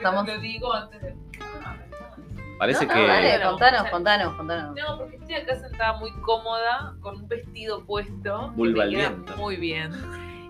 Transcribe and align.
Estamos- 0.00 0.26
lo 0.26 0.38
digo 0.40 0.72
antes 0.72 1.02
de. 1.02 1.14
Parece 2.58 2.86
No, 2.86 2.92
que. 2.92 3.00
no, 3.00 3.06
dale, 3.06 3.42
contanos, 3.42 3.80
o 3.80 3.82
sea, 3.84 3.90
contanos, 3.90 4.34
contanos. 4.34 4.76
No, 4.76 4.98
porque 4.98 5.16
estoy 5.16 5.34
acá 5.34 5.56
sentada 5.56 5.92
muy 5.98 6.12
cómoda, 6.20 6.94
con 7.00 7.16
un 7.16 7.28
vestido 7.28 7.84
puesto. 7.86 8.52
queda 8.56 8.84
viento. 8.86 9.36
Muy 9.38 9.56
bien. 9.56 9.92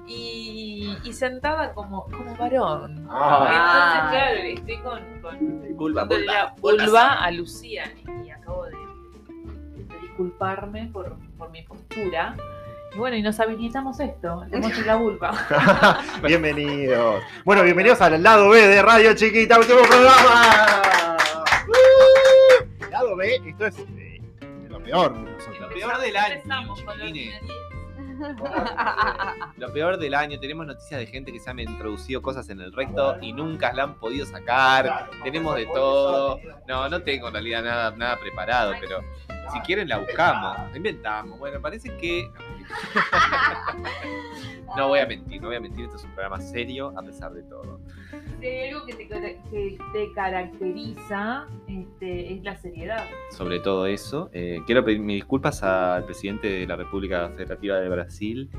Y, 0.09 0.97
y 1.05 1.13
sentada 1.13 1.73
como, 1.73 2.05
como 2.07 2.35
varón. 2.37 3.07
Ah. 3.09 4.11
Entonces, 4.11 4.11
claro, 4.11 4.41
estoy 4.41 4.79
con, 4.79 5.21
con 5.23 5.77
Vulva, 5.77 6.01
dándole 6.01 6.27
la 6.27 6.55
vulva, 6.61 6.85
vulva 6.85 7.13
a 7.23 7.31
Lucía 7.31 7.85
y, 7.95 8.27
y 8.27 8.31
acabo 8.31 8.65
de, 8.65 8.73
de 9.85 10.01
disculparme 10.01 10.91
por, 10.93 11.17
por 11.39 11.51
mi 11.53 11.63
postura. 11.63 12.35
Y 12.93 12.99
bueno, 12.99 13.17
y 13.17 13.23
nos 13.23 13.39
habilitamos 13.39 14.01
esto, 14.01 14.45
le 14.51 14.59
muestro 14.59 14.85
la 14.85 14.97
vulva. 14.97 15.33
Bienvenidos. 16.27 17.23
Bueno, 17.45 17.63
bienvenidos 17.63 18.01
al 18.01 18.21
lado 18.21 18.49
B 18.49 18.67
de 18.67 18.83
Radio 18.83 19.15
Chiquita, 19.15 19.61
último 19.61 19.81
programa. 19.83 21.17
¡Uh! 21.69 22.91
Lado 22.91 23.15
B, 23.15 23.41
esto 23.47 23.67
es 23.67 23.79
eh, 23.79 24.21
lo 24.69 24.83
peor 24.83 25.15
de 25.15 25.21
nosotros. 25.21 25.61
Lo 25.61 25.69
peor 25.69 26.01
del 26.01 26.17
año. 26.17 26.41
Lo 29.57 29.73
peor 29.73 29.99
del 29.99 30.15
año, 30.15 30.39
tenemos 30.41 30.67
noticias 30.67 31.01
de 31.01 31.07
gente 31.07 31.33
que 31.33 31.41
se 31.41 31.49
han 31.49 31.59
introducido 31.59 32.21
cosas 32.21 32.51
en 32.51 32.61
el 32.61 32.73
recto 32.73 33.17
y 33.21 33.33
nunca 33.33 33.73
la 33.73 33.85
han 33.85 33.95
podido 33.95 34.27
sacar. 34.27 35.09
Tenemos 35.23 35.57
de 35.57 35.67
todo. 35.67 36.39
No, 36.69 36.89
no 36.89 37.03
tengo 37.03 37.29
en 37.29 37.35
realidad 37.35 37.63
nada, 37.63 37.91
nada 37.97 38.19
preparado, 38.19 38.75
pero 38.81 39.01
si 39.53 39.61
quieren 39.61 39.89
la 39.89 39.99
buscamos, 39.99 40.57
la 40.71 40.77
inventamos. 40.77 41.39
Bueno, 41.39 41.61
parece 41.61 41.95
que. 41.97 42.31
No 44.77 44.89
voy 44.89 45.01
a 45.01 45.07
mentir, 45.07 45.43
no 45.43 45.49
voy 45.49 45.57
a 45.57 45.61
mentir, 45.61 45.87
esto 45.87 45.97
es 45.97 46.05
un 46.05 46.13
programa 46.13 46.41
serio 46.41 46.93
a 46.97 47.03
pesar 47.03 47.33
de 47.33 47.43
todo. 47.43 47.81
Si 48.39 48.47
hay 48.47 48.69
algo 48.69 48.87
que 48.87 48.95
te, 48.95 49.09
que 49.09 49.79
te 49.93 50.13
caracteriza 50.15 51.47
este, 51.67 52.35
es 52.35 52.43
la 52.45 52.57
seriedad. 52.57 53.05
Sobre 53.33 53.59
todo 53.59 53.87
eso, 53.87 54.31
eh, 54.33 54.61
quiero 54.67 54.85
pedir 54.85 55.01
mis 55.01 55.17
disculpas 55.17 55.63
al 55.65 56.05
presidente 56.05 56.49
de 56.49 56.67
la 56.67 56.77
República 56.77 57.29
Federativa 57.31 57.81
de 57.81 57.89
Brasil. 57.89 58.51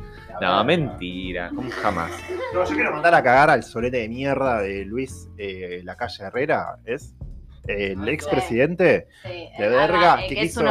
No, 0.41 0.63
mentira, 0.65 1.49
como 1.55 1.71
jamás. 1.71 2.11
No, 2.53 2.65
yo 2.65 2.75
quiero 2.75 2.91
mandar 2.91 3.15
a 3.15 3.23
cagar 3.23 3.49
al 3.49 3.63
solete 3.63 3.97
de 3.97 4.09
mierda 4.09 4.61
de 4.61 4.83
Luis 4.83 5.29
eh, 5.37 5.79
Lacalle 5.83 6.25
Herrera, 6.25 6.77
¿es? 6.83 7.15
Eh, 7.67 7.91
el 7.91 8.09
expresidente 8.09 9.07
Sí, 9.21 9.29
De 9.29 9.65
eh, 9.65 9.69
verga, 9.69 10.13
ah, 10.15 10.23
eh, 10.23 10.27
que 10.29 10.35
que 10.35 10.41
es 10.41 10.47
quiso- 10.49 10.61
sí. 10.61 10.65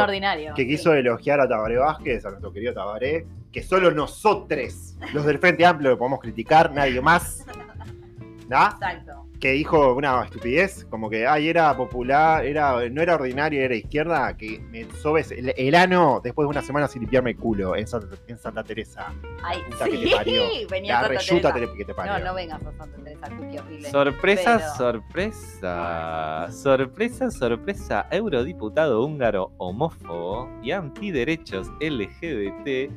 elogiar 0.99 1.39
a 1.39 1.47
Tabaré 1.47 1.77
Vázquez, 1.77 2.25
a 2.25 2.29
nuestro 2.31 2.51
querido 2.51 2.73
Tabaré, 2.73 3.25
que 3.51 3.63
solo 3.63 3.91
nosotros, 3.91 4.95
los 5.13 5.25
del 5.25 5.39
Frente 5.39 5.65
Amplio, 5.65 5.91
lo 5.91 5.97
podemos 5.97 6.19
criticar, 6.19 6.71
nadie 6.73 6.99
más. 6.99 7.45
¿Nah? 8.49 8.71
Exacto. 8.71 9.25
Que 9.41 9.51
dijo 9.53 9.95
una 9.95 10.23
estupidez, 10.23 10.85
como 10.89 11.09
que 11.09 11.25
ay, 11.27 11.49
era 11.49 11.75
popular, 11.75 12.45
era, 12.45 12.87
no 12.89 13.01
era 13.01 13.15
ordinario, 13.15 13.59
era 13.61 13.75
izquierda, 13.75 14.37
que 14.37 14.59
me 14.69 14.85
sobes 15.01 15.31
el, 15.31 15.51
el 15.57 15.75
ano 15.75 16.21
después 16.23 16.45
de 16.45 16.49
una 16.51 16.61
semana 16.61 16.87
sin 16.87 17.01
limpiarme 17.01 17.31
el 17.31 17.37
culo 17.37 17.75
en 17.75 17.87
Santa, 17.87 18.15
en 18.27 18.37
Santa 18.37 18.63
Teresa. 18.63 19.11
Ay, 19.43 19.57
Puta 19.69 19.85
que 19.85 19.97
te 19.97 20.03
sí, 20.07 20.11
parió. 20.15 20.43
venía 20.69 20.93
La 20.93 20.99
Santa 21.01 21.17
reyuta 21.19 21.53
Teresa. 21.53 21.71
te- 21.71 21.77
que 21.79 21.85
te 21.85 21.93
parió. 21.95 22.19
No, 22.19 22.25
no 22.25 22.33
vengas 22.35 22.61
a 22.65 22.71
Santa 22.71 22.97
Teresa, 23.03 23.27
qué 23.51 23.59
horrible. 23.59 23.89
Sorpresa, 23.89 24.57
Pero- 24.57 24.69
sorpresa, 24.77 26.47
sorpresa, 26.51 27.31
sorpresa. 27.31 28.07
Eurodiputado 28.11 29.03
húngaro 29.03 29.51
homófobo 29.57 30.49
y 30.61 30.69
antiderechos 30.71 31.67
LGBT 31.79 32.91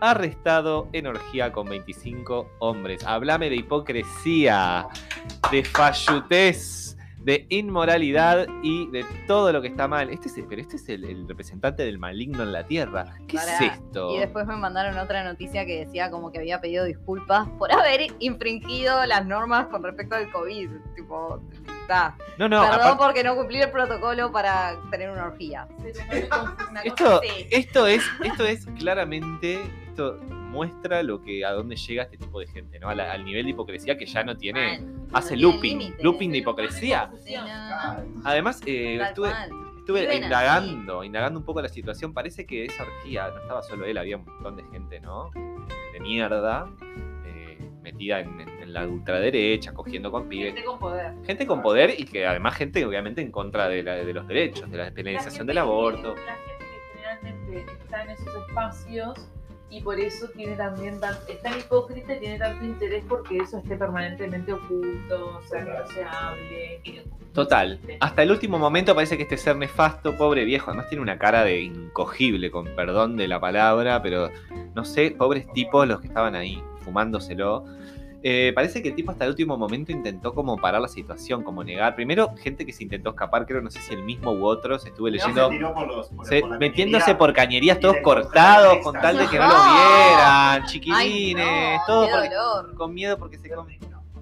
arrestado 0.00 0.88
en 0.92 1.06
orgía 1.06 1.52
con 1.52 1.68
25 1.68 2.48
hombres. 2.58 3.04
Háblame 3.06 3.50
de 3.50 3.56
hipocresía, 3.56 4.86
de 5.50 5.64
fallutez, 5.64 6.96
de 7.18 7.44
inmoralidad 7.50 8.46
y 8.62 8.86
de 8.90 9.04
todo 9.26 9.52
lo 9.52 9.60
que 9.60 9.68
está 9.68 9.86
mal. 9.86 10.08
Este 10.08 10.28
es, 10.28 10.38
el- 10.38 10.46
pero 10.46 10.62
este 10.62 10.76
es 10.76 10.88
el, 10.88 11.04
el 11.04 11.28
representante 11.28 11.82
del 11.84 11.98
maligno 11.98 12.42
en 12.42 12.52
la 12.52 12.64
tierra. 12.66 13.14
¿Qué 13.28 13.36
es 13.36 13.60
esto? 13.60 14.14
Y 14.14 14.18
después 14.20 14.46
me 14.46 14.56
mandaron 14.56 14.96
otra 14.96 15.22
noticia 15.22 15.66
que 15.66 15.84
decía 15.84 16.10
como 16.10 16.32
que 16.32 16.38
había 16.38 16.60
pedido 16.62 16.84
disculpas 16.86 17.46
por 17.58 17.70
haber 17.72 18.06
infringido 18.20 19.04
las 19.06 19.26
normas 19.26 19.66
con 19.66 19.82
respecto 19.82 20.14
al 20.16 20.30
COVID. 20.30 20.70
Tipo, 20.96 21.42
está. 21.90 22.14
No, 22.38 22.48
no, 22.48 22.60
Perdón 22.62 22.80
aparte- 22.80 22.96
porque 23.04 23.24
no 23.24 23.36
cumplí 23.36 23.60
el 23.60 23.70
protocolo 23.70 24.30
para 24.32 24.76
tener 24.90 25.10
una 25.10 25.26
orgía. 25.26 25.66
Una 26.70 26.80
Esto, 26.82 27.20
esto 27.50 27.86
es, 27.86 28.02
esto 28.24 28.46
es 28.46 28.66
claramente, 28.78 29.60
esto 29.88 30.18
muestra 30.22 31.02
lo 31.02 31.20
que 31.22 31.44
a 31.44 31.52
dónde 31.52 31.76
llega 31.76 32.04
este 32.04 32.16
tipo 32.16 32.40
de 32.40 32.46
gente, 32.46 32.78
¿no? 32.78 32.92
La- 32.94 33.12
al 33.12 33.24
nivel 33.24 33.44
de 33.44 33.50
hipocresía 33.50 33.96
que 33.96 34.06
ya 34.06 34.24
no 34.24 34.36
tiene, 34.36 34.80
Mal, 34.80 35.08
hace 35.12 35.36
no 35.36 35.60
tiene 35.60 35.84
looping, 35.84 35.94
looping 36.02 36.32
de 36.32 36.38
hipocresía. 36.38 37.10
Además, 38.24 38.60
eh, 38.66 39.00
estuve, 39.00 39.30
estuve 39.78 40.16
indagando, 40.16 41.04
indagando 41.04 41.38
un 41.40 41.44
poco 41.44 41.60
la 41.62 41.68
situación. 41.68 42.12
Parece 42.12 42.46
que 42.46 42.64
esa 42.64 42.82
orgía 42.84 43.28
no 43.28 43.40
estaba 43.40 43.62
solo 43.62 43.84
él, 43.86 43.98
había 43.98 44.16
un 44.16 44.24
montón 44.24 44.56
de 44.56 44.64
gente, 44.72 45.00
¿no? 45.00 45.30
De 45.92 46.00
mierda, 46.00 46.68
eh, 47.26 47.58
metida 47.82 48.20
en, 48.20 48.40
en- 48.40 48.59
en 48.70 48.74
la 48.74 48.86
ultraderecha, 48.86 49.72
cogiendo 49.72 50.10
con 50.10 50.28
pibes. 50.28 50.54
Gente 50.54 50.64
con 50.64 50.78
poder. 50.78 51.12
Gente 51.26 51.46
con 51.46 51.62
poder 51.62 51.94
y 51.98 52.04
que 52.04 52.26
además 52.26 52.56
gente 52.56 52.84
obviamente 52.86 53.20
en 53.20 53.30
contra 53.30 53.68
de, 53.68 53.82
la- 53.82 53.96
de 53.96 54.12
los 54.14 54.26
derechos, 54.26 54.70
de 54.70 54.76
la 54.76 54.84
La 54.84 54.90
despenalización 54.90 55.32
gente 55.34 55.46
del 55.46 55.54
que- 55.56 55.60
aborto. 55.60 56.14
La 56.14 56.36
gente 56.36 56.64
que 56.64 56.98
generalmente 56.98 57.72
está 57.82 58.04
en 58.04 58.10
esos 58.10 58.48
espacios 58.48 59.28
y 59.72 59.80
por 59.82 60.00
eso 60.00 60.28
tiene 60.36 60.56
también 60.56 60.98
tan, 60.98 61.14
es 61.28 61.40
tan 61.42 61.56
hipócrita 61.58 62.14
y 62.14 62.18
tiene 62.18 62.38
tanto 62.38 62.64
interés 62.64 63.04
porque 63.08 63.36
eso 63.38 63.58
esté 63.58 63.76
permanentemente 63.76 64.52
oculto, 64.52 65.36
o 65.38 65.42
sea, 65.42 65.64
que 65.64 65.70
no 65.70 65.86
se 65.86 66.02
hable. 66.04 66.80
que 66.82 66.92
no 67.06 67.20
Total. 67.32 67.78
Hasta 68.00 68.24
el 68.24 68.32
último 68.32 68.58
momento 68.58 68.92
parece 68.96 69.16
que 69.16 69.22
este 69.22 69.36
ser 69.36 69.54
nefasto, 69.54 70.16
pobre 70.16 70.44
viejo, 70.44 70.70
además 70.70 70.88
tiene 70.88 71.02
una 71.02 71.16
cara 71.16 71.44
de 71.44 71.60
incogible, 71.60 72.50
con 72.50 72.64
perdón 72.74 73.16
de 73.16 73.28
la 73.28 73.38
palabra, 73.38 74.02
pero 74.02 74.30
no 74.74 74.84
sé, 74.84 75.12
pobres 75.16 75.46
tipos 75.52 75.86
los 75.86 76.00
que 76.00 76.08
estaban 76.08 76.34
ahí 76.34 76.60
fumándoselo. 76.80 77.64
Eh, 78.22 78.52
parece 78.54 78.82
que 78.82 78.90
el 78.90 78.94
tipo 78.94 79.10
hasta 79.12 79.24
el 79.24 79.30
último 79.30 79.56
momento 79.56 79.92
intentó 79.92 80.34
como 80.34 80.56
parar 80.58 80.80
la 80.82 80.88
situación, 80.88 81.42
como 81.42 81.64
negar. 81.64 81.94
Primero, 81.94 82.34
gente 82.36 82.66
que 82.66 82.72
se 82.72 82.82
intentó 82.84 83.10
escapar, 83.10 83.46
creo, 83.46 83.62
no 83.62 83.70
sé 83.70 83.80
si 83.80 83.94
el 83.94 84.02
mismo 84.02 84.32
u 84.32 84.44
otros, 84.44 84.84
estuve 84.84 85.10
leyendo, 85.10 85.48
Se 85.48 85.56
tiró 85.56 85.72
por 85.72 85.86
los- 85.88 86.08
por- 86.08 86.26
se- 86.26 86.40
por 86.42 86.50
la 86.50 86.58
metiéndose 86.58 87.14
por 87.14 87.32
cañerías 87.32 87.80
todos 87.80 87.96
cortados 88.02 88.78
con 88.84 88.94
tal 89.00 89.16
de 89.16 89.26
que 89.26 89.38
no 89.38 89.48
¡No! 89.48 89.54
lo 89.54 89.62
vieran, 89.72 90.62
Ay, 90.62 90.62
chiquilines, 90.66 91.80
no, 91.88 91.94
porque- 92.10 92.28
dolor. 92.34 92.74
con 92.74 92.92
miedo 92.94 93.16
porque 93.16 93.38
se 93.38 93.48
come. 93.50 93.78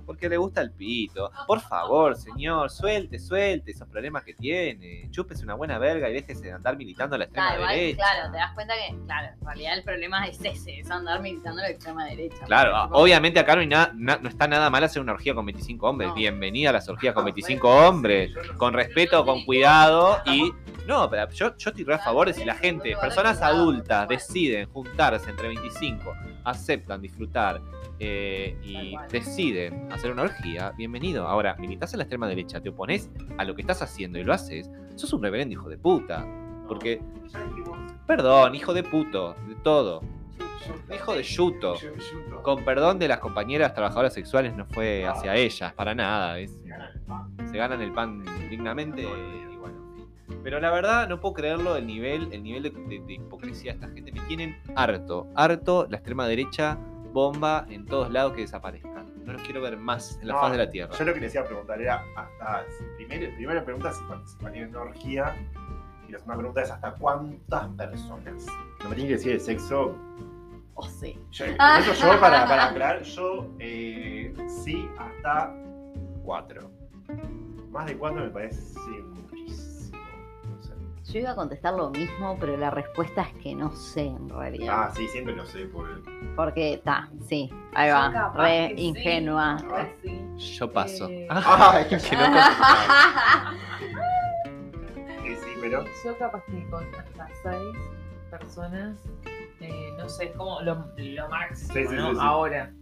Porque 0.09 0.27
le 0.27 0.39
gusta 0.39 0.63
el 0.63 0.71
pito. 0.73 1.31
Por 1.47 1.61
favor, 1.61 2.17
señor, 2.17 2.71
suelte, 2.71 3.19
suelte 3.19 3.73
esos 3.73 3.87
problemas 3.89 4.25
que 4.25 4.33
tiene. 4.33 5.07
Chúpese 5.11 5.45
una 5.45 5.53
buena 5.53 5.77
verga 5.79 6.09
y 6.09 6.15
déjese 6.15 6.45
de 6.47 6.53
andar 6.53 6.79
militando 6.79 7.15
a 7.15 7.19
la 7.19 7.25
extrema 7.27 7.49
Claro, 7.49 7.61
igual, 7.63 7.77
derecha. 7.77 7.97
claro, 7.99 8.33
te 8.33 8.39
das 8.39 8.53
cuenta 8.55 8.75
que, 8.75 8.97
claro, 9.05 9.29
en 9.39 9.47
realidad 9.47 9.75
el 9.77 9.85
problema 9.85 10.27
es 10.27 10.43
ese, 10.43 10.81
es 10.81 10.91
andar 10.91 11.21
militando 11.21 11.61
a 11.61 11.65
la 11.65 11.69
extrema 11.71 12.07
derecha. 12.07 12.43
Claro, 12.47 12.75
ah, 12.75 12.89
obviamente 12.93 13.39
acá 13.39 13.55
no, 13.55 13.61
hay 13.61 13.67
na- 13.67 13.93
na- 13.95 14.17
no 14.17 14.31
está 14.31 14.49
nada 14.49 14.71
mal 14.71 14.83
hacer 14.83 15.03
una 15.03 15.13
orgía 15.13 15.35
con 15.35 15.45
25 15.45 15.87
hombres. 15.87 16.09
No. 16.09 16.15
Bienvenida 16.15 16.71
a 16.71 16.73
las 16.73 16.89
orgías 16.89 17.13
con 17.13 17.25
25 17.27 17.69
hombres. 17.69 18.33
Con 18.57 18.73
respeto, 18.73 19.27
con 19.27 19.45
cuidado 19.45 20.23
y. 20.25 20.51
No, 20.87 21.11
pero 21.11 21.29
yo, 21.33 21.55
yo 21.59 21.69
estoy 21.69 21.85
re 21.85 21.97
a 21.97 21.99
favor 21.99 22.29
de 22.29 22.33
si 22.33 22.47
la 22.47 22.55
gente, 22.55 22.97
personas 22.99 23.43
adultas, 23.43 24.09
deciden 24.09 24.71
juntarse 24.73 25.29
entre 25.29 25.49
25, 25.49 26.15
aceptan 26.45 27.03
disfrutar 27.03 27.61
eh, 28.01 28.57
y 28.63 28.95
deciden 29.11 29.87
hacer 29.99 30.13
una 30.13 30.23
orgía, 30.23 30.73
bienvenido. 30.77 31.27
Ahora, 31.27 31.57
militas 31.59 31.93
a 31.95 31.97
la 31.97 32.05
extrema 32.05 32.29
derecha, 32.29 32.61
te 32.61 32.69
opones 32.69 33.11
a 33.37 33.45
lo 33.45 33.55
que 33.55 33.63
estás 33.63 33.83
haciendo 33.83 34.19
y 34.19 34.25
lo 34.25 34.33
haces, 34.33 34.71
sos 34.95 35.13
un 35.13 35.23
reverendo 35.23 35.53
hijo 35.53 35.69
de 35.69 35.77
puta. 35.79 36.25
Porque, 36.69 37.01
perdón, 38.07 38.55
hijo 38.55 38.75
de 38.75 38.83
puto, 38.85 39.35
de 39.49 39.55
todo. 39.57 40.03
Hijo 40.95 41.15
de 41.15 41.23
yuto. 41.23 41.75
Con 42.43 42.65
perdón 42.65 42.99
de 42.99 43.09
las 43.09 43.19
compañeras 43.19 43.75
trabajadoras 43.75 44.13
sexuales, 44.15 44.55
no 44.55 44.67
fue 44.67 45.07
hacia 45.07 45.35
ellas, 45.35 45.73
para 45.73 45.95
nada. 45.95 46.39
Es, 46.39 46.57
se 47.51 47.57
ganan 47.57 47.81
el 47.81 47.93
pan 47.93 48.23
dignamente 48.51 49.03
en. 49.03 49.39
Pero 50.45 50.61
la 50.61 50.71
verdad, 50.71 51.09
no 51.09 51.21
puedo 51.21 51.35
creerlo 51.35 51.75
el 51.77 51.87
nivel, 51.87 52.29
el 52.33 52.43
nivel 52.43 52.63
de, 52.63 52.71
de- 52.71 53.01
de 53.01 53.13
hipocresía 53.15 53.73
de 53.73 53.79
esta 53.81 53.89
gente. 53.89 54.13
Me 54.13 54.21
tienen 54.21 54.57
harto, 54.77 55.27
harto 55.35 55.87
la 55.91 55.97
extrema 55.97 56.27
derecha, 56.29 56.79
bomba 57.13 57.67
en 57.69 57.87
todos 57.87 58.11
lados 58.11 58.35
que 58.35 58.43
desaparezcan. 58.43 59.25
No 59.25 59.33
los 59.33 59.43
quiero 59.43 59.61
ver 59.61 59.77
más 59.77 60.19
en 60.21 60.29
la 60.29 60.35
No, 60.35 60.41
faz 60.41 60.53
de 60.53 60.59
la 60.59 60.71
tierra. 60.71 60.97
Yo 60.97 61.05
lo 61.05 61.15
que 61.15 61.21
les 61.21 61.35
iba 61.35 61.45
a 61.45 61.47
preguntar 61.47 61.81
era 61.81 62.05
hasta. 62.17 62.65
si 62.71 62.85
Primero, 62.97 63.35
primera 63.35 63.65
pregunta 63.65 63.91
es 63.91 63.97
si 63.97 64.05
participarían 64.05 64.65
en 64.65 64.71
una 64.71 64.81
orgía. 64.83 65.37
Y 66.09 66.13
la 66.13 66.19
segunda 66.19 66.39
pregunta 66.39 66.63
es 66.63 66.71
hasta 66.71 66.93
cuántas 66.95 67.69
personas. 67.69 68.47
No 68.83 68.89
me 68.89 68.95
tienen 68.95 69.09
que 69.09 69.17
decir 69.17 69.33
el 69.33 69.41
sexo. 69.41 69.95
Oh, 70.75 70.89
sí. 70.89 71.19
Yo, 71.33 71.45
eso 71.45 71.93
yo, 71.93 72.21
para, 72.21 72.47
para 72.47 72.69
aclarar, 72.69 73.03
yo 73.03 73.49
eh, 73.59 74.33
sí 74.63 74.89
hasta 74.97 75.53
cuatro. 76.25 76.71
Más 77.71 77.87
de 77.87 77.99
cuatro 77.99 78.23
me 78.23 78.31
parece 78.31 78.63
muchísimo. 78.79 79.18
Yo 81.13 81.21
iba 81.21 81.31
a 81.31 81.35
contestar 81.35 81.75
lo 81.75 81.91
mismo, 81.91 82.37
pero 82.39 82.57
la 82.57 82.71
respuesta 82.71 83.23
es 83.23 83.33
que 83.43 83.55
no 83.55 83.73
sé 83.75 84.07
en 84.07 84.29
realidad. 84.29 84.89
Ah, 84.89 84.93
sí, 84.95 85.07
siempre 85.09 85.35
lo 85.35 85.45
sé. 85.47 85.65
Por... 85.67 86.03
Porque 86.37 86.75
está, 86.75 87.09
sí, 87.27 87.51
ahí 87.75 87.91
va, 87.91 88.33
re 88.37 88.75
sí, 88.77 88.83
ingenua. 88.85 89.57
sí. 90.03 90.21
Yo 90.59 90.71
paso. 90.73 91.09
Eh, 91.09 91.27
Ah, 91.31 91.73
Ay, 91.77 91.87
que 91.89 91.97
no. 91.97 92.03
Sí, 95.23 95.35
sí, 95.37 95.51
pero. 95.61 95.85
Yo 96.05 96.19
capaz 96.19 96.43
que 96.45 96.65
con 96.71 96.85
hasta 96.95 97.29
seis 97.43 97.77
personas, 98.31 98.97
eh, 99.61 99.93
no 99.97 100.09
sé, 100.09 100.27
es 100.27 100.37
como 100.37 100.61
lo, 100.63 100.87
lo 100.97 101.29
máximo, 101.29 101.73
Sí, 101.75 101.87
sí, 101.87 101.95
¿no? 101.95 102.09
sí, 102.11 102.15
sí. 102.15 102.21
Ahora. 102.23 102.73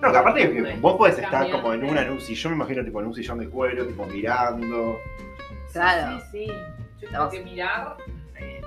No, 0.00 0.12
que 0.12 0.16
aparte 0.16 0.52
que 0.52 0.76
vos 0.76 0.96
podés 0.96 1.18
estar 1.18 1.50
como 1.50 1.72
en 1.72 1.84
una 1.84 2.02
en 2.02 2.10
un 2.12 2.20
sillón, 2.20 2.52
me 2.52 2.56
imagino 2.56 2.84
tipo 2.84 3.00
en 3.00 3.06
un 3.08 3.14
sillón 3.14 3.38
de 3.40 3.48
cuero, 3.48 3.84
tipo 3.86 4.06
mirando. 4.06 4.96
Claro. 5.72 6.20
Sí, 6.30 6.46
sí. 6.46 6.52
Yo 7.00 7.08
tengo 7.10 7.28
que 7.30 7.40
mirar 7.42 7.96
eh, 8.36 8.60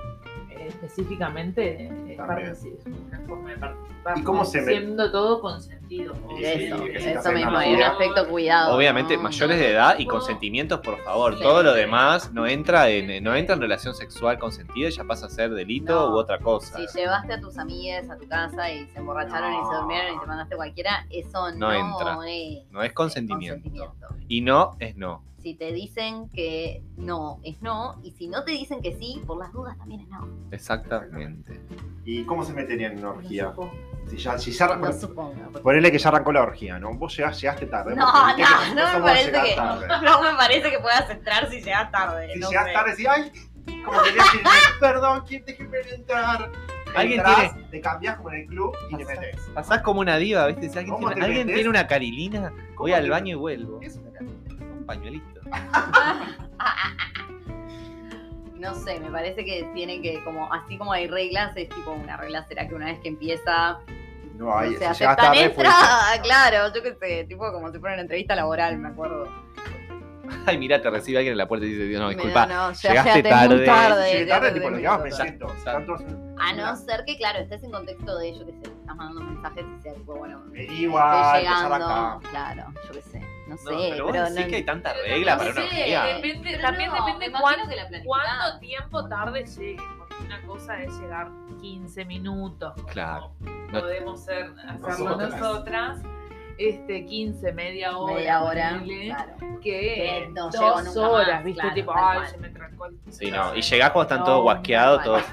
eh, 0.52 0.68
específicamente 0.68 1.86
eh, 1.86 2.16
También. 2.18 2.50
partici- 2.54 2.78
es 2.78 2.86
una 2.86 3.20
forma 3.28 3.50
de 3.52 3.58
participar. 3.58 4.18
¿Y 4.18 4.24
cómo 4.24 4.46
se 4.46 4.62
me- 4.62 4.68
Siendo 4.68 5.12
todo 5.12 5.42
consentido. 5.42 6.14
Sí, 6.38 6.44
Eso, 6.46 6.78
sí, 7.30 7.36
mismo, 7.36 7.58
hay 7.58 7.76
un 7.76 7.84
aspecto 7.84 8.28
cuidado. 8.30 8.76
Obviamente, 8.76 9.18
¿no? 9.18 9.24
mayores 9.24 9.60
de 9.60 9.72
edad 9.72 10.00
y 10.00 10.06
consentimientos, 10.06 10.80
por 10.80 10.98
favor. 11.04 11.36
Sí. 11.38 11.44
Todo 11.44 11.62
lo 11.64 11.74
demás 11.74 12.32
no 12.34 12.48
entra 12.48 12.90
en, 12.90 13.22
no 13.24 13.36
entra 13.36 13.56
en 13.56 13.62
relación 13.62 13.94
sexual 13.94 14.40
consentida 14.40 14.88
y 14.88 14.92
ya 14.92 15.04
pasa 15.04 15.26
a 15.26 15.30
ser 15.30 15.52
delito 15.52 15.94
No. 15.94 16.16
u 16.16 16.18
otra 16.18 16.40
cosa. 16.40 16.78
Si 16.78 16.98
llevaste 16.98 17.34
a 17.34 17.42
tus 17.42 17.58
amigas 17.58 18.10
a 18.10 18.18
tu 18.18 18.28
casa 18.28 18.72
y 18.72 18.88
se 18.88 19.00
emborracharon 19.00 19.54
y 19.54 19.66
se 19.70 19.76
durmieron 19.76 20.16
y 20.16 20.20
te 20.20 20.26
mandaste 20.26 20.56
cualquiera, 20.56 21.06
eso 21.10 21.52
no, 21.52 21.58
No 21.58 21.74
entra. 21.74 22.18
es 22.28 22.72
No 22.72 22.82
es 22.84 22.94
consentimiento. 22.94 23.56
consentimiento. 23.62 24.08
Y 24.30 24.42
no 24.42 24.78
es 24.80 24.96
no. 24.96 25.24
Si 25.42 25.56
te 25.56 25.72
dicen 25.72 26.30
que 26.30 26.84
no, 26.98 27.40
es 27.44 27.62
no. 27.62 28.00
Y 28.04 28.12
si 28.12 28.28
no 28.28 28.44
te 28.44 28.52
dicen 28.52 28.82
que 28.82 28.96
sí, 28.98 29.22
por 29.26 29.38
las 29.40 29.52
dudas 29.52 29.78
también 29.78 30.02
es 30.02 30.08
no. 30.10 30.28
Exactamente. 30.52 31.60
¿Y 32.06 32.24
cómo 32.26 32.44
se 32.44 32.54
meterían 32.54 32.94
en 32.94 33.00
una 33.00 33.10
orgía? 33.12 33.50
supongo. 33.50 33.72
Si 34.08 34.18
ya, 34.18 34.38
si 34.38 34.52
ya 34.52 34.76
No 34.76 34.92
supongo. 34.94 35.34
porque- 35.46 35.60
Ponele 35.62 35.92
que 35.92 35.98
ya 36.00 36.10
arrancó 36.10 36.32
la 36.32 36.42
orgía, 36.42 36.80
¿no? 36.80 36.94
Vos 36.96 37.16
llegás, 37.16 37.40
llegaste 37.40 37.66
tarde. 37.68 37.96
No, 37.96 38.06
que 38.36 38.42
no, 38.44 38.76
no 38.76 38.94
me 39.00 39.06
parece 39.06 39.32
que- 39.32 39.56
tarde. 39.56 39.88
No 40.04 40.22
me 40.22 40.36
parece 40.36 40.70
que 40.72 40.80
puedas 40.80 41.10
entrar 41.10 41.50
si 41.50 41.62
llegas 41.62 41.92
tarde. 41.92 42.34
Si 42.34 42.40
no 42.40 42.50
llegas 42.50 42.74
tarde, 42.74 42.92
decís, 42.92 43.08
ay, 43.10 43.32
como 43.86 44.02
querías 44.02 44.26
decir, 44.26 44.42
perdón, 44.80 45.24
¿quién 45.28 45.46
déjeme 45.46 45.78
entrar? 45.96 46.52
Alguien 46.94 47.20
Entrás, 47.20 47.56
te 47.72 47.80
cambias 47.80 48.18
como 48.18 48.32
en 48.32 48.42
el 48.42 48.48
club 48.48 48.76
y 48.90 48.98
te 48.98 49.06
metes. 49.06 49.40
Pasás 49.54 49.82
como 49.82 50.02
una 50.02 50.18
diva, 50.18 50.46
¿viste? 50.48 50.68
Si 50.70 50.78
alguien, 50.78 50.96
¿Cómo 50.96 51.08
tiene, 51.08 51.22
te 51.22 51.26
alguien 51.26 51.48
tiene 51.48 51.70
una 51.70 51.88
carilina, 51.88 52.50
voy 52.52 52.76
¿Cómo 52.76 52.96
al 52.96 53.04
te 53.04 53.10
baño 53.10 53.32
y 53.32 53.40
vuelvo. 53.40 53.80
Es 53.82 53.98
pañuelito. 54.92 55.42
No 58.56 58.76
sé, 58.76 59.00
me 59.00 59.10
parece 59.10 59.44
que 59.44 59.68
tienen 59.74 60.02
que, 60.04 60.24
como, 60.24 60.52
así 60.54 60.78
como 60.78 60.92
hay 60.94 61.08
reglas, 61.08 61.56
es 61.56 61.70
tipo 61.70 61.92
una 61.92 62.18
regla 62.18 62.46
será 62.46 62.68
que 62.68 62.76
una 62.76 62.88
vez 62.88 63.00
que 63.00 63.08
empieza, 63.08 63.80
No, 64.36 64.56
ahí, 64.56 64.78
no 64.80 64.94
sé, 64.94 65.06
claro, 66.22 66.72
yo 66.74 66.84
qué 66.84 66.94
sé, 67.00 67.24
tipo 67.24 67.52
como 67.52 67.72
si 67.72 67.80
fuera 67.80 67.94
una 67.96 68.04
entrevista 68.04 68.36
laboral, 68.36 68.78
me 68.78 68.90
acuerdo. 68.90 69.28
Ay, 70.46 70.58
mira, 70.58 70.82
te 70.82 70.90
recibe 70.90 71.18
alguien 71.18 71.34
en 71.34 71.38
la 71.40 71.48
puerta 71.48 71.66
y 71.66 71.70
dice, 71.74 72.00
no, 72.00 72.10
disculpa. 72.10 72.46
no, 72.46 72.72
ya- 72.74 72.90
llegaste 72.90 73.24
tarde. 73.24 73.66
tarde. 73.66 74.12
Si 74.12 74.18
llegas 74.18 74.40
tarde, 74.42 74.60
llegaste 74.60 74.60
tipo, 74.60 76.40
A 76.40 76.54
no 76.54 76.76
ser 76.76 77.04
que, 77.06 77.18
claro, 77.18 77.40
estés 77.40 77.64
en 77.64 77.72
contexto 77.72 78.18
de 78.20 78.30
ello, 78.30 78.46
que 78.46 78.52
sé, 78.54 78.60
estás 78.80 78.96
mandando 78.96 79.22
mensajes 79.24 79.66
y 79.80 79.82
sea 79.82 79.94
tipo, 79.96 80.16
bueno, 80.16 80.42
igual, 80.56 81.40
llegando, 81.42 81.76
acá. 81.76 82.20
claro, 82.30 82.64
yo 82.88 82.92
qué 82.94 83.02
sé, 83.02 83.22
no 83.52 83.58
sé, 83.58 83.72
No, 83.72 83.78
pero 83.90 84.04
vos 84.06 84.12
pero 84.14 84.24
decís 84.26 84.42
no- 84.42 84.48
que 84.50 84.56
hay 84.56 84.64
tanta 84.64 84.94
regla 84.94 85.32
no 85.34 85.38
para 85.40 85.52
una 85.52 85.62
orgía. 85.62 86.04
Depende, 86.06 86.58
también 86.58 86.92
depende 86.92 87.26
imagino 87.28 87.40
cuán- 87.42 87.70
que 87.70 87.76
la 87.76 87.88
planificás. 87.88 88.04
cuánto 88.06 88.60
tiempo 88.60 89.08
tarde 89.08 89.46
llegue. 89.46 89.78
Porque 89.98 90.16
una 90.26 90.42
cosa 90.44 90.82
es 90.82 91.00
llegar 91.00 91.30
15 91.62 92.06
minutos. 92.06 92.74
Claro. 92.92 93.32
No- 93.40 93.80
Podemos 93.80 94.24
ser, 94.24 94.52
hacerlo 94.68 95.18
Nosotras. 95.18 95.40
nosotras. 95.40 96.00
Este, 96.58 97.06
15, 97.06 97.54
media 97.54 97.98
hora. 97.98 98.14
media 98.16 98.42
hora, 98.44 98.82
claro. 98.84 99.60
Que 99.64 100.30
no 100.32 100.44
dos 100.50 100.54
llego 100.60 100.82
nunca 100.84 101.10
horas, 101.10 101.36
más, 101.36 101.44
¿viste? 101.46 101.62
claro, 101.62 101.76
tipo, 101.76 101.92
ay, 101.96 102.18
cual. 102.18 102.28
se 102.28 102.38
me 102.38 102.50
trancó 102.50 102.86
el. 102.86 103.00
Sí, 103.10 103.32
no. 103.32 103.56
Y 103.56 103.62
llegás 103.62 103.90
cuando 103.92 104.02
están 104.04 104.20
No, 104.20 104.26
todos 104.26 104.42
guasqueados, 104.44 105.04
todos, 105.04 105.24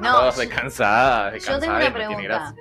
No, 0.00 0.12
todos 0.12 0.34
yo- 0.34 0.40
descansadas, 0.40 1.44
yo 1.44 1.58
tengo 1.60 1.76
una 1.76 1.92
pregunta. 1.92 2.54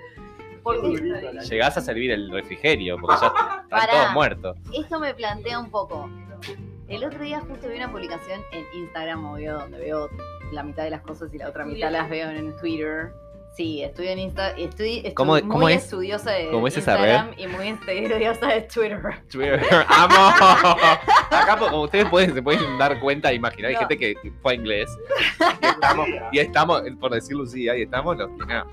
Llegás 1.50 1.78
a 1.78 1.82
servir 1.82 2.12
el 2.12 2.32
refrigerio, 2.32 2.98
porque 3.00 3.16
ya 3.22 3.28
están 3.28 3.68
Pará. 3.70 3.92
todos 3.92 4.14
muertos. 4.14 4.58
Esto 4.74 5.00
me 5.00 5.14
plantea 5.14 5.60
un 5.60 5.70
poco. 5.70 6.10
El 6.88 7.04
otro 7.04 7.20
día 7.24 7.42
justo 7.42 7.68
vi 7.68 7.76
una 7.78 7.92
publicación 7.92 8.42
en 8.52 8.66
Instagram, 8.82 9.26
obvio, 9.26 9.58
donde 9.60 9.78
veo 9.80 10.10
la 10.54 10.64
mitad 10.64 10.84
de 10.84 10.90
las 10.92 11.02
cosas 11.02 11.34
y 11.34 11.38
la 11.38 11.50
otra 11.50 11.66
mitad 11.66 11.92
las 11.92 12.10
veo 12.10 12.30
en 12.30 12.56
Twitter. 12.58 13.12
Sí, 13.54 13.82
estoy 13.82 14.10
en 14.10 14.20
Insta, 14.20 14.52
estoy, 14.52 14.98
estoy 14.98 15.14
¿Cómo- 15.16 15.32
muy 15.34 15.42
cómo 15.42 15.68
es? 15.68 15.84
estudiosa 15.84 16.30
de 16.32 16.48
¿Cómo 16.52 16.68
es 16.68 16.78
esa 16.78 16.92
Instagram 16.92 17.32
y 17.38 17.48
muy 17.48 17.68
estudiosa 17.70 18.46
de 18.48 18.62
Twitter. 18.62 19.02
Twitter, 19.32 19.60
¡Amo! 19.90 20.16
Acá, 21.32 21.58
como 21.58 21.82
ustedes 21.82 22.08
pueden, 22.08 22.36
se 22.36 22.42
pueden 22.44 22.78
dar 22.78 23.00
cuenta, 23.00 23.34
imaginar, 23.34 23.70
hay 23.70 23.74
No. 23.74 23.80
gente 23.80 23.98
que 23.98 24.14
que 24.16 24.32
fue 24.44 24.52
a 24.52 24.56
inglés. 24.56 24.96
Y 25.40 25.66
estamos, 25.66 26.08
y 26.34 26.40
estamos, 26.40 26.82
por 27.00 27.12
decir 27.12 27.36
Lucía, 27.36 27.76
y 27.76 27.82
estamos 27.82 28.16
los 28.16 28.30
que 28.30 28.46
no. 28.54 28.66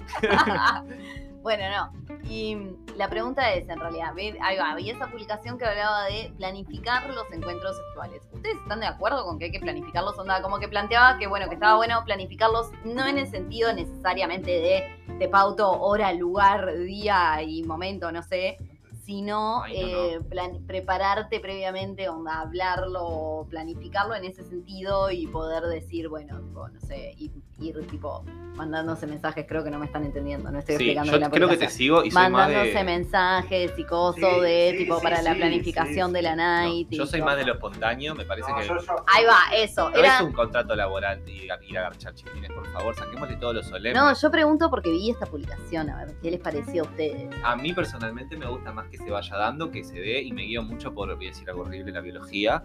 Bueno, 1.45 1.63
no. 1.69 2.25
Y 2.29 2.57
la 2.97 3.09
pregunta 3.09 3.53
es, 3.53 3.69
en 3.69 3.79
realidad, 3.79 4.15
ahí 4.41 4.57
va, 4.57 4.73
había 4.73 4.95
esa 4.95 5.07
publicación 5.09 5.59
que 5.59 5.67
hablaba 5.67 6.07
de 6.07 6.33
planificar 6.39 7.09
los 7.11 7.31
encuentros 7.31 7.77
sexuales. 7.77 8.23
¿Ustedes 8.33 8.57
están 8.63 8.81
de 8.81 8.87
acuerdo 8.87 9.25
con 9.27 9.39
que 9.39 9.45
hay 9.45 9.53
que 9.53 9.61
planificarlos? 9.61 10.19
Onda, 10.19 10.41
como 10.41 10.59
que 10.59 10.69
planteaba 10.69 11.19
que, 11.19 11.27
bueno, 11.27 11.47
que 11.49 11.55
estaba 11.55 11.77
bueno 11.77 12.03
planificarlos, 12.05 12.71
no 12.85 13.07
en 13.07 13.19
el 13.19 13.29
sentido 13.29 13.73
necesariamente 13.75 14.51
de 14.51 15.17
te 15.19 15.29
pauto 15.29 15.71
hora, 15.71 16.13
lugar, 16.15 16.77
día 16.79 17.43
y 17.43 17.63
momento, 17.63 18.11
no 18.11 18.23
sé, 18.23 18.57
sino 19.05 19.63
Ay, 19.65 19.83
no, 19.83 19.99
eh, 19.99 20.21
plan- 20.31 20.67
prepararte 20.67 21.39
previamente, 21.41 22.09
onda, 22.09 22.41
hablarlo, 22.41 23.47
planificarlo 23.51 24.15
en 24.15 24.25
ese 24.25 24.45
sentido 24.45 25.11
y 25.11 25.27
poder 25.27 25.65
decir, 25.65 26.09
bueno, 26.09 26.41
tipo, 26.41 26.67
no 26.67 26.81
sé, 26.81 27.13
ir, 27.19 27.33
ir, 27.61 27.87
tipo 27.87 28.25
mandándose 28.57 29.09
mensajes, 29.09 29.47
creo 29.49 29.65
que 29.65 29.71
no 29.71 29.81
me 29.81 29.87
están 29.87 30.05
entendiendo, 30.05 30.49
no 30.53 30.61
estoy 30.61 30.77
Sí, 30.77 30.85
explicando 30.85 31.13
yo 31.13 31.19
la 31.19 31.29
creo 31.31 31.49
que 31.49 31.57
te 31.57 31.69
sigo 31.69 32.05
y 32.05 32.11
soy 32.13 32.23
más 32.23 32.31
Mandándose 32.31 32.79
de. 32.79 32.85
mensajes 32.85 33.73
y 33.77 33.85
cosas 33.85 34.35
Sí, 34.37 34.41
de 34.43 34.69
sí, 34.73 34.79
tipo 34.79 34.97
sí, 34.99 35.03
para 35.03 35.23
la 35.23 35.35
planificación 35.35 36.11
sí, 36.11 36.15
de 36.15 36.23
la 36.23 36.37
no, 36.37 36.43
night. 36.45 36.87
y 36.93 36.97
yo 36.99 37.05
soy 37.05 37.19
todo. 37.19 37.27
más 37.31 37.37
de 37.37 37.45
lo 37.47 37.55
espontáneo, 37.55 38.15
me 38.15 38.25
parece 38.25 38.53
No, 38.53 38.59
que. 38.59 38.69
yo- 38.69 38.79
yo- 38.79 39.05
Ahí 39.13 39.25
va, 39.25 39.39
eso. 39.57 39.91
No 39.91 39.97
Era... 39.97 40.17
es 40.19 40.21
un 40.23 40.33
contrato 40.33 40.77
laboral 40.77 41.21
a, 41.27 41.31
ir 41.65 41.79
a 41.79 41.83
garchar 41.83 42.15
chiquines, 42.15 42.53
por 42.53 42.65
favor, 42.73 42.95
saquémosle 42.95 43.37
todo 43.39 43.55
lo 43.55 43.63
solemne. 43.65 43.99
No, 43.99 44.15
yo 44.15 44.31
pregunto 44.31 44.71
porque 44.71 44.91
vi 44.93 45.11
esta 45.11 45.27
publicación, 45.27 45.91
a 45.91 46.05
ver, 46.05 46.15
¿qué 46.23 46.31
les 46.31 46.41
pareció 46.41 46.85
a 46.85 46.87
ustedes? 46.87 47.29
A 47.43 47.57
mí 47.57 47.73
personalmente 47.73 48.37
me 48.37 48.47
gusta 48.47 48.73
más 48.73 48.87
que 48.89 48.99
se 48.99 49.11
vaya 49.11 49.37
dando, 49.37 49.73
que 49.73 49.83
se 49.83 49.99
dé, 49.99 50.23
y 50.23 50.33
me 50.33 50.43
guío 50.43 50.63
mucho 50.63 50.95
por, 50.95 51.13
voy 51.17 51.27
a 51.27 51.31
decir 51.31 51.51
algo 51.51 51.63
horrible, 51.63 51.91
la 51.91 52.01
biología, 52.03 52.63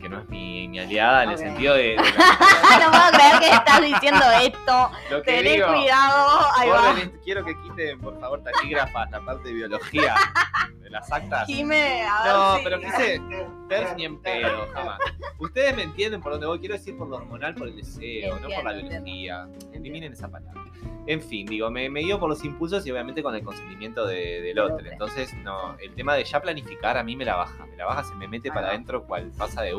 que 0.00 0.08
no 0.08 0.20
es 0.20 0.28
mi, 0.28 0.68
mi 0.68 0.78
aliada 0.78 1.22
en 1.24 1.30
Ok. 1.30 1.32
el 1.34 1.38
sentido 1.38 1.74
de, 1.74 1.82
de 1.82 1.96
la- 1.96 2.78
no 2.84 2.90
puedo 2.90 3.10
creer 3.12 3.38
que 3.40 3.50
estás 3.50 3.82
diciendo 3.82 4.24
esto. 4.42 4.90
lo 5.10 5.22
que 5.22 5.32
Tenés 5.32 5.52
digo. 5.54 5.66
cuidado. 5.68 6.38
Ahí 6.58 6.68
va. 6.68 6.94
Quiero 7.24 7.44
que 7.44 7.54
quiten, 7.62 8.00
por 8.00 8.18
favor, 8.20 8.42
taquígrafas, 8.42 9.10
la 9.10 9.20
parte 9.20 9.48
de 9.48 9.54
biología 9.54 10.14
de 10.80 10.90
las 10.90 11.10
actas. 11.10 11.46
Jime, 11.46 12.02
a 12.06 12.22
ver 12.24 12.32
No, 12.32 12.56
si- 12.56 12.64
pero 12.64 12.80
quise 12.80 13.22
Perf 13.68 13.96
ni 13.96 14.04
en 14.04 14.20
pedo, 14.22 14.68
jamás. 14.72 14.98
Ustedes 15.38 15.74
me 15.74 15.82
entienden 15.82 16.20
por 16.20 16.32
dónde 16.32 16.46
voy, 16.46 16.60
quiero 16.60 16.74
decir 16.74 16.96
por 16.96 17.08
lo 17.08 17.16
hormonal, 17.16 17.54
por 17.54 17.66
el 17.68 17.76
deseo, 17.76 18.36
no 18.38 18.48
por 18.48 18.64
la 18.64 18.72
Entiendo, 18.72 19.04
biología. 19.04 19.48
Eliminen 19.72 20.12
esa 20.12 20.28
palabra. 20.30 20.62
En 21.08 21.20
fin, 21.22 21.46
digo, 21.46 21.70
me, 21.70 21.88
me 21.88 22.00
guío 22.00 22.18
por 22.18 22.28
los 22.28 22.44
impulsos 22.44 22.84
y 22.86 22.90
obviamente 22.90 23.22
con 23.22 23.32
el 23.34 23.42
consentimiento 23.44 24.06
de- 24.06 24.40
del 24.40 24.58
otro. 24.58 24.84
Entonces, 24.90 25.32
no, 25.34 25.76
el 25.78 25.94
tema 25.94 26.14
de 26.14 26.24
ya 26.24 26.40
planificar 26.40 26.96
a 26.96 27.02
mí 27.04 27.14
me 27.16 27.24
la 27.24 27.36
baja. 27.36 27.64
Me 27.66 27.76
la 27.76 27.86
baja, 27.86 28.02
se 28.04 28.14
me 28.16 28.26
mete 28.28 28.48
Ahí 28.48 28.54
para 28.54 28.68
adentro 28.68 29.04
cual 29.04 29.30
pasa 29.36 29.62
de 29.62 29.74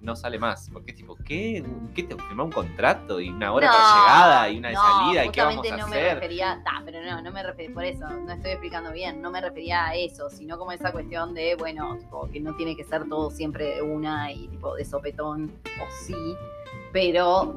no 0.00 0.14
sale 0.16 0.38
más. 0.38 0.68
Porque 0.70 0.90
es 0.90 0.96
tipo, 0.98 1.16
¿qué? 1.24 1.64
¿Qué 1.94 2.02
te 2.02 2.14
firmar 2.14 2.46
un 2.46 2.52
contrato? 2.52 3.20
Y 3.20 3.30
una 3.30 3.52
hora 3.52 3.68
No, 3.68 3.72
para 3.72 3.94
llegada 3.94 4.48
y 4.50 4.58
una 4.58 4.68
de 4.68 4.74
no, 4.74 4.80
salida, 4.82 5.24
¿y 5.24 5.30
qué 5.30 5.40
vamos 5.42 5.66
a 5.70 5.76
no 5.76 5.88
me 5.88 5.96
hacer? 5.96 6.14
refería, 6.14 6.60
ta, 6.64 6.82
pero 6.84 7.02
no, 7.02 7.22
no 7.22 7.30
me 7.32 7.42
refería, 7.42 7.72
por 7.74 7.84
eso, 7.84 8.08
no 8.10 8.32
estoy 8.32 8.50
explicando 8.50 8.92
bien, 8.92 9.22
no 9.22 9.30
me 9.30 9.40
refería 9.40 9.86
a 9.86 9.94
eso, 9.94 10.28
sino 10.28 10.58
como 10.58 10.72
esa 10.72 10.92
cuestión 10.92 11.32
de, 11.32 11.54
bueno, 11.56 11.96
tipo, 11.98 12.28
que 12.30 12.40
no 12.40 12.54
tiene 12.56 12.76
que 12.76 12.84
ser 12.84 13.08
todo 13.08 13.30
siempre 13.30 13.76
de 13.76 13.82
una 13.82 14.30
y 14.30 14.46
tipo 14.48 14.74
de 14.74 14.84
sopetón, 14.84 15.50
o 15.80 15.84
sí, 16.04 16.36
pero 16.92 17.54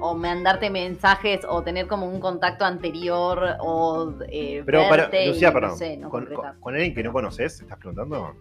o 0.00 0.14
mandarte 0.14 0.70
mensajes 0.70 1.40
o 1.48 1.62
tener 1.62 1.86
como 1.86 2.06
un 2.08 2.18
contacto 2.18 2.64
anterior 2.64 3.56
o 3.60 4.14
eh, 4.28 4.62
Pero 4.64 4.88
para, 4.88 5.02
verte 5.02 5.26
y, 5.26 5.28
Lucía, 5.28 5.48
no 5.50 5.54
perdón. 5.60 5.76
sé, 5.76 5.96
no 5.98 6.08
con, 6.10 6.20
concretar. 6.22 6.52
con- 6.54 6.60
con 6.60 6.74
alguien 6.74 6.94
que 6.94 7.02
no 7.04 7.12
conoces, 7.12 7.60
¿estás 7.60 7.78
preguntando? 7.78 8.34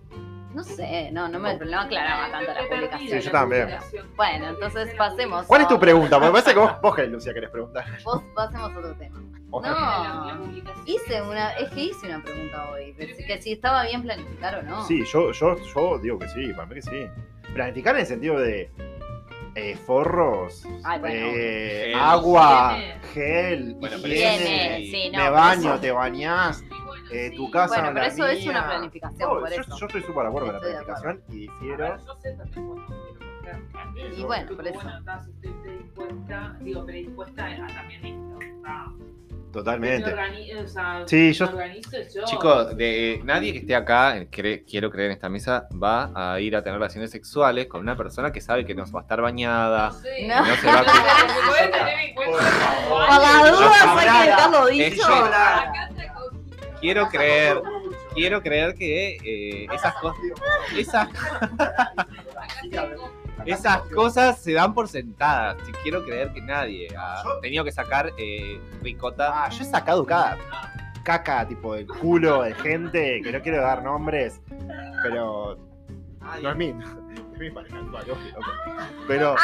No 0.53 0.63
sé, 0.63 1.09
no, 1.11 1.27
no 1.29 1.39
me 1.39 1.55
no 1.57 1.79
aclaraba 1.79 2.29
tanto 2.31 2.51
la 2.53 2.61
Me 2.61 2.67
perdí 2.67 2.85
publicación. 2.87 3.21
Sí, 3.21 3.25
yo 3.25 3.31
también. 3.31 3.69
Bueno, 4.15 4.49
entonces 4.49 4.93
pasemos. 4.97 5.45
¿Cuál 5.45 5.61
es 5.61 5.67
tu 5.67 5.79
pregunta? 5.79 6.17
Porque 6.17 6.25
me 6.27 6.31
parece 6.33 6.53
que 6.53 6.59
vos, 6.59 6.71
vos 6.81 6.95
querés, 6.95 7.11
Lucía, 7.11 7.33
querés 7.33 7.49
preguntar. 7.49 7.85
Vos 8.03 8.21
pasemos 8.35 8.73
a 8.73 8.77
otro 8.77 8.93
tema. 8.95 9.19
Vos- 9.47 9.63
No. 9.63 10.51
Hice 10.85 11.21
una, 11.21 11.51
es 11.53 11.69
que 11.71 11.79
hice 11.85 12.07
una 12.07 12.21
pregunta 12.23 12.69
hoy, 12.71 12.93
que 12.93 13.41
si- 13.41 13.51
estaba 13.53 13.83
bien 13.83 14.01
planificar 14.01 14.55
o 14.59 14.63
no. 14.63 14.85
Sí, 14.85 15.03
yo, 15.05 15.31
yo, 15.31 15.55
yo 15.73 15.99
digo 15.99 16.19
que 16.19 16.27
sí, 16.29 16.51
para 16.53 16.67
mí 16.67 16.75
que 16.75 16.81
sí. 16.81 17.07
Planificar 17.53 17.95
en 17.95 18.01
el 18.01 18.07
sentido 18.07 18.39
de 18.39 18.71
eh, 19.55 19.75
forros, 19.75 20.65
Ay, 20.83 20.99
bueno, 20.99 21.15
eh, 21.33 21.81
Gel. 21.87 21.95
agua, 21.99 22.77
gel, 23.13 23.75
Bueno, 23.75 23.97
higiene, 23.97 24.87
sí, 24.89 25.09
no, 25.11 25.19
me 25.23 25.29
baño, 25.29 25.71
eso- 25.73 25.79
te 25.81 25.91
bañás, 25.91 26.63
eh, 27.11 27.29
sí. 27.31 27.35
tu 27.35 27.51
casa 27.51 27.67
Bueno, 27.67 27.83
no 27.89 27.93
pero 27.93 28.05
la 28.07 28.13
eso 28.13 28.27
es 28.27 28.47
una 28.47 28.67
planificación, 28.67 29.29
Oh, 29.29 29.39
por 29.39 29.49
yo, 29.49 29.61
eso. 29.61 29.77
yo 29.77 29.85
estoy 29.85 30.01
súper 30.01 30.23
de 30.23 30.29
acuerdo 30.29 30.45
con 30.47 30.55
la 30.55 30.61
planificación 30.61 31.23
y 31.29 31.33
difiero. 31.39 31.77
ver, 31.77 31.97
yo 32.05 32.15
sé 32.21 32.31
también 32.33 32.67
cuando 32.67 32.85
quiero. 33.93 34.17
Y 34.17 34.23
bueno, 34.23 34.55
por 34.55 34.67
eso. 34.67 34.79
Bueno, 34.81 34.97
está, 34.99 35.23
si 35.23 35.31
estoy 35.31 35.51
predispuesta, 35.63 36.55
digo, 36.61 36.85
predispuesta 36.85 37.45
a 37.45 37.67
también 37.67 38.05
esto. 38.05 38.21
Totalmente. 39.51 40.09
organi- 40.15 40.63
o 40.63 40.67
sea, 40.67 41.03
Sí, 41.05 41.33
yo-. 41.33 41.49
Chicos, 42.23 42.77
de, 42.77 43.19
nadie 43.25 43.51
que 43.51 43.59
esté 43.59 43.75
acá, 43.75 44.15
cre- 44.31 44.63
quiero 44.65 44.89
creer 44.89 45.07
en 45.07 45.15
esta 45.17 45.27
mesa, 45.27 45.67
va 45.71 46.09
a 46.15 46.39
ir 46.39 46.55
a 46.55 46.63
tener 46.63 46.79
relaciones 46.79 47.11
sexuales 47.11 47.67
con 47.67 47.81
una 47.81 47.97
persona 47.97 48.31
que 48.31 48.39
sabe 48.39 48.63
que 48.65 48.73
no 48.73 48.89
va 48.89 49.01
a 49.01 49.03
estar 49.03 49.19
bañada. 49.21 49.87
No 49.89 49.93
sé. 49.93 50.25
No. 50.27 50.45
No 50.45 50.55
se 50.55 50.67
va 50.67 50.73
a 50.79 50.83
Pero 50.83 50.93
cu- 50.93 51.33
se 51.41 51.47
puede 51.49 51.67
tener 51.67 51.99
en 51.99 52.15
cuenta 52.15 52.31
Por 52.37 52.41
favor. 52.43 53.07
Por 53.07 53.21
las 53.21 53.35
iguales. 53.35 53.51
dudas 53.59 53.81
hay 54.61 54.77
que 54.77 54.87
es 54.87 54.93
dicho. 54.93 55.07
Acá. 55.13 55.89
Quiero 56.81 57.07
creer, 57.09 57.61
quiero 58.13 58.41
creer 58.41 58.73
que 58.75 59.17
eh, 59.23 59.67
esas 59.71 59.93
cosas, 59.95 60.19
esas, 60.75 61.07
cosas 63.93 64.39
se 64.39 64.53
dan 64.53 64.73
por 64.73 64.87
sentadas. 64.87 65.57
Si 65.65 65.71
quiero 65.83 66.03
creer 66.03 66.33
que 66.33 66.41
nadie 66.41 66.87
ha 66.97 67.23
tenido 67.41 67.63
que 67.63 67.71
sacar 67.71 68.11
eh, 68.17 68.59
ricota. 68.81 69.43
Ah, 69.45 69.49
yo 69.49 69.63
he 69.63 69.65
sacado 69.65 70.05
cada 70.05 70.37
caca, 71.03 71.47
tipo 71.47 71.73
del 71.75 71.87
culo 71.87 72.43
de 72.43 72.53
gente, 72.55 73.21
que 73.23 73.31
no 73.31 73.41
quiero 73.41 73.61
dar 73.61 73.83
nombres, 73.83 74.41
pero 75.03 75.57
no 76.41 76.49
es 76.51 76.55
mi, 76.57 76.73
no 76.73 76.85
es 77.33 77.39
mi 77.39 77.49
pareja 77.49 77.77
actual. 77.79 78.05
Pero, 79.07 79.35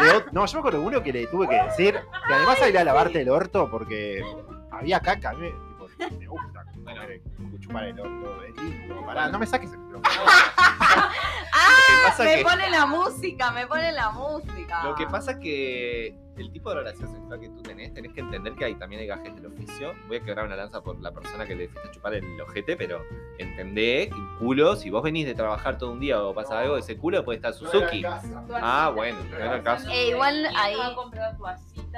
de 0.00 0.10
ot- 0.14 0.30
no, 0.32 0.46
yo 0.46 0.52
me 0.54 0.58
acuerdo 0.60 0.80
uno 0.82 1.02
que 1.02 1.12
le 1.12 1.26
tuve 1.26 1.48
que 1.48 1.62
decir, 1.62 1.94
que 2.26 2.32
además 2.34 2.60
a 2.62 2.68
ir 2.68 2.78
a 2.78 2.84
lavarte 2.84 3.20
el 3.20 3.28
orto 3.28 3.68
porque 3.70 4.22
había 4.70 5.00
caca, 5.00 5.30
a 5.30 5.34
mí, 5.34 5.48
tipo, 5.68 5.86
me 6.18 6.26
gusta 6.26 6.64
comer, 6.94 7.20
chupar 7.60 7.84
el 7.84 8.00
orto, 8.00 8.42
es 8.44 8.56
lindo, 8.62 9.04
pará, 9.06 9.28
no 9.28 9.38
me 9.38 9.46
saques 9.46 9.72
el 9.72 9.78
micrófono. 9.78 10.10
Ah, 11.58 12.14
me 12.18 12.36
que- 12.36 12.42
pone 12.42 12.70
la 12.70 12.86
música, 12.86 13.50
me 13.50 13.66
pone 13.66 13.90
la 13.92 14.10
música. 14.10 14.84
Lo 14.84 14.94
que 14.94 15.06
pasa 15.06 15.38
que 15.38 16.14
el 16.36 16.50
tipo 16.50 16.70
de 16.70 16.76
relación 16.76 17.10
sexual 17.10 17.40
que 17.40 17.48
tú 17.48 17.62
tenés, 17.62 17.94
tenés 17.94 18.12
que 18.12 18.20
entender 18.20 18.54
que 18.54 18.64
hay, 18.66 18.74
también 18.74 19.00
hay 19.00 19.06
gajes 19.06 19.34
del 19.34 19.46
oficio. 19.46 19.94
Voy 20.08 20.18
a 20.18 20.20
quebrar 20.20 20.46
una 20.46 20.56
lanza 20.56 20.82
por 20.82 21.00
la 21.00 21.10
persona 21.10 21.46
que 21.46 21.54
le 21.54 21.68
fuiste 21.68 21.88
a 21.88 21.92
chupar 21.92 22.14
el 22.14 22.40
ojete, 22.40 22.76
pero 22.76 23.02
entendé 23.38 24.08
que 24.08 24.14
un 24.14 24.36
culo, 24.38 24.76
si 24.76 24.90
vos 24.90 25.02
venís 25.02 25.26
de 25.26 25.34
trabajar 25.34 25.78
todo 25.78 25.92
un 25.92 26.00
día 26.00 26.22
o 26.22 26.34
pasa 26.34 26.60
algo, 26.60 26.76
ese 26.76 26.96
culo 26.96 27.24
puede 27.24 27.36
estar 27.36 27.54
Suzuki. 27.54 28.04
Ah, 28.04 28.92
bueno, 28.94 29.18
no 29.30 29.36
era 29.36 29.56
el 29.56 29.62
caso. 29.62 29.88
Eh, 29.90 30.08
igual 30.08 30.42
¿Quién 30.42 30.56
ahí-? 30.56 30.76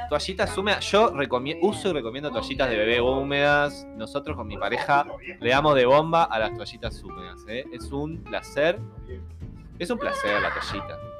Toallitas 0.08 0.56
húmedas, 0.56 0.90
yo 0.90 1.10
recomiendo, 1.10 1.66
uso 1.66 1.90
y 1.90 1.92
recomiendo 1.92 2.30
toallitas 2.30 2.70
de 2.70 2.76
bebé 2.76 3.00
húmedas. 3.00 3.86
Nosotros 3.96 4.36
con 4.36 4.46
mi 4.46 4.56
pareja 4.56 5.04
le 5.40 5.50
damos 5.50 5.74
de 5.74 5.86
bomba 5.86 6.24
a 6.24 6.38
las 6.38 6.54
toallitas 6.54 7.02
húmedas. 7.02 7.44
¿eh? 7.48 7.64
Es 7.72 7.90
un 7.90 8.22
placer, 8.22 8.78
es 9.78 9.90
un 9.90 9.98
placer 9.98 10.40
la 10.40 10.54
toallita. 10.54 11.17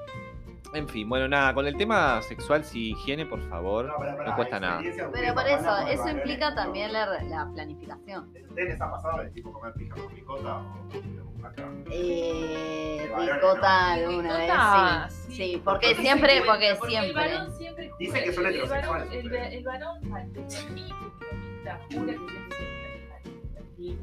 En 0.75 0.87
fin, 0.88 1.08
bueno, 1.08 1.26
nada, 1.28 1.54
con 1.54 1.66
el 1.66 1.76
tema 1.76 2.20
sexual, 2.22 2.62
si 2.62 2.90
higiene, 2.90 3.25
por 3.25 3.40
favor, 3.48 3.87
no 4.26 4.37
cuesta 4.37 4.60
nada. 4.60 4.82
Pero 5.12 5.34
por 5.34 5.46
eso, 5.46 5.78
eso 5.88 6.08
implica 6.10 6.54
también 6.54 6.92
la, 6.92 7.06
la 7.25 7.48
planificación. 7.54 8.28
¿Ustedes 8.48 8.68
les 8.70 8.80
ha 8.80 8.90
pasado 8.90 9.22
de 9.22 9.30
tipo 9.30 9.50
comer 9.52 9.72
pija 9.75 9.94
con 9.96 10.08
picota 10.14 10.58
o 10.58 11.46
acá? 11.46 11.68
Eh, 11.90 13.10
ricota 13.16 13.92
alguna 13.94 14.37
vez, 14.38 15.12
sí. 15.14 15.26
sí. 15.26 15.34
Sí, 15.38 15.62
porque 15.64 15.88
Porque 15.88 16.02
siempre, 16.02 16.40
se 16.40 16.42
porque 16.42 16.76
cuenta, 16.76 16.84
El 16.84 16.90
siempre. 16.90 17.12
varón 17.34 17.52
siempre 17.56 17.90
Dicen 17.98 18.25
que 18.25 18.32
son 18.32 18.46
el 18.46 18.54
heterosexuales 18.56 19.12
El, 19.12 19.25
ustedes. 19.26 19.52
el 19.54 19.64
varón, 19.64 20.00
desde 20.32 20.70
mi 20.70 20.90
jura 20.90 21.80
que 21.88 22.18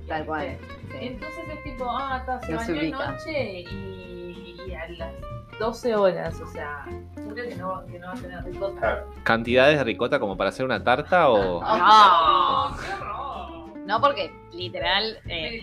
Tal 0.07 0.25
cual. 0.25 0.57
sí. 0.91 0.97
Entonces 1.01 1.43
es 1.53 1.63
tipo, 1.63 1.85
ah, 1.89 2.17
está, 2.21 2.41
se 2.41 2.51
No 2.53 2.57
bañó 2.57 3.01
anoche 3.01 3.61
y, 3.61 4.55
y 4.67 4.73
a 4.73 4.87
las 4.89 5.13
12 5.59 5.95
horas, 5.95 6.39
o 6.41 6.47
sea, 6.47 6.85
jura 7.15 7.43
que 7.47 7.55
no, 7.55 7.85
que 7.85 7.99
no 7.99 8.07
va 8.07 8.13
a 8.13 8.15
tener 8.15 8.43
ricota. 8.43 9.03
¿Cantidades 9.23 9.77
de 9.77 9.83
ricota 9.83 10.19
como 10.19 10.35
para 10.37 10.49
hacer 10.49 10.65
una 10.65 10.83
tarta 10.83 11.29
o...? 11.29 11.61
No, 11.61 12.77
no 13.85 14.01
porque 14.01 14.31
literal, 14.51 15.19
eh, 15.27 15.61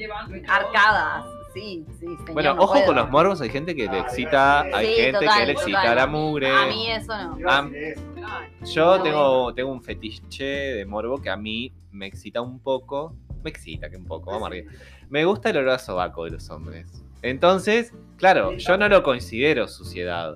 arcadas. 0.48 1.24
Sí, 1.52 1.84
sí, 2.00 2.06
señor, 2.06 2.32
Bueno, 2.32 2.54
no 2.54 2.62
ojo 2.62 2.72
puedo. 2.72 2.86
con 2.86 2.96
los 2.96 3.10
morbos, 3.10 3.40
hay 3.42 3.50
gente 3.50 3.76
que 3.76 3.86
le 3.86 3.98
excita, 3.98 4.62
hay 4.62 4.86
Sí, 4.86 4.94
gente 5.02 5.18
total, 5.18 5.40
que 5.40 5.46
le 5.46 5.52
excita 5.52 5.80
total. 5.82 5.96
la 5.96 6.06
mugre. 6.06 6.50
A 6.50 6.66
mí 6.66 6.90
eso 6.90 7.12
no. 7.36 7.50
A 7.50 7.68
Ah. 8.24 8.40
Yo 8.64 9.02
tengo, 9.02 9.52
tengo 9.52 9.70
un 9.72 9.82
fetiche 9.82 10.44
de 10.44 10.86
morbo 10.86 11.20
que 11.20 11.28
a 11.28 11.36
mí 11.36 11.70
me 11.90 12.06
excita 12.06 12.40
un 12.40 12.60
poco. 12.60 13.14
Me 13.42 13.50
excita 13.50 13.90
que 13.90 13.96
un 13.96 14.06
poco, 14.06 14.30
vamos 14.30 14.46
arriba. 14.48 14.72
Me 15.10 15.24
gusta 15.26 15.50
el 15.50 15.58
olor 15.58 15.70
a 15.74 15.78
sobaco 15.78 16.24
de 16.24 16.30
los 16.30 16.48
hombres. 16.48 16.86
Entonces, 17.22 17.92
claro, 18.16 18.52
yo 18.56 18.76
no 18.76 18.88
lo 18.88 19.02
considero 19.02 19.68
suciedad 19.68 20.34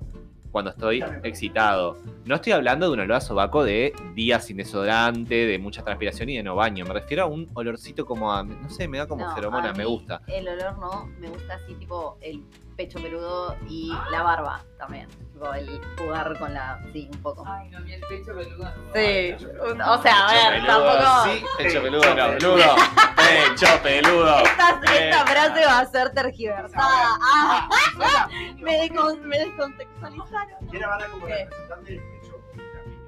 cuando 0.51 0.71
estoy 0.71 1.03
excitado. 1.23 1.97
No 2.25 2.35
estoy 2.35 2.53
hablando 2.53 2.87
de 2.87 2.93
un 2.93 2.99
olor 3.01 3.17
a 3.17 3.21
sobaco 3.21 3.63
de 3.63 3.93
días 4.15 4.45
sin 4.45 4.57
desodorante, 4.57 5.35
de 5.45 5.59
mucha 5.59 5.83
transpiración 5.83 6.29
y 6.29 6.37
de 6.37 6.43
no 6.43 6.55
baño. 6.55 6.83
Me 6.85 6.93
refiero 6.93 7.23
a 7.23 7.25
un 7.27 7.47
olorcito 7.53 8.05
como 8.05 8.33
a, 8.33 8.43
no 8.43 8.69
sé, 8.69 8.87
me 8.87 8.97
da 8.97 9.07
como 9.07 9.25
No, 9.25 9.35
feromona, 9.35 9.71
me 9.73 9.85
gusta. 9.85 10.21
El 10.27 10.47
olor 10.47 10.77
no, 10.79 11.07
me 11.19 11.27
gusta 11.27 11.55
así 11.55 11.73
tipo 11.75 12.17
el 12.21 12.43
pecho 12.75 12.99
peludo 12.99 13.55
y 13.69 13.91
la 14.11 14.23
barba 14.23 14.63
también. 14.77 15.07
Tipo 15.33 15.53
el 15.53 15.79
jugar 15.97 16.37
con 16.39 16.53
la. 16.53 16.81
Sí, 16.91 17.09
un 17.13 17.21
poco. 17.21 17.43
Ay, 17.45 17.69
no, 17.69 17.79
mi 17.81 17.93
el 17.93 18.01
pecho 18.01 18.33
peludo. 18.33 18.71
Sí, 18.95 19.45
o 19.85 20.01
sea, 20.01 20.27
a 20.27 20.33
ver, 20.33 20.61
Pecho 20.61 20.73
peludo, 20.73 20.93
tampoco. 20.93 21.23
Sí, 21.23 21.45
pecho 21.57 21.81
peludo, 21.83 22.15
no, 22.15 22.37
peludo. 22.37 22.57
Pecho 23.27 23.81
peludo. 23.83 24.37
Esta, 24.43 24.79
esta 24.95 25.25
frase 25.25 25.65
va 25.65 25.79
a 25.79 25.85
ser 25.85 26.09
tergiversada. 26.11 27.17
Ah, 27.21 27.69
me, 28.57 28.87
descon- 28.87 29.19
me 29.21 29.39
descontextualizaron. 29.39 30.67
Quiere 30.69 30.85
hablar 30.85 31.09
como 31.09 31.25
¿Qué? 31.25 31.33
representante. 31.35 32.01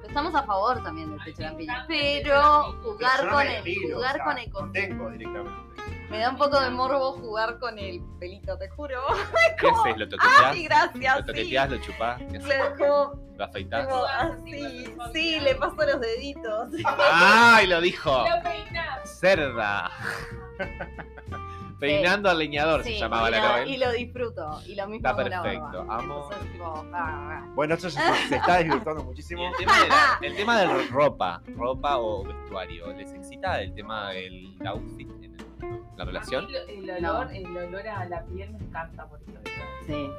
Estamos 0.10 0.34
a 0.36 0.44
favor 0.44 0.84
también 0.84 1.12
del 1.12 1.20
pecho 1.24 1.38
de 1.38 1.44
la 1.52 1.56
piña, 1.58 1.86
Ay, 1.88 2.22
pero 2.24 2.74
jugar 2.84 3.30
con 3.30 3.42
el, 3.48 3.64
jugar 3.94 4.24
con 4.24 4.38
el, 4.40 4.52
tengo 4.74 5.10
directamente. 5.12 5.60
me 6.10 6.18
da 6.18 6.30
un 6.32 6.38
poco 6.38 6.60
de 6.60 6.70
morbo 6.72 7.12
jugar 7.14 7.60
con 7.60 7.78
el 7.78 8.02
pelito, 8.20 8.58
te 8.58 8.70
juro. 8.70 9.02
¿Qué 9.60 9.68
haces? 9.70 9.98
¿Lo 9.98 10.10
toqueteás? 10.10 10.44
Ay, 10.46 10.64
gracias, 10.64 11.16
¿Lo 11.16 11.22
sí. 11.22 11.28
toqueteás? 11.28 11.70
¿Lo 11.70 11.78
chupás? 11.78 12.18
¿Qué 12.18 12.38
haces? 12.38 12.44
Le 12.48 12.76
como, 12.78 13.14
¿Lo 13.38 13.46
afeitás? 13.46 13.88
como 13.88 14.04
así, 14.06 14.96
sí, 15.14 15.40
le 15.42 15.56
paso 15.56 15.76
los 15.86 16.02
deditos. 16.02 16.70
¡Ay, 17.14 17.68
lo 17.68 17.80
dijo! 17.80 18.26
Lo 18.28 18.42
peinás. 18.44 19.20
Cerda. 19.20 19.92
Peinando 21.80 22.30
al 22.30 22.38
leñador 22.40 22.84
Sí, 22.84 22.94
se 22.94 23.00
llamaba 23.00 23.30
y, 23.30 23.32
la 23.32 23.40
novela. 23.42 23.66
y 23.68 23.78
lo 23.78 23.92
disfruto. 23.94 24.62
Y 24.66 24.76
lo 24.76 24.88
mismo 24.88 25.08
Está 25.08 25.14
con 25.22 25.30
la 25.30 25.42
perfecto, 25.42 25.86
barba. 25.86 25.96
amo. 25.98 26.24
Entonces, 26.24 26.52
tipo, 26.52 26.66
ah, 26.66 26.86
ah. 26.94 27.52
Bueno, 27.56 27.74
esto 27.76 27.88
ya 27.88 28.14
se, 28.16 28.28
se 28.28 28.36
está 28.36 28.58
desvirtuando 28.58 29.02
Y 29.02 29.06
muchísimo. 29.06 29.48
el 29.48 29.56
tema, 29.58 29.80
de 29.82 29.88
la- 29.90 30.20
el 30.22 30.36
tema 30.36 30.60
de 30.60 30.88
ropa, 30.90 31.42
ropa 31.56 31.98
o 31.98 32.24
vestuario, 32.26 32.94
¿les 32.94 33.14
excita 33.14 33.62
el 33.62 33.74
tema 33.74 34.10
del 34.12 34.56
outfit 34.68 35.10
en 35.10 35.24
el- 35.24 35.82
la 35.98 36.06
relación? 36.06 36.48
El 36.68 36.90
olor, 37.06 37.32
el 37.34 37.58
olor 37.58 37.88
a 37.88 38.06
la 38.06 38.24
piel 38.26 38.52
me 38.52 38.60
encanta 38.60 39.06
por 39.08 39.20
eso. 39.22 39.40
Sí, 39.86 40.10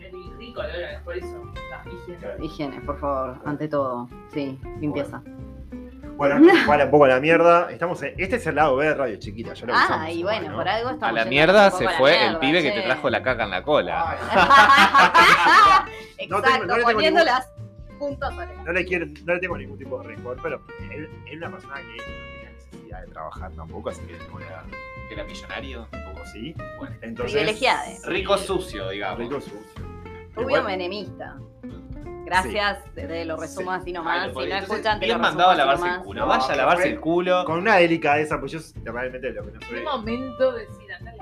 El 0.00 0.38
rico 0.38 0.60
olor, 0.60 1.02
por 1.04 1.16
eso. 1.16 1.52
La 1.70 1.84
higiene. 1.92 2.44
higiene, 2.46 2.80
por 2.82 2.98
favor, 2.98 3.40
ante 3.44 3.68
todo. 3.68 4.08
Sí, 4.32 4.58
limpieza. 4.80 5.18
Bueno, 5.24 5.37
vale 6.66 6.84
un 6.84 6.90
poco 6.90 7.04
a 7.04 7.08
la 7.08 7.20
mierda. 7.20 7.70
Estamos 7.70 8.02
en- 8.02 8.14
este 8.18 8.36
es 8.36 8.46
el 8.46 8.56
lado 8.56 8.76
B 8.76 8.86
de 8.86 8.94
Radio 8.94 9.16
Chiquita. 9.18 9.54
Ya 9.54 9.66
lo 9.66 9.72
Ah, 9.74 10.10
y 10.10 10.22
bueno, 10.22 10.50
¿no? 10.50 10.56
por 10.56 10.68
algo 10.68 10.90
estamos 10.90 11.08
A 11.16 11.24
la 11.24 11.30
mierda 11.30 11.70
se 11.70 11.88
fue 11.90 12.26
el 12.26 12.38
pibe 12.38 12.62
que 12.62 12.70
te 12.72 12.82
trajo 12.82 13.08
la 13.10 13.22
caca 13.22 13.44
en 13.44 13.50
la 13.50 13.62
cola. 13.62 14.16
Exacto, 16.18 16.36
No 16.36 16.42
tengo- 16.42 16.58
no 16.66 16.76
le 16.76 16.82
tengo 16.82 16.92
poniendo 16.92 17.20
ningún- 17.20 17.24
las 17.34 17.48
puntas 17.98 18.34
No 18.64 18.72
le, 18.72 18.84
quiero, 18.84 19.06
no 19.24 19.34
le 19.34 19.40
tengo 19.40 19.56
ningún 19.58 19.78
tipo 19.78 20.00
de 20.00 20.08
rencor, 20.08 20.38
pero 20.42 20.60
él 20.92 21.08
es 21.26 21.36
una 21.36 21.50
persona 21.50 21.74
que 21.76 21.82
no 21.82 22.02
tenía 22.04 22.50
necesidad 22.52 23.00
de 23.02 23.06
trabajar 23.08 23.50
tampoco, 23.52 23.90
así 23.90 24.00
que 24.02 24.12
le 24.12 24.28
voy 24.28 24.42
a 24.44 24.50
dar 24.50 24.64
¿Que 25.08 25.14
era 25.14 25.24
millonario? 25.24 25.88
un 25.92 26.04
poco 26.12 26.26
sí. 26.26 26.54
Bueno. 26.78 26.94
Entonces, 27.00 27.32
Privilegiada. 27.34 27.82
Rico 28.04 28.36
sucio, 28.36 28.90
digamos. 28.90 29.18
Rico 29.18 29.40
sucio. 29.40 29.60
Rubio 30.34 30.48
Igual- 30.58 30.64
menemista. 30.66 31.36
Gracias, 32.28 32.84
te 32.94 33.24
lo 33.24 33.36
resumo 33.36 33.70
así 33.72 33.92
nomás. 33.92 34.24
Ay, 34.24 34.28
si 34.30 34.34
no 34.36 34.42
entonces, 34.42 34.70
escuchan, 34.70 35.00
te 35.00 35.06
lo 35.06 35.18
mandado 35.18 35.50
a 35.50 35.54
resumo 35.54 35.72
así 35.72 35.78
lavarse 35.78 35.84
el 35.84 35.90
nomás. 35.90 36.06
culo. 36.06 36.20
No, 36.20 36.26
Vaya 36.26 36.52
a 36.52 36.56
lavarse 36.56 36.82
fue- 36.82 36.90
el 36.92 37.00
culo. 37.00 37.44
Con 37.44 37.58
una 37.58 37.76
delicadeza, 37.76 38.38
pues 38.40 38.52
yo 38.52 38.58
realmente 38.84 39.30
lo 39.32 39.42
que 39.44 39.50
no 39.52 39.58
¿Qué 39.60 39.66
soy. 39.66 39.82
momento 39.82 40.52
decir 40.52 40.92
andar 40.92 41.14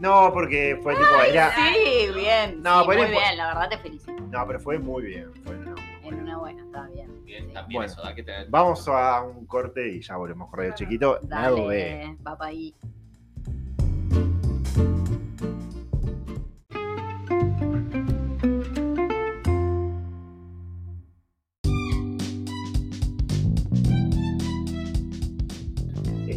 No, 0.00 0.30
porque 0.32 0.78
fue 0.82 0.94
tipo, 0.94 1.06
era. 1.28 1.52
Sí, 1.54 2.08
bien. 2.14 2.62
No, 2.62 2.80
sí, 2.80 2.86
pero 2.88 3.02
muy 3.02 3.06
es- 3.06 3.10
bien, 3.22 3.36
la 3.36 3.46
verdad 3.48 3.68
te 3.70 3.78
felicito. 3.78 4.12
No, 4.30 4.46
pero 4.46 4.60
fue 4.60 4.78
muy 4.78 5.02
bien. 5.04 5.30
Fue, 5.44 5.54
no. 5.56 5.74
En 6.02 6.14
una 6.20 6.36
buena, 6.38 6.62
está 6.62 6.86
bien. 6.88 7.24
Bien, 7.24 7.46
Sí. 7.46 7.52
también 7.54 7.78
Bueno. 7.78 7.92
eso, 7.92 8.02
da 8.02 8.14
que 8.14 8.22
tener. 8.22 8.46
Vamos 8.50 8.86
a 8.88 9.22
un 9.22 9.46
corte 9.46 9.88
y 9.88 10.02
ya 10.02 10.16
volvemos 10.16 10.50
con 10.50 10.58
Radio 10.58 10.74
Chiquito. 10.74 11.18
B. 11.22 11.28
Dale, 11.28 12.16
va 12.26 12.36
pa' 12.36 12.46
ahí. 12.46 12.74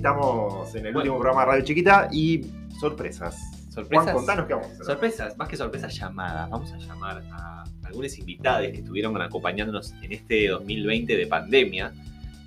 Estamos 0.07 0.73
en 0.73 0.85
el 0.85 0.95
último 0.95 1.19
programa 1.19 1.41
de 1.41 1.47
Radio 1.47 1.65
Chiquita 1.65 2.07
y 2.13 2.45
sorpresas. 2.79 3.35
Sorpresas. 3.69 4.05
Juan, 4.05 4.15
contanos 4.15 4.45
qué 4.45 4.53
vamos 4.53 4.69
a 4.69 4.71
hacer. 4.71 4.85
Sorpresas, 4.85 5.37
más 5.37 5.49
que 5.49 5.57
sorpresas, 5.57 5.93
llamadas. 5.99 6.49
Vamos 6.49 6.71
a 6.71 6.77
llamar 6.77 7.21
a 7.29 7.65
algunos 7.83 8.17
invitados 8.17 8.67
que 8.67 8.77
estuvieron 8.77 9.21
acompañándonos 9.21 9.93
en 10.01 10.13
este 10.13 10.47
2020 10.47 11.17
de 11.17 11.27
pandemia, 11.27 11.91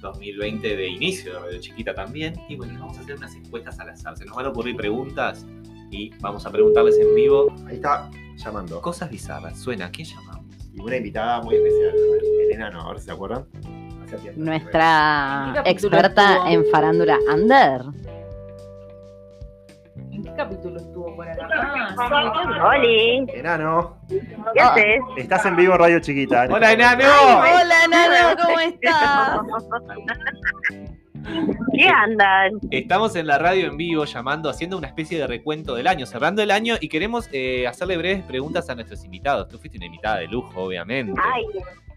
2020 0.00 0.74
de 0.74 0.88
inicio 0.88 1.34
de 1.34 1.38
Radio 1.38 1.60
Chiquita 1.60 1.94
también. 1.94 2.32
Y 2.48 2.56
bueno, 2.56 2.80
vamos 2.80 2.96
a 2.96 3.02
hacer 3.02 3.16
unas 3.16 3.34
encuestas 3.34 3.78
al 3.78 3.90
azar. 3.90 4.16
Se 4.16 4.24
nos 4.24 4.34
van 4.34 4.46
a 4.46 4.48
ocurrir 4.48 4.74
preguntas 4.74 5.44
y 5.90 6.14
vamos 6.20 6.46
a 6.46 6.50
preguntarles 6.50 6.98
en 6.98 7.14
vivo 7.14 7.54
Ahí 7.66 7.74
está 7.74 8.10
llamando. 8.38 8.80
cosas 8.80 9.10
bizarras. 9.10 9.60
Suena, 9.60 9.84
¿a 9.84 9.90
quién 9.90 10.08
llamamos? 10.08 10.46
Y 10.72 10.80
una 10.80 10.96
invitada 10.96 11.42
muy 11.42 11.56
especial, 11.56 11.90
a 11.90 12.12
ver, 12.12 12.22
Elena, 12.46 12.70
no, 12.70 12.88
a 12.88 12.90
ver 12.92 13.00
si 13.00 13.04
se 13.04 13.12
acuerdan. 13.12 13.44
Tiempo. 14.18 14.40
Nuestra 14.40 15.44
¿En 15.46 15.52
qué 15.52 15.58
capítulo 15.58 15.96
experta 15.96 16.32
estuvo? 16.32 16.48
en 16.48 16.64
farándula 16.70 17.18
under. 17.32 17.82
¿En 20.12 20.22
qué 20.24 20.32
capítulo 20.36 20.76
estuvo 20.78 21.16
por 21.16 21.28
acá? 21.28 21.48
Ah, 21.98 22.72
Oli, 22.76 23.26
Enano, 23.34 23.96
¿qué 24.08 24.60
haces? 24.60 25.00
estás 25.16 25.44
en 25.46 25.56
vivo 25.56 25.76
Radio 25.76 26.00
Chiquita. 26.00 26.46
¡Hola, 26.50 26.72
este 26.72 26.84
momento. 26.84 27.04
enano! 27.04 27.40
Hola, 27.40 27.86
Nano, 27.88 28.42
¿cómo 28.44 28.60
estás? 28.60 29.40
¿Qué 31.76 31.86
andan? 31.86 32.52
Estamos 32.70 33.14
en 33.16 33.26
la 33.26 33.38
radio 33.38 33.66
en 33.66 33.76
vivo 33.76 34.04
llamando, 34.04 34.48
haciendo 34.48 34.78
una 34.78 34.86
especie 34.88 35.18
de 35.18 35.26
recuento 35.26 35.74
del 35.74 35.86
año, 35.86 36.06
cerrando 36.06 36.42
el 36.42 36.50
año 36.50 36.76
y 36.80 36.88
queremos 36.88 37.28
eh, 37.32 37.66
hacerle 37.66 37.96
breves 37.98 38.22
preguntas 38.24 38.68
a 38.70 38.74
nuestros 38.74 39.04
invitados. 39.04 39.48
Tú 39.48 39.58
fuiste 39.58 39.76
una 39.78 39.86
invitada 39.86 40.18
de 40.18 40.28
lujo, 40.28 40.62
obviamente. 40.62 41.20
Ay, 41.22 41.44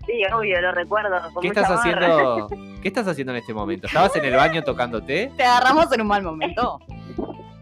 sí, 0.05 0.21
obvio, 0.33 0.61
lo 0.61 0.71
recuerdo. 0.71 1.31
con 1.33 1.41
¿Qué 1.41 1.47
mucha 1.49 1.61
estás 1.61 1.83
barra. 1.85 2.07
haciendo? 2.07 2.47
¿Qué 2.81 2.87
estás 2.87 3.07
haciendo 3.07 3.31
en 3.33 3.39
este 3.39 3.53
momento? 3.53 3.87
¿Estabas 3.87 4.15
en 4.15 4.25
el 4.25 4.35
baño 4.35 4.61
tocándote? 4.63 5.31
Te 5.37 5.43
agarramos 5.43 5.91
en 5.91 6.01
un 6.01 6.07
mal 6.07 6.23
momento. 6.23 6.79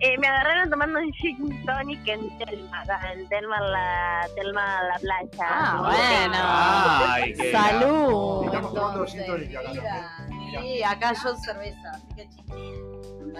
Eh, 0.03 0.17
me 0.17 0.25
agarraron 0.25 0.67
tomando 0.71 0.97
un 0.97 1.13
gin 1.13 1.63
tonic 1.63 2.07
en 2.07 2.35
Telma, 2.39 2.83
en 3.13 3.29
Telma, 3.29 3.61
la, 3.61 4.27
Telma, 4.35 4.81
la 4.81 4.97
playa. 4.99 5.29
Ah, 5.47 5.77
bueno. 5.77 7.13
Ay, 7.13 7.33
qué 7.35 7.51
Salud. 7.51 8.45
Estamos 8.45 8.73
tomando 8.73 9.05
gin 9.05 9.25
tonic 9.27 9.55
acá. 9.55 10.27
Sí, 10.59 10.81
acá 10.81 11.13
yo 11.23 11.35
cerveza, 11.35 11.91
así 11.93 12.07
que 12.15 12.27
chiquín. 12.29 13.33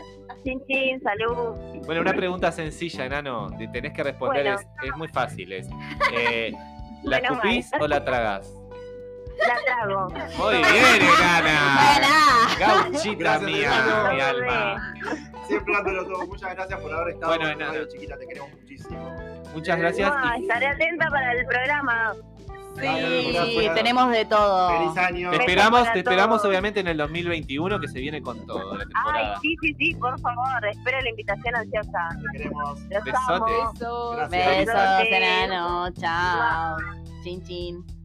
Chin, 0.44 0.62
chin, 0.68 1.02
salud. 1.02 1.56
Bueno, 1.88 2.02
una 2.02 2.14
pregunta 2.14 2.52
sencilla, 2.52 3.06
enano. 3.06 3.48
te 3.58 3.68
Tenés 3.68 3.94
que 3.94 4.04
responder, 4.04 4.44
Bueno. 4.44 4.60
es, 4.60 4.68
es 4.88 4.96
muy 4.98 5.08
fácil. 5.08 5.52
Es, 5.54 5.68
eh, 6.14 6.52
¿La 7.02 7.18
Bueno, 7.22 7.34
escupís 7.38 7.72
o 7.80 7.88
la 7.88 8.06
tragás? 8.06 8.54
La 9.40 9.56
trago. 9.66 10.10
Muy 10.10 10.56
bien. 10.56 11.00
Buena. 11.00 12.58
Gauchita 12.60 13.16
Gracias, 13.18 13.42
mía, 13.44 14.10
mi 14.14 14.20
alma. 14.22 14.94
Siempre 15.48 15.74
dándolo 15.74 16.06
todo. 16.06 16.28
Muchas 16.28 16.54
gracias 16.56 16.80
por 16.80 16.94
haber 16.94 17.14
estado 17.16 17.32
Bueno, 17.36 17.50
en 17.50 17.60
Radio 17.60 17.74
enano. 17.74 17.92
Chiquita. 17.92 18.18
Te 18.18 18.28
queremos 18.28 18.52
muchísimo. 18.52 19.16
Muchas 19.54 19.80
gracias. 19.80 20.10
No, 20.16 20.38
y 20.38 20.42
estaré 20.44 20.68
atenta 20.68 21.08
para 21.10 21.32
el 21.34 21.46
programa. 21.46 22.14
Sí, 22.74 23.70
tenemos 23.76 24.12
de 24.12 24.26
todo. 24.26 24.70
Feliz 24.70 24.98
año. 24.98 25.30
te 25.32 25.38
esperamos, 25.38 25.92
te 25.92 26.00
esperamos 26.00 26.38
todos. 26.38 26.50
obviamente 26.50 26.80
en 26.80 26.88
el 26.88 26.98
2021 26.98 27.80
que 27.82 27.88
se 27.90 28.00
viene 28.00 28.22
con 28.22 28.46
todo 28.46 28.76
la 28.78 28.84
Ay, 28.84 28.90
temporada. 28.90 29.40
sí, 29.42 29.58
sí, 29.62 29.76
sí, 29.78 29.96
por 29.96 30.18
favor, 30.22 30.66
espero 30.70 31.02
la 31.02 31.10
invitación 31.10 31.56
ansiosa. 31.56 32.10
Te 32.32 32.38
queremos. 32.38 32.88
Besos. 32.88 34.16
Gracias. 34.16 34.30
Besos, 34.30 35.08
enano. 35.10 35.92
Chao. 36.00 36.78
Chin, 37.24 37.44
chin. 37.44 38.01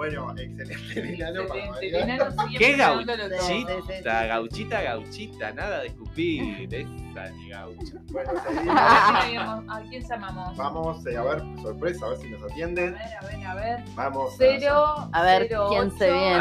Bueno, 0.00 0.30
excelente. 0.30 0.76
Siempre 0.94 2.56
¡Qué 2.56 2.74
gauchita! 2.74 4.26
Gauchita, 4.28 4.80
gauchita, 4.80 5.52
nada 5.52 5.80
de 5.80 5.88
escupir. 5.88 6.72
Esa 6.72 7.28
ni 7.32 7.50
gaucha. 7.50 7.98
Bueno, 8.10 8.30
A 8.70 9.76
¿A 9.76 9.82
quién 9.90 10.02
llamamos? 10.02 10.56
Vamos 10.56 11.06
eh, 11.06 11.18
a 11.18 11.22
ver, 11.22 11.42
sorpresa, 11.60 12.06
a 12.06 12.08
ver 12.08 12.18
si 12.18 12.30
nos 12.30 12.42
A 12.42 12.46
atienden. 12.46 12.94
ver, 12.94 13.02
a 13.02 13.26
ver, 13.26 13.46
a 13.46 13.54
ver. 13.54 13.84
Vamos. 13.94 14.34
Cero. 14.38 15.10
A 15.12 15.22
ver, 15.22 15.46
cero, 15.50 15.66
¿quién 15.68 15.90
se 15.98 16.10
viene? 16.10 16.38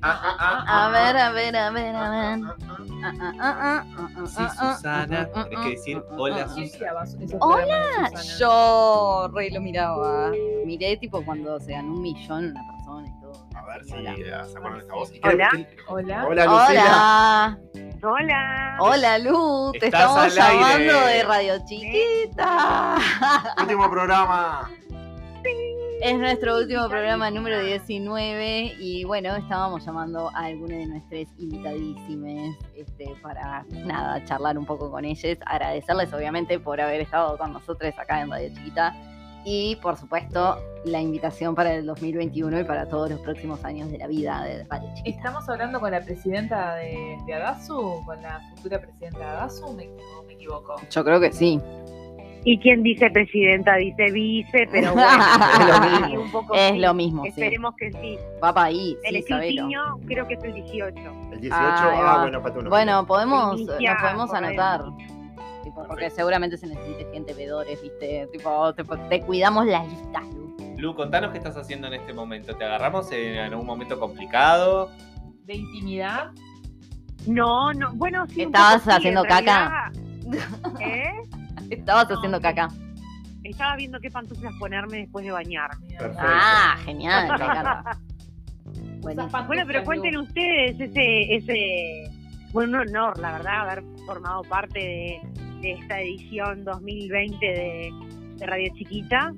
ah, 0.00 0.64
ah, 0.66 0.86
A 0.86 0.90
ver, 0.90 1.16
a 1.18 1.30
ver, 1.32 1.54
a 1.54 1.70
ver, 1.70 1.94
a 1.96 2.10
ver. 2.10 2.40
Ah, 2.46 2.56
ah, 2.62 2.86
Ah, 3.02 3.12
ah, 3.20 3.36
ah, 3.40 3.84
ah, 3.98 4.08
ah, 4.16 4.26
Sí, 4.26 4.34
ah, 4.38 4.54
ah, 4.58 4.74
Susana, 4.74 5.28
ah, 5.34 5.44
tenés 5.44 5.64
que 5.64 5.70
decir 5.70 5.96
ah, 5.98 6.02
ah, 6.10 6.14
hola, 6.18 6.46
ah, 6.48 6.52
¿Quién 6.54 6.68
Susana. 6.70 7.04
Hola? 7.40 8.10
Yo 8.38 9.30
re 9.34 9.50
lo 9.50 9.60
miraba. 9.60 10.32
Miré 10.64 10.96
tipo 10.96 11.22
cuando 11.24 11.60
se 11.60 11.72
ganó 11.72 11.92
un 11.92 12.02
millón 12.02 12.46
una 12.46 12.66
persona. 12.66 12.85
A 12.85 12.85
ver 13.66 13.84
si 13.84 13.92
Hola. 13.94 14.14
se 14.44 14.56
acuerdan 14.58 14.72
de 14.74 14.78
esta 14.80 14.94
voz. 14.94 15.12
¿Y 15.14 15.20
Hola. 15.24 15.48
qué- 15.52 15.76
Hola. 15.88 16.26
Hola, 16.26 16.44
Lucila. 16.46 17.58
Hola. 17.72 17.96
Hola. 18.02 18.76
Hola, 18.80 19.18
Lu. 19.18 19.72
Te 19.72 19.86
Estás 19.86 20.00
estamos 20.02 20.34
llamando 20.34 21.00
de 21.06 21.22
Radio 21.24 21.54
Chiquita. 21.66 22.96
Último 23.60 23.90
programa. 23.90 24.70
Es 26.02 26.18
nuestro 26.18 26.58
último 26.58 26.88
programa 26.90 27.30
número 27.30 27.58
19 27.58 28.74
y 28.78 29.04
bueno, 29.04 29.34
estábamos 29.34 29.84
llamando 29.86 30.28
a 30.34 30.44
algunos 30.44 30.76
de 30.76 30.86
nuestros 30.86 31.26
invitadísimos 31.38 32.54
este, 32.76 33.14
para 33.22 33.64
nada, 33.70 34.22
charlar 34.26 34.58
un 34.58 34.66
poco 34.66 34.90
con 34.90 35.06
ellos, 35.06 35.38
agradecerles 35.46 36.12
obviamente 36.12 36.60
por 36.60 36.80
haber 36.82 37.00
estado 37.00 37.38
con 37.38 37.52
nosotros 37.54 37.94
acá 37.98 38.20
en 38.20 38.30
Radio 38.30 38.50
Chiquita 38.54 38.94
y 39.46 39.76
por 39.76 39.96
supuesto 39.96 40.58
la 40.84 41.00
invitación 41.00 41.54
para 41.54 41.72
el 41.72 41.86
2021 41.86 42.60
y 42.60 42.64
para 42.64 42.88
todos 42.88 43.08
los 43.10 43.20
próximos 43.20 43.64
años 43.64 43.90
de 43.92 43.98
la 43.98 44.08
vida 44.08 44.42
de 44.42 44.64
Radio 44.64 44.88
Chiquita. 44.96 45.16
Estamos 45.16 45.48
hablando 45.48 45.78
con 45.80 45.92
la 45.92 46.00
presidenta 46.00 46.74
de, 46.74 47.16
de 47.26 47.34
Adasu, 47.34 48.02
con 48.04 48.20
la 48.20 48.40
futura 48.54 48.80
presidenta 48.80 49.18
de 49.20 49.24
Adasu, 49.24 49.72
me, 49.74 49.88
o 50.18 50.24
me 50.26 50.32
equivoco. 50.34 50.74
Yo 50.90 51.04
creo 51.04 51.20
que 51.20 51.32
sí. 51.32 51.60
¿Y 52.44 52.58
quién 52.58 52.82
dice 52.82 53.10
presidenta? 53.10 53.74
Dice 53.76 54.10
vice, 54.12 54.68
pero 54.70 54.92
bueno. 54.92 55.24
Es 55.60 55.66
lo 55.68 55.80
mismo. 55.80 56.06
sí, 56.06 56.16
un 56.16 56.30
poco 56.32 56.54
Es 56.54 56.70
sí. 56.72 56.78
lo 56.78 56.94
mismo, 56.94 57.22
sí. 57.22 57.28
Esperemos 57.30 57.74
que 57.76 57.92
sí. 57.92 58.18
Va 58.42 58.52
para 58.52 58.66
ahí, 58.66 58.96
El 59.04 59.14
sí, 59.14 59.18
escrutinio 59.18 59.80
creo 60.06 60.26
que 60.28 60.34
es 60.34 60.44
el 60.44 60.54
18. 60.54 60.96
El 61.32 61.40
18. 61.40 61.54
Ahí 61.56 61.98
Ah, 62.02 62.18
bueno, 62.22 62.40
falta 62.42 62.58
uno. 62.60 62.70
Bueno, 62.70 63.06
podemos, 63.06 63.60
nos 63.60 63.68
podemos 64.00 64.32
ahí. 64.32 64.56
Porque 65.86 66.10
seguramente 66.10 66.56
se 66.56 66.66
necesite 66.66 67.06
gente 67.12 67.34
vedores, 67.34 67.80
¿viste? 67.82 68.28
Tipo, 68.32 68.72
te, 68.74 68.84
te 68.84 69.20
cuidamos 69.22 69.66
las 69.66 69.86
listas, 69.88 70.22
Lu. 70.34 70.56
Lu, 70.78 70.94
contanos 70.94 71.32
qué 71.32 71.38
estás 71.38 71.56
haciendo 71.56 71.86
en 71.88 71.94
este 71.94 72.12
momento. 72.12 72.54
¿Te 72.56 72.64
agarramos 72.64 73.10
en 73.12 73.38
algún 73.38 73.66
momento 73.66 73.98
complicado? 73.98 74.90
De 75.44 75.54
intimidad, 75.54 76.30
No, 77.26 77.72
no, 77.72 77.92
bueno, 77.94 78.26
sí. 78.28 78.42
¿Estabas 78.42 78.82
poco 78.82 78.96
haciendo 78.96 79.22
en 79.24 79.28
caca? 79.28 79.90
realidad, 80.24 80.80
¿Eh? 80.80 81.12
Estabas 81.70 82.08
No, 82.08 82.16
haciendo 82.16 82.40
caca. 82.40 82.68
Estaba 83.44 83.76
viendo 83.76 84.00
qué 84.00 84.10
pantuflas 84.10 84.52
ponerme 84.58 84.98
después 84.98 85.24
de 85.24 85.30
bañarme. 85.30 85.86
Perfecto. 85.96 86.18
Ah, 86.20 86.76
genial, 86.84 87.28
me 87.28 87.34
encanta. 87.44 87.98
Bueno, 89.00 89.28
pero 89.66 89.80
Lu. 89.80 89.84
cuenten 89.86 90.16
ustedes 90.16 90.80
ese, 90.80 91.36
ese, 91.36 92.10
bueno, 92.52 92.78
un 92.82 92.88
honor, 92.88 93.18
la 93.18 93.32
verdad, 93.32 93.60
haber 93.70 93.84
formado 94.04 94.42
parte 94.42 94.78
de, 94.80 95.20
de 95.66 95.72
esta 95.72 96.00
edición 96.00 96.64
2020 96.64 97.44
de, 97.44 97.92
de 98.36 98.46
Radio 98.46 98.72
Chiquita. 98.76 99.34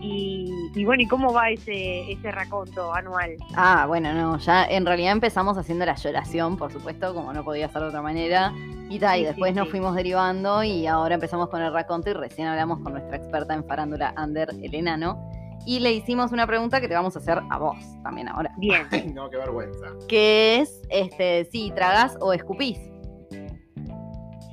Y, 0.00 0.52
y 0.74 0.84
bueno, 0.84 1.02
¿y 1.02 1.06
cómo 1.06 1.32
va 1.32 1.48
ese, 1.48 2.10
ese 2.10 2.30
raconto 2.30 2.92
anual? 2.92 3.36
Ah, 3.54 3.86
bueno, 3.86 4.12
no, 4.12 4.36
ya 4.38 4.64
en 4.66 4.84
realidad 4.84 5.12
empezamos 5.12 5.56
haciendo 5.56 5.86
la 5.86 5.94
lloración, 5.94 6.58
por 6.58 6.72
supuesto, 6.72 7.14
como 7.14 7.32
no 7.32 7.42
podía 7.44 7.68
ser 7.68 7.82
de 7.82 7.88
otra 7.88 8.02
manera. 8.02 8.52
Y, 8.90 8.98
ta, 8.98 9.16
y 9.16 9.20
sí, 9.20 9.26
después 9.26 9.54
nos 9.54 9.66
sí. 9.66 9.70
fuimos 9.70 9.94
derivando 9.94 10.62
y 10.62 10.86
ahora 10.86 11.14
empezamos 11.14 11.48
con 11.48 11.62
el 11.62 11.72
raconto 11.72 12.10
y 12.10 12.12
recién 12.12 12.48
hablamos 12.48 12.80
con 12.80 12.92
nuestra 12.92 13.16
experta 13.16 13.54
en 13.54 13.64
farándula, 13.64 14.12
Ander 14.16 14.50
Elena, 14.62 14.96
¿no? 14.96 15.18
Y 15.64 15.78
le 15.78 15.92
hicimos 15.92 16.32
una 16.32 16.46
pregunta 16.46 16.80
que 16.80 16.88
te 16.88 16.94
vamos 16.94 17.16
a 17.16 17.20
hacer 17.20 17.40
a 17.48 17.58
vos 17.58 17.78
también 18.02 18.28
ahora. 18.28 18.52
Bien. 18.58 18.86
No, 19.14 19.30
qué 19.30 19.38
vergüenza. 19.38 19.86
Que 20.08 20.60
es, 20.60 20.82
este, 20.90 21.46
si 21.46 21.70
tragás 21.70 22.18
o 22.20 22.32
escupís. 22.32 22.78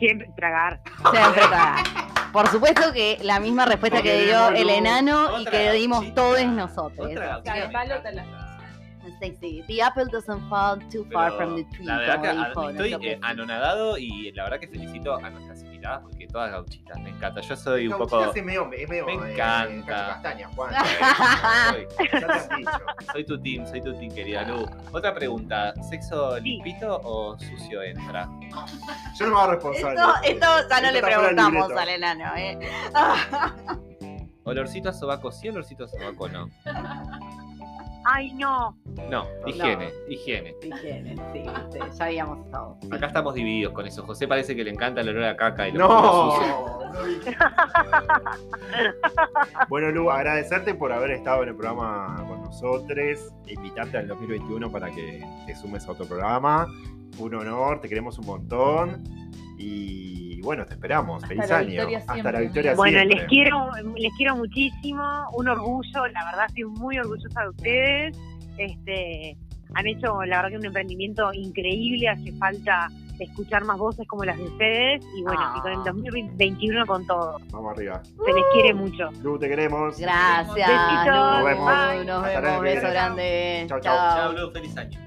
Siempre 0.01 0.31
tragar. 0.35 0.81
Siempre 1.11 1.43
tragás. 1.47 1.83
Por 2.33 2.47
supuesto 2.47 2.91
que 2.91 3.19
la 3.21 3.39
misma 3.39 3.65
respuesta 3.65 3.97
Porque 3.97 4.09
que 4.09 4.25
dio 4.25 4.49
el 4.49 4.69
enano 4.69 5.37
y 5.37 5.41
Otra 5.41 5.51
que 5.51 5.71
dimos 5.73 6.13
todos 6.15 6.43
nosotros. 6.45 7.11
Otra 7.11 7.41
the 9.67 9.81
apple 9.81 10.05
doesn't 10.11 10.41
fall 10.49 10.79
too 10.89 11.05
far 11.11 11.31
from 11.37 11.55
the 11.55 11.63
tree. 11.75 11.85
la 11.85 11.97
verdad 11.97 12.21
que 12.21 12.83
estoy 12.83 13.09
eh, 13.09 13.19
anonadado 13.21 13.97
y 13.97 14.31
la 14.31 14.43
verdad 14.43 14.59
que 14.59 14.67
felicito 14.67 15.15
a 15.15 15.29
nuestras 15.29 15.63
porque 16.01 16.27
todas 16.27 16.51
gauchitas, 16.51 16.99
me 16.99 17.09
encanta. 17.09 17.41
Yo 17.41 17.55
soy 17.55 17.87
un 17.87 17.97
poco... 17.97 18.23
es 18.23 18.43
medio, 18.43 18.69
es 18.71 18.89
medio, 18.89 19.05
Me 19.05 19.13
eh, 19.13 19.33
encanta. 19.33 19.85
cacho 19.85 20.07
castaña, 20.13 20.49
Juan. 20.55 20.73
Soy, 23.11 23.25
tu 23.25 23.41
team, 23.41 23.65
soy 23.65 23.81
tu 23.81 23.93
team, 23.93 24.13
querida 24.13 24.43
Lu. 24.43 24.65
Otra 24.91 25.13
pregunta, 25.13 25.73
¿sexo 25.89 26.35
Sí. 26.37 26.41
limpito 26.43 27.01
o 27.03 27.37
sucio 27.39 27.81
entra? 27.81 28.29
Yo 29.17 29.25
no 29.27 29.33
me 29.33 29.39
hago 29.41 29.51
responsable. 29.51 29.99
Esto, 29.99 30.13
esto 30.23 30.45
ya 30.69 30.81
no 30.81 30.87
Esto 30.87 30.91
le 30.91 31.01
preguntamos 31.01 31.71
al 31.71 31.89
enano, 31.89 32.31
¿eh? 32.37 32.59
¿Olorcito 34.43 34.89
a 34.89 34.93
sobaco 34.93 35.31
sí, 35.31 35.49
olorcito 35.49 35.85
a 35.85 35.87
sobaco 35.87 36.27
no? 36.29 36.49
Ay, 38.05 38.31
no. 38.33 38.75
No, 39.09 39.25
higiene, 39.45 39.89
higiene. 40.09 40.55
Higiene, 40.61 41.15
sí, 41.33 41.43
sí, 41.71 41.79
ya 41.97 42.05
habíamos 42.05 42.45
estado. 42.45 42.77
sí. 42.81 42.89
Acá 42.91 43.07
estamos 43.07 43.33
divididos 43.35 43.73
con 43.73 43.85
eso. 43.85 44.03
José 44.03 44.27
parece 44.27 44.55
que 44.55 44.63
le 44.63 44.71
encanta 44.71 45.01
el 45.01 45.09
olor 45.09 45.25
a 45.25 45.37
caca 45.37 45.67
y 45.67 45.71
lo 45.73 45.87
No. 45.87 46.31
sucio. 46.31 46.81
bueno, 49.69 49.91
Lu, 49.91 50.09
agradecerte 50.11 50.73
por 50.75 50.91
haber 50.91 51.11
estado 51.11 51.43
en 51.43 51.49
el 51.49 51.55
programa 51.55 52.15
con 52.27 52.41
nosotros, 52.43 53.33
invitarte 53.47 53.97
al 53.97 54.07
2021 54.07 54.71
para 54.71 54.89
que 54.91 55.23
te 55.45 55.55
sumes 55.55 55.87
a 55.87 55.91
otro 55.91 56.05
programa. 56.05 56.67
Un 57.17 57.35
honor, 57.35 57.81
te 57.81 57.89
queremos 57.89 58.17
un 58.19 58.25
montón. 58.25 59.03
Y 59.57 60.30
bueno, 60.41 60.65
te 60.65 60.73
esperamos. 60.73 61.23
Hasta 61.23 61.27
Feliz 61.27 61.49
la 61.49 61.57
año. 61.57 61.67
victoria 61.67 61.97
Hasta 61.99 62.13
siempre. 62.13 62.33
la 62.33 62.39
victoria 62.39 62.75
Bueno, 62.75 62.97
siempre. 62.99 63.17
les 63.19 63.27
quiero, 63.29 63.69
les 63.95 64.13
quiero 64.17 64.35
muchísimo, 64.35 65.03
un 65.33 65.47
orgullo, 65.47 66.07
la 66.07 66.25
verdad 66.25 66.45
estoy 66.47 66.63
muy 66.65 66.97
orgullosa 66.99 67.41
de 67.41 67.49
ustedes. 67.49 68.17
Este, 68.57 69.37
han 69.73 69.87
hecho 69.87 70.21
la 70.23 70.37
verdad 70.37 70.49
que 70.49 70.57
un 70.57 70.65
emprendimiento 70.65 71.31
increíble, 71.33 72.09
hace 72.09 72.31
falta 72.33 72.89
escuchar 73.19 73.63
más 73.65 73.77
voces 73.77 74.07
como 74.07 74.23
las 74.25 74.35
de 74.35 74.43
ustedes 74.45 75.05
y 75.15 75.21
bueno, 75.21 75.39
Ah. 75.43 75.53
y 75.57 75.61
con 75.61 75.71
el 75.73 75.83
2021 75.83 76.85
con 76.87 77.05
todo. 77.05 77.37
Vamos 77.51 77.73
arriba. 77.77 78.01
Se 78.03 78.33
les 78.33 78.43
quiere 78.51 78.73
mucho. 78.73 79.09
Lu, 79.21 79.37
te 79.37 79.47
queremos. 79.47 79.97
Gracias, 79.99 80.55
Besitos, 80.55 81.05
nos 81.05 81.43
vemos. 81.45 82.05
Nos 82.05 82.23
Hasta 82.25 82.37
el 82.39 82.43
vemos, 82.43 82.61
beso 82.63 82.87
grande. 82.89 83.65
Chau, 83.67 83.79
chau. 83.79 83.95
Chao, 83.95 84.33
Lu, 84.33 84.51
feliz 84.51 84.75
año. 84.77 84.99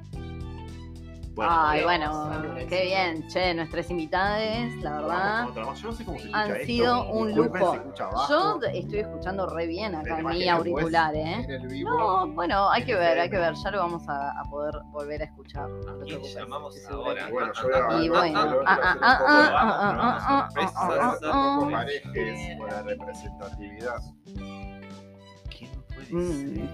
Ay, 1.38 1.78
Dios, 1.80 1.84
bueno, 1.86 2.54
qué 2.68 2.82
bien, 2.84 3.26
che, 3.28 3.54
nuestras 3.54 3.90
invitadas, 3.90 4.72
la 4.82 4.92
verdad. 5.00 5.46
Yo 5.54 5.62
no 5.88 5.92
sé 5.92 6.04
cómo 6.04 6.18
se 6.18 6.30
Han 6.32 6.50
esto. 6.52 6.66
sido 6.66 7.10
un 7.10 7.26
Disculpen, 7.28 7.60
lujo. 7.60 7.72
se 7.72 7.76
escucha 7.78 8.04
abajo. 8.04 8.28
Yo 8.28 8.60
estoy 8.72 8.98
escuchando 9.00 9.46
re 9.46 9.66
bien 9.66 9.94
acá 9.94 10.02
Pero 10.04 10.14
en 10.16 10.26
mi 10.26 10.30
imagínate, 10.44 10.50
auricular, 10.70 11.12
pues, 11.12 11.24
¿eh? 11.26 11.44
en 11.44 11.50
el 11.50 11.66
vivo. 11.68 11.90
No, 11.90 12.26
bueno, 12.28 12.70
hay 12.70 12.84
que 12.84 12.94
ver, 12.94 13.18
hay 13.18 13.30
que 13.30 13.38
ver, 13.38 13.54
ya 13.54 13.70
lo 13.72 13.78
vamos 13.78 14.08
a, 14.08 14.30
a 14.40 14.44
poder 14.44 14.74
volver 14.92 15.22
a 15.22 15.24
escuchar. 15.24 15.68
No 15.68 15.80
te 15.80 15.90
¿A 15.90 15.94
quién 15.94 16.06
preocupes. 16.06 16.34
llamamos 16.34 16.76
ahora? 16.90 17.28
Bueno, 17.30 17.52
yo 17.54 17.62
voy 17.62 17.74
a- 17.74 18.02
Y 18.04 18.08
bueno, 18.08 18.38
ah, 18.66 18.78
ah, 18.80 18.96
ah, 19.02 19.18
ah, 19.20 19.20
ah, 19.20 19.58
ah, 19.60 20.48
ah, 20.56 20.70
ah, 20.76 20.76
ah, 20.76 21.18
ah. 21.32 21.68
parejes 21.70 22.58
por 22.58 22.70
la 22.72 22.82
representatividad. 22.82 23.96
¿Quién 24.24 24.36
puede 24.36 24.44
Mm? 24.44 24.63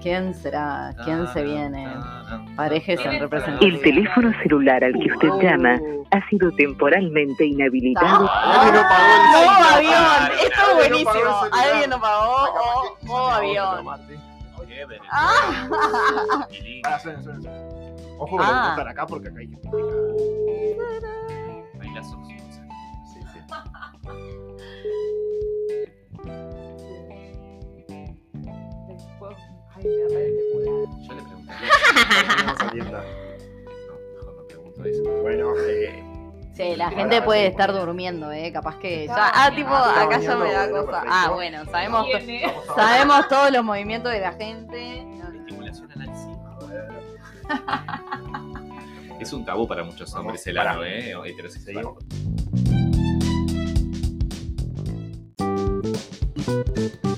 ¿Quién 0.02 0.34
será? 0.34 0.94
¿Quién 1.04 1.26
se 1.32 1.42
viene? 1.42 1.84
Tarán, 1.84 2.56
Parejes 2.56 3.00
en 3.04 3.20
representación. 3.20 3.72
El 3.72 3.80
teléfono 3.80 4.32
celular 4.42 4.84
al 4.84 4.92
que 4.92 5.12
usted 5.12 5.28
llama 5.42 5.78
Uh. 5.80 6.04
ha 6.10 6.28
sido 6.28 6.50
temporalmente 6.52 7.44
inhabilitado. 7.46 8.28
Alguien 8.30 8.74
no 8.74 8.82
pagó 8.82 9.04
el- 9.06 9.48
Ay, 9.48 9.86
avión, 9.86 9.92
no, 9.92 10.34
esto 10.34 10.44
es 10.44 10.58
alguien 10.58 10.70
no 10.70 10.74
buenísimo. 10.76 11.34
Alguien 11.52 11.90
no 11.90 12.00
pagó 12.00 12.34
o 13.08 13.28
avión. 13.28 13.86
Qué 14.68 14.86
vergüenza. 14.86 15.08
Ah. 15.10 15.68
Ah. 16.84 16.98
Ojo 18.18 18.36
que 18.36 18.44
Ah. 18.44 18.52
lo 18.62 18.66
gustan 18.68 18.88
acá 18.88 19.06
porque 19.06 19.28
acá 19.28 19.38
hay 19.40 19.46
gente. 19.48 19.68
Ahí 21.80 21.90
la 21.94 22.02
ay, 29.88 30.32
me. 30.32 31.06
Yo 31.06 31.14
le 31.14 31.22
pregunté. 31.22 31.54
Tenemos 32.36 32.60
a 32.60 32.70
tienda. 32.70 33.04
No, 33.86 33.94
mejor 34.14 34.34
no 34.36 34.46
pregunto 34.46 34.84
eso. 34.84 35.02
Bueno, 35.22 35.52
eh, 35.66 36.04
Sí, 36.54 36.76
la 36.76 36.90
gente 36.90 37.22
puede 37.22 37.46
estar 37.46 37.72
durmiendo, 37.72 38.30
¿eh? 38.32 38.52
Capaz 38.52 38.76
que 38.78 39.06
ya. 39.06 39.30
Ah, 39.34 39.50
tipo, 39.54 39.72
acá 39.72 40.18
ya 40.20 40.36
me 40.36 40.52
da 40.52 40.68
cosa. 40.70 40.84
perfecto. 40.86 41.08
Ah, 41.10 41.30
bueno, 41.32 41.64
sabemos, 41.66 42.06
sabemos 42.76 43.28
todos 43.28 43.50
los 43.50 43.64
movimientos 43.64 44.12
de 44.12 44.20
la 44.20 44.32
gente. 44.32 45.06
Estimulación 45.38 45.92
anal. 45.92 46.10
Es 49.20 49.32
un 49.34 49.44
tabú 49.44 49.68
para 49.68 49.84
muchos 49.84 50.14
hombres 50.14 50.46
el 50.46 50.56
ano, 50.58 50.82
¿eh? 50.84 51.12
Heterosexual. 51.26 51.74
Seguimos. 51.74 52.04
Bueno, 56.46 57.09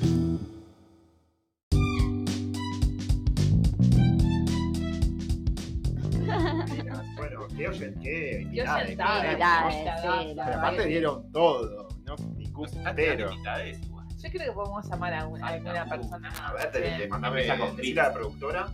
sentada, 7.86 8.02
qué- 8.02 8.46
Mirá, 8.48 8.84
Mirá, 8.84 9.70
sí, 9.70 10.34
la 10.34 10.44
Pero 10.44 10.58
aparte 10.58 10.76
que 10.78 10.82
sí. 10.84 10.88
dieron 10.90 11.32
todo, 11.32 11.88
no 12.04 12.16
ningún 12.36 12.68
pero. 12.96 13.30
mitades. 13.30 13.80
Yo 13.80 14.30
creo 14.30 14.46
que 14.46 14.52
podemos 14.52 14.88
llamar 14.88 15.14
a, 15.14 15.26
un- 15.26 15.42
a 15.42 15.46
alguna 15.48 15.84
persona. 15.86 16.32
A 16.46 16.52
ver, 16.52 16.70
te, 16.70 16.80
te 16.80 17.08
mandame 17.08 17.40
Chris. 17.76 17.98
a 17.98 18.02
la 18.04 18.12
productora. 18.12 18.68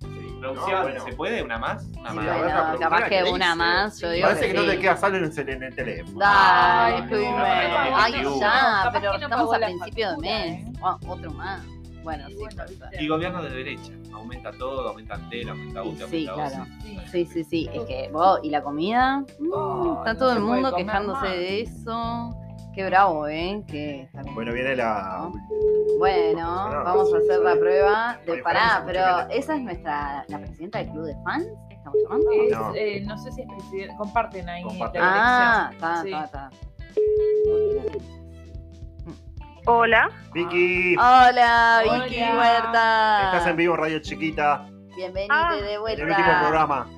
Sí. 0.00 0.06
Producción, 0.40 0.70
No, 0.72 0.82
bueno. 0.82 1.04
¿se 1.04 1.12
puede 1.12 1.42
una 1.42 1.58
más? 1.58 1.84
Una 1.98 2.10
Sí, 2.10 2.16
más. 2.16 2.38
Bueno, 2.38 2.78
capaz 2.80 3.02
que 3.04 3.08
¿qué 3.10 3.22
una 3.24 3.32
dice? 3.46 3.56
más, 3.56 4.00
yo 4.00 4.10
digo 4.10 4.26
Parece 4.26 4.46
que, 4.46 4.52
que 4.52 4.58
no 4.58 4.64
te 4.64 4.70
sí. 4.72 4.78
queda 4.78 4.96
saldo 4.96 5.18
en 5.18 5.24
el, 5.24 5.48
en 5.48 5.62
el 5.62 5.74
teléfono. 5.76 6.18
Dale, 6.18 6.94
Ay, 6.96 7.02
no, 7.10 7.18
no, 7.30 7.96
Ay, 7.96 8.12
ya, 8.40 8.90
pero 8.92 9.12
que 9.12 9.18
no 9.18 9.26
estamos 9.26 9.54
a 9.54 9.58
principio 9.58 10.10
de 10.12 10.16
mes. 10.16 10.66
¿eh? 10.66 10.72
Oh, 10.82 10.98
otro 11.08 11.30
más. 11.32 11.62
Bueno, 12.02 12.30
Y 12.30 12.32
sí. 12.32 12.78
Y 13.00 13.08
gobierno 13.08 13.42
de 13.42 13.50
derecha. 13.50 13.92
Aumenta 14.12 14.50
todo, 14.52 14.88
aumenta 14.88 15.14
Antel, 15.14 15.48
aumenta 15.48 15.84
Y 15.84 15.88
UTE, 15.88 16.06
sí, 16.08 16.26
aumenta 16.28 16.34
claro. 16.34 16.70
Sí. 16.82 16.98
Sí, 17.10 17.26
sí, 17.26 17.44
sí. 17.44 17.70
Es 17.72 17.82
que 17.84 18.10
vos, 18.12 18.40
y 18.42 18.50
la 18.50 18.62
comida, 18.62 19.24
Oh, 19.52 19.96
está 19.98 20.12
no 20.14 20.18
todo 20.18 20.30
se 20.30 20.36
el 20.36 20.42
mundo 20.42 20.74
quejándose 20.74 21.20
más. 21.20 21.30
de 21.32 21.60
eso. 21.62 22.36
Qué 22.74 22.84
bravo, 22.86 23.26
¿eh? 23.26 23.64
Que 23.66 24.08
Bueno, 24.34 24.52
viene 24.52 24.76
la. 24.76 25.28
Bueno, 25.98 26.70
No, 26.72 26.84
vamos 26.84 27.12
a 27.12 27.16
hacer 27.18 27.40
la 27.40 27.56
prueba 27.56 28.18
de 28.24 28.42
pará, 28.42 28.82
pero 28.86 29.28
esa 29.30 29.56
es 29.56 29.62
nuestra 29.62 30.24
la 30.28 30.38
presidenta 30.38 30.78
del 30.78 30.90
club 30.90 31.04
de 31.06 31.16
fans, 31.24 31.46
¿estamos 31.68 31.98
llamando? 32.04 32.30
Es, 32.30 32.50
No. 32.52 32.74
eh, 32.76 33.00
no 33.06 33.18
sé 33.18 33.32
si 33.32 33.42
es 33.42 33.48
presidente. 33.48 33.94
Comparten 33.98 34.48
ahí 34.48 34.62
Comparten. 34.62 35.02
la 35.02 35.10
Ah, 35.66 35.70
está, 35.72 36.02
Sí. 36.02 36.12
está, 36.12 36.24
está. 36.24 36.50
Hola. 39.72 40.10
Vicky, 40.34 40.96
Hola, 40.96 41.82
Hola. 41.86 42.04
Vicky 42.04 42.20
Huerta. 42.22 43.22
estás 43.26 43.46
en 43.46 43.56
vivo 43.56 43.76
Radio 43.76 44.00
Chiquita, 44.00 44.66
Bienvenida 44.96 45.28
Ah, 45.48 45.54
de 45.54 45.74
en 45.74 45.80
vuelta. 45.80 46.02
el 46.02 46.08
último 46.10 46.28
programa. 46.40 46.88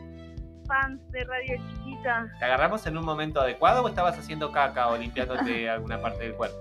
Fans 0.66 1.10
de 1.10 1.22
Radio 1.24 1.56
Chiquita. 1.68 2.26
¿Te 2.38 2.44
agarramos 2.46 2.86
en 2.86 2.96
un 2.96 3.04
momento 3.04 3.42
adecuado 3.42 3.82
o 3.84 3.88
estabas 3.88 4.18
haciendo 4.18 4.50
caca 4.50 4.88
o 4.88 4.96
limpiándote 4.96 5.68
alguna 5.70 6.00
parte 6.00 6.22
del 6.24 6.34
cuerpo? 6.34 6.56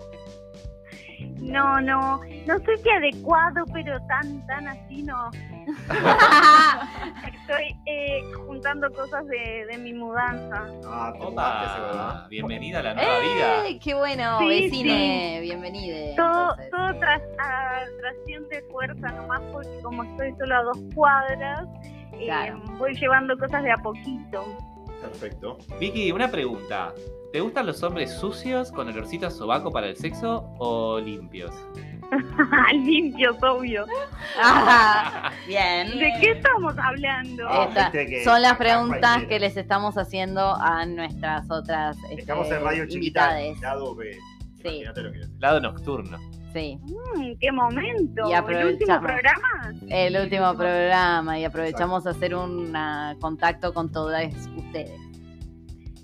No, 1.41 1.81
no, 1.81 2.21
no 2.45 2.59
sé 2.59 2.77
si 2.77 2.89
adecuado, 2.89 3.65
pero 3.73 3.99
tan, 4.07 4.45
tan 4.47 4.67
así 4.67 5.03
no. 5.03 5.29
Estoy 7.27 7.75
eh, 7.85 8.21
juntando 8.45 8.91
cosas 8.91 9.25
de, 9.27 9.65
de 9.69 9.77
mi 9.77 9.93
mudanza. 9.93 10.65
Ah. 10.85 11.13
Opa, 11.19 12.27
bienvenida 12.29 12.79
a 12.79 12.83
la 12.83 12.93
nueva 12.93 13.19
vida. 13.19 13.65
¡Ey! 13.65 13.79
¡Qué 13.79 13.93
bueno! 13.93 14.39
Sí, 14.39 14.47
Vecine, 14.47 15.39
bienvenida. 15.41 16.15
Todo, 16.15 16.51
entonces. 16.51 16.71
todo 16.71 16.99
tras, 16.99 17.21
a 17.39 17.81
tracción 17.99 18.47
de 18.49 18.61
fuerza 18.71 19.09
nomás, 19.09 19.41
porque 19.51 19.81
como 19.83 20.03
estoy 20.03 20.33
solo 20.37 20.55
a 20.55 20.63
dos 20.63 20.79
cuadras, 20.95 21.67
eh, 22.13 22.53
voy 22.77 22.95
llevando 22.95 23.37
cosas 23.37 23.63
de 23.63 23.71
a 23.71 23.77
poquito. 23.77 24.45
Perfecto. 25.01 25.57
Vicky, 25.79 26.11
una 26.11 26.29
pregunta. 26.29 26.93
¿Te 27.31 27.39
gustan 27.41 27.65
los 27.65 27.81
hombres 27.83 28.11
sucios 28.13 28.71
con 28.71 28.87
olorcito 28.89 29.27
a 29.27 29.31
sobaco 29.31 29.71
para 29.71 29.87
el 29.87 29.95
sexo 29.95 30.53
o 30.59 30.99
limpios? 30.99 31.51
Limpios, 32.73 33.37
obvio. 33.41 33.85
Ah, 34.37 35.31
bien. 35.47 35.97
¿De 35.97 36.11
qué 36.19 36.31
estamos 36.31 36.73
hablando? 36.77 37.45
Ah, 37.47 37.69
Esta- 37.69 38.23
son 38.25 38.41
las 38.41 38.57
preguntas 38.57 39.23
que 39.25 39.39
les 39.39 39.55
estamos 39.55 39.97
haciendo 39.97 40.55
a 40.55 40.85
nuestras 40.85 41.49
otras 41.49 41.97
este, 42.09 42.21
Estamos 42.21 42.51
en 42.51 42.63
Radio 42.63 42.85
Chiquita, 42.85 43.39
invitades. 43.41 43.61
lado 43.61 43.95
B. 43.95 44.11
Sí. 44.61 44.67
Imagínate 44.67 45.01
lo 45.03 45.11
que 45.13 45.19
es. 45.21 45.29
Lado 45.39 45.59
nocturno. 45.61 46.17
Sí, 46.53 46.77
Mm, 46.83 47.31
¿Qué 47.39 47.51
momento? 47.51 48.29
Y 48.29 48.33
¿El 48.33 48.65
último 48.67 48.99
programa? 48.99 49.73
el 49.89 50.17
último 50.17 50.53
programa 50.55 51.39
y 51.39 51.45
aprovechamos 51.45 52.05
a 52.05 52.09
hacer 52.09 52.35
un 52.35 52.75
ah, 52.75 53.15
contacto 53.21 53.73
con 53.73 53.89
todas 53.91 54.33
ustedes. 54.57 54.99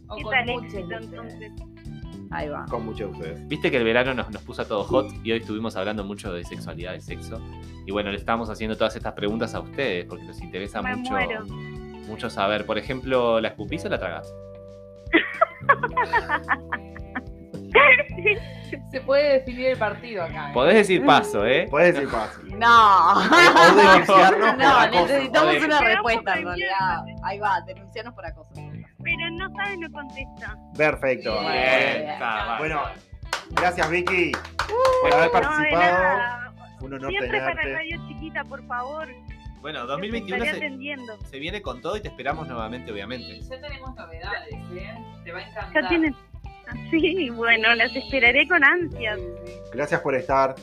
O 0.08 0.16
¿Qué 0.16 0.24
con 0.24 0.32
tal 0.34 0.46
muchos 0.46 0.64
éxito 0.74 0.88
de 0.88 0.96
ustedes. 0.96 1.34
entonces? 1.34 1.52
Ahí 2.32 2.48
va. 2.50 2.66
Con 2.70 2.86
muchos 2.86 3.12
de 3.12 3.18
ustedes. 3.18 3.48
Viste 3.48 3.72
que 3.72 3.78
el 3.78 3.84
verano 3.84 4.14
nos, 4.14 4.30
nos 4.30 4.42
puso 4.44 4.62
a 4.62 4.66
todo 4.66 4.84
hot 4.86 5.08
y 5.24 5.32
hoy 5.34 5.40
estuvimos 5.40 5.76
hablando 5.76 6.04
mucho 6.06 6.32
de 6.34 6.44
sexualidad, 6.46 6.94
de 6.94 7.02
sexo. 7.02 7.42
Y 7.86 7.92
bueno, 7.92 8.12
le 8.12 8.18
estamos 8.18 8.50
haciendo 8.50 8.76
todas 8.78 8.96
estas 8.96 9.14
preguntas 9.14 9.54
a 9.56 9.60
ustedes 9.60 10.06
porque 10.06 10.24
nos 10.26 10.42
interesa 10.42 10.82
Me 10.82 10.96
mucho, 10.96 11.12
muero. 11.12 11.46
mucho 12.08 12.30
saber. 12.30 12.66
Por 12.66 12.78
ejemplo, 12.78 13.40
¿la 13.42 13.50
escupís 13.50 13.84
o 13.86 13.90
la 13.90 13.98
tragás? 14.00 14.34
Se 18.92 19.00
puede 19.02 19.34
definir 19.40 19.68
el 19.68 19.78
partido 19.78 20.24
acá. 20.24 20.50
¿eh? 20.50 20.54
Podés 20.54 20.76
decir 20.76 21.06
paso, 21.06 21.46
¿eh? 21.46 21.68
Puedes 21.70 21.94
decir 21.96 22.10
paso. 22.10 22.42
No. 22.58 23.16
No, 24.58 24.80
acoso. 24.80 25.06
necesitamos 25.08 25.64
una 25.64 25.80
respuesta 25.82 26.34
en 26.36 26.46
realidad. 26.46 27.06
Ahí 27.24 27.40
va, 27.40 27.62
denunciarnos 27.66 28.14
por 28.14 28.26
acoso. 28.26 28.50
Pero 29.04 29.30
no 29.32 29.50
sabe, 29.56 29.78
no 29.78 29.90
contesta. 29.92 30.58
Perfecto. 30.76 31.40
Bien. 31.42 31.52
Bien, 31.54 32.10
está. 32.10 32.58
Bueno, 32.58 32.82
gracias 33.52 33.90
Vicky 33.90 34.32
por 35.02 35.14
haber 35.14 35.28
No, 35.28 35.32
participado. 35.32 36.54
Un 36.82 36.94
honor 36.94 37.10
Siempre 37.10 37.40
para. 37.40 37.54
Radio 37.64 38.08
Chiquita, 38.08 38.44
por 38.44 38.66
favor. 38.68 39.08
Bueno, 39.62 39.82
Te 39.82 39.88
2021 39.88 40.44
estaré 40.44 40.70
se, 40.70 41.28
se 41.30 41.40
viene 41.40 41.62
con 41.62 41.82
todo 41.82 41.98
y 41.98 42.02
te 42.02 42.08
esperamos 42.10 42.48
nuevamente, 42.48 42.90
Y 42.90 42.94
obviamente. 42.94 43.42
ya 43.42 43.60
tenemos 43.60 43.96
novedades, 43.96 44.54
¿eh? 44.54 44.96
Te 45.24 45.32
va 45.32 45.40
a 45.40 45.42
encantar. 45.42 45.84
Ya 45.84 45.90
tienen. 45.90 46.16
Ah, 46.70 46.74
Sí, 46.92 47.30
bueno, 47.30 47.74
las 47.76 47.96
esperaré 47.96 48.48
con 48.48 48.64
ansias. 48.64 49.20
Gracias 49.74 50.02
por 50.02 50.16
estar. 50.16 50.56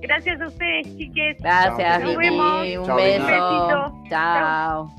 Gracias 0.00 0.40
a 0.40 0.46
ustedes, 0.48 0.96
chiques. 0.96 1.36
Gracias, 1.40 2.02
Nos 2.02 2.16
vemos. 2.16 2.66
Un 2.78 2.84
Chao, 2.86 2.96
beso. 2.96 3.26
Besito. 3.26 4.02
Chao. 4.10 4.92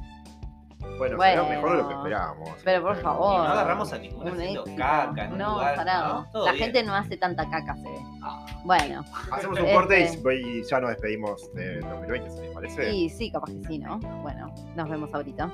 Bueno, 0.98 1.18
Bueno. 1.18 1.44
será 1.46 1.56
mejor 1.56 1.72
de 1.72 1.78
lo 1.84 1.88
que 1.90 1.94
esperábamos. 1.96 2.50
Pero 2.64 2.82
por 2.82 2.98
Y 2.98 3.02
favor. 3.02 3.38
no 3.38 3.44
agarramos 3.52 3.92
a 3.94 3.98
ninguna 3.98 4.32
Un 4.32 4.38
haciendo 4.38 4.62
éxito. 4.62 4.78
caca 4.82 5.26
en 5.26 5.38
No, 5.38 5.52
lugar, 5.56 5.76
pará. 5.76 6.08
¿no? 6.08 6.26
La 6.46 6.52
bien. 6.54 6.64
gente 6.64 6.84
no 6.84 6.96
hace 6.96 7.18
tanta 7.18 7.50
caca, 7.50 7.76
se 7.76 7.90
ve. 7.90 8.00
Bueno, 8.64 9.04
Hacemos 9.32 9.60
un 9.60 9.66
Este- 9.66 9.74
corte 9.76 10.36
y 10.36 10.60
y 10.60 10.64
ya 10.64 10.80
nos 10.80 10.90
despedimos 10.92 11.54
de 11.54 11.80
2020, 11.82 12.30
si 12.32 12.40
les 12.42 12.54
parece. 12.54 12.92
sí, 12.92 13.10
sí, 13.10 13.32
capaz 13.32 13.48
que 13.52 13.68
sí, 13.68 13.78
¿no? 13.80 14.00
Bueno, 14.00 14.54
nos 14.76 14.90
vemos 14.90 15.14
ahorita. 15.14 15.52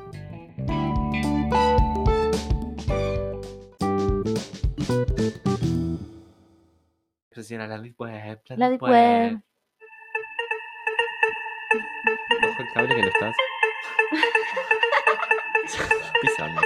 Obsesiona 7.42 7.66
la 7.66 7.80
deep 7.80 8.00
web. 8.00 8.40
La 8.50 8.70
deep 8.70 8.84
web. 8.84 9.42
Ojo 12.44 12.62
el 12.62 12.72
cable 12.72 12.96
que 12.96 13.02
lo 13.02 13.08
estás 13.08 13.36
pisando. 16.22 16.62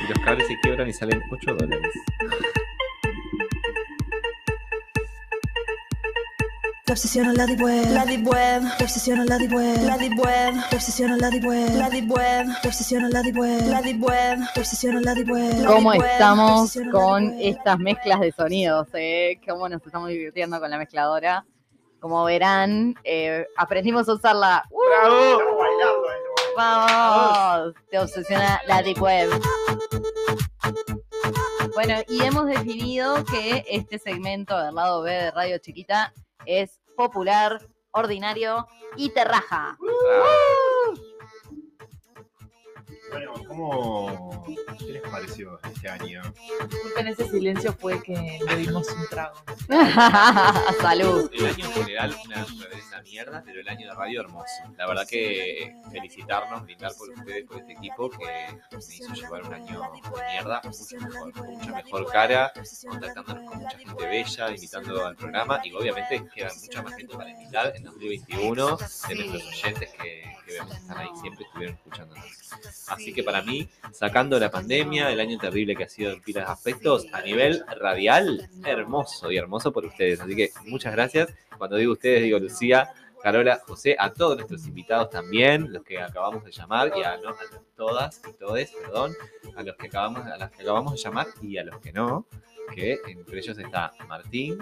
Y 0.00 0.08
los 0.08 0.18
cables 0.18 0.48
se 0.48 0.58
quiebran 0.58 0.88
y 0.88 0.92
salen 0.92 1.22
8 1.30 1.54
dólares. 1.54 1.92
Te 6.84 6.92
obsesiona 6.92 7.32
la 7.32 7.46
deep 7.46 7.62
web, 7.62 7.86
la 7.92 8.04
deep 8.04 8.26
web, 8.26 8.62
te 8.76 8.84
obsesiona 8.84 9.24
la 9.24 9.38
deep 9.38 9.54
web, 9.54 9.82
la 9.86 9.96
deep 9.96 10.18
web, 10.18 10.54
te 10.68 10.76
obsesiona 10.76 11.16
la 11.16 11.30
deep 11.30 11.44
web, 11.46 11.70
la 11.78 11.88
deep 11.88 12.10
web, 12.10 12.46
te 12.62 12.68
obsesiona 12.68 13.08
la 13.08 13.22
deep 13.22 13.36
web, 13.38 13.66
la 13.68 13.80
deep 13.80 14.02
web, 14.02 14.38
te 14.52 14.60
obsesiona 14.60 15.00
la 15.00 15.14
deep 15.14 15.30
web. 15.30 15.66
¿Cómo 15.66 15.94
estamos 15.94 16.78
con 16.92 17.40
estas 17.40 17.78
mezclas 17.78 18.20
de 18.20 18.32
sonidos? 18.32 18.88
Eh? 18.92 19.40
¿Cómo 19.48 19.66
nos 19.66 19.80
estamos 19.80 20.10
divirtiendo 20.10 20.60
con 20.60 20.68
la 20.68 20.76
mezcladora? 20.76 21.46
Como 22.00 22.22
verán, 22.24 22.94
eh, 23.02 23.46
aprendimos 23.56 24.06
a 24.10 24.12
usarla. 24.12 24.64
¡Uh! 24.68 24.78
Eh. 25.10 25.38
¡Vamos! 26.54 27.74
Te 27.90 27.98
obsesiona 27.98 28.60
la 28.66 28.82
Deep 28.82 29.00
Web. 29.00 29.30
Bueno, 31.72 31.94
y 32.08 32.22
hemos 32.22 32.44
definido 32.44 33.24
que 33.24 33.64
este 33.70 33.98
segmento 33.98 34.56
del 34.62 34.74
lado 34.74 35.00
B 35.00 35.10
de 35.10 35.30
Radio 35.30 35.56
Chiquita 35.58 36.12
es 36.46 36.80
popular, 36.96 37.66
ordinario 37.92 38.66
y 38.96 39.10
terraja. 39.10 39.76
Bueno, 43.14 43.32
¿cómo 43.46 44.44
qué 44.76 44.92
les 44.94 45.02
pareció 45.02 45.60
este 45.62 45.88
año? 45.88 46.20
Disculpen, 46.68 47.06
ese 47.06 47.28
silencio 47.28 47.72
fue 47.72 48.02
que 48.02 48.40
le 48.44 48.56
dimos 48.56 48.88
un 48.90 49.06
trago. 49.08 49.36
Salud. 50.80 51.30
El 51.32 51.46
año 51.46 51.64
en 51.64 51.72
general 51.72 52.16
una 52.26 52.44
mierda, 53.02 53.42
pero 53.44 53.60
el 53.60 53.68
año 53.68 53.88
de 53.88 53.94
radio 53.94 54.20
hermoso. 54.22 54.52
La 54.76 54.88
verdad 54.88 55.06
que 55.08 55.76
felicitarnos, 55.92 56.62
brindar 56.64 56.92
por 56.98 57.10
ustedes, 57.10 57.44
por 57.46 57.58
este 57.58 57.72
equipo 57.72 58.10
que 58.10 58.24
me 58.24 58.94
hizo 58.94 59.14
llevar 59.14 59.42
un 59.44 59.54
año 59.54 59.80
de 59.80 60.32
mierda, 60.32 60.60
mucho 60.64 61.06
mejor, 61.06 61.32
con 61.32 61.50
mucha 61.52 61.72
mejor 61.72 62.12
cara, 62.12 62.52
contactándonos 62.88 63.48
con 63.48 63.58
mucha 63.58 63.78
gente 63.78 64.06
bella, 64.06 64.50
invitando 64.50 65.06
al 65.06 65.16
programa 65.16 65.60
y 65.64 65.72
obviamente 65.72 66.24
queda 66.34 66.50
mucha 66.60 66.82
más 66.82 66.96
gente 66.96 67.16
para 67.16 67.30
invitar 67.30 67.72
en 67.76 67.84
2021 67.84 68.76
de 69.08 69.14
nuestros 69.14 69.46
oyentes 69.46 69.90
que, 69.92 70.22
que 70.46 70.52
vemos 70.52 70.70
que 70.72 70.80
están 70.80 70.98
ahí 70.98 71.08
siempre 71.20 71.44
estuvieron 71.44 71.76
escuchándonos. 71.76 72.24
Así 72.88 73.03
que 73.12 73.22
para 73.22 73.42
mí, 73.42 73.68
sacando 73.92 74.38
la 74.38 74.50
pandemia, 74.50 75.10
el 75.10 75.20
año 75.20 75.38
terrible 75.38 75.76
que 75.76 75.84
ha 75.84 75.88
sido 75.88 76.12
en 76.12 76.20
pilas 76.20 76.46
de 76.46 76.52
aspectos, 76.52 77.06
a 77.12 77.20
nivel 77.20 77.64
radial, 77.80 78.48
hermoso 78.64 79.30
y 79.30 79.36
hermoso 79.36 79.72
por 79.72 79.84
ustedes. 79.84 80.20
Así 80.20 80.34
que 80.34 80.50
muchas 80.66 80.92
gracias. 80.92 81.34
Cuando 81.58 81.76
digo 81.76 81.92
ustedes, 81.92 82.22
digo 82.22 82.38
Lucía, 82.38 82.92
Carola, 83.24 83.58
José, 83.66 83.96
a 83.98 84.12
todos 84.12 84.36
nuestros 84.36 84.66
invitados 84.66 85.08
también, 85.08 85.72
los 85.72 85.82
que 85.82 85.98
acabamos 85.98 86.44
de 86.44 86.52
llamar, 86.52 86.92
y 86.94 87.02
a, 87.02 87.16
no, 87.16 87.30
a 87.30 87.36
todas 87.74 88.20
y 88.28 88.34
todes, 88.34 88.70
perdón, 88.72 89.14
a 89.56 89.62
los 89.62 89.76
que 89.76 89.86
acabamos, 89.86 90.26
a 90.26 90.36
las 90.36 90.50
que 90.50 90.60
acabamos 90.60 90.92
de 90.92 90.98
llamar 90.98 91.26
y 91.40 91.56
a 91.56 91.64
los 91.64 91.80
que 91.80 91.90
no, 91.90 92.26
que 92.74 92.98
entre 93.06 93.38
ellos 93.38 93.56
está 93.56 93.92
Martín, 94.06 94.58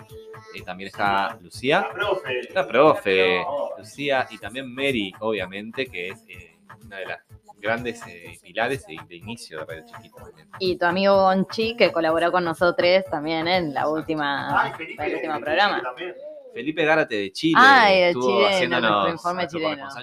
y 0.55 0.63
también 0.63 0.87
está 0.87 1.37
Lucía, 1.43 1.89
profe. 1.93 2.53
la 2.55 2.69
profe, 2.69 3.45
Lucía 3.79 4.29
y 4.31 4.39
también 4.39 4.73
Mary, 4.73 5.13
obviamente, 5.19 5.87
que 5.87 6.11
es 6.11 6.25
eh, 6.29 6.57
una 6.85 6.99
de 6.99 7.07
las 7.07 7.21
grandes 7.63 8.05
eh, 8.09 8.39
pilares 8.43 8.85
de, 8.87 8.99
de 9.09 9.15
inicio 9.17 9.61
de 9.61 9.65
Radio 9.65 9.85
Chiquita. 9.87 10.17
también. 10.25 10.49
Y 10.59 10.77
tu 10.77 10.85
amigo 10.85 11.15
Gonchi, 11.15 11.77
que 11.77 11.93
colaboró 11.93 12.31
con 12.33 12.45
nosotros 12.45 13.05
también 13.11 13.47
en 13.49 13.73
la 13.73 13.89
última, 13.89 14.63
Ay, 14.65 14.73
Felipe, 14.77 15.07
el 15.07 15.15
último 15.15 15.41
programa. 15.41 15.81
también. 15.81 16.15
Felipe 16.53 16.85
Gárate 16.85 17.15
de 17.15 17.33
Chile. 17.33 17.55
Ay, 17.59 18.01
el 18.03 18.09
estuvo 18.11 18.27
chileno, 18.27 18.47
haciéndonos 18.49 18.91
nuestro 18.91 19.13
informe 19.15 19.47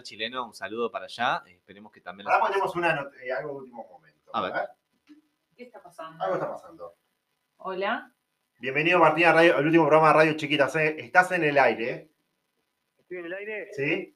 chileno. 0.04 0.46
Un 0.48 0.56
saludo 0.56 0.90
para 0.90 1.06
allá. 1.06 1.44
Esperemos 1.46 1.92
que 1.92 2.02
también 2.02 2.28
Ahora 2.28 2.40
ponemos 2.40 2.76
una 2.76 3.08
eh, 3.24 3.32
algo 3.32 3.52
de 3.52 3.58
último 3.60 3.88
momento. 3.88 4.32
A 4.34 4.42
ver. 4.42 4.54
¿Qué 5.56 5.64
está 5.66 5.80
pasando? 5.84 6.24
Algo 6.24 6.36
está 6.38 6.50
pasando. 6.50 6.96
Hola. 7.58 8.12
Bienvenido 8.58 8.98
Martín 9.00 9.26
al 9.26 9.66
último 9.66 9.86
programa 9.86 10.08
de 10.08 10.14
Radio 10.14 10.34
Chiquita. 10.34 10.66
Estás 10.74 11.32
en 11.34 11.44
el 11.44 11.58
aire, 11.58 12.10
¿Estoy 12.98 13.18
en 13.18 13.26
el 13.26 13.34
aire? 13.34 13.68
¿sí? 13.74 14.16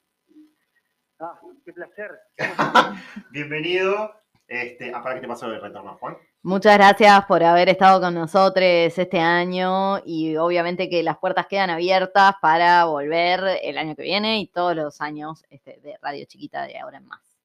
Ah, 1.25 1.39
qué 1.63 1.71
placer. 1.71 2.19
Bienvenido. 3.31 4.11
Este, 4.45 4.93
ah, 4.93 5.01
para 5.01 5.15
que 5.15 5.21
te 5.21 5.27
pasó 5.29 5.45
el 5.45 5.61
retorno, 5.61 5.95
Juan. 5.95 6.17
Muchas 6.41 6.75
gracias 6.75 7.25
por 7.27 7.41
haber 7.41 7.69
estado 7.69 8.01
con 8.01 8.13
nosotros 8.13 8.65
este 8.65 9.21
año 9.21 9.99
y 10.05 10.35
obviamente 10.35 10.89
que 10.89 11.01
las 11.01 11.17
puertas 11.17 11.47
quedan 11.47 11.69
abiertas 11.69 12.35
para 12.41 12.83
volver 12.83 13.39
el 13.63 13.77
año 13.77 13.95
que 13.95 14.03
viene 14.03 14.41
y 14.41 14.47
todos 14.47 14.75
los 14.75 14.99
años 14.99 15.45
este, 15.49 15.79
de 15.79 15.97
Radio 16.01 16.25
Chiquita 16.25 16.63
de 16.63 16.77
ahora 16.77 16.97
en 16.97 17.05
más. 17.05 17.39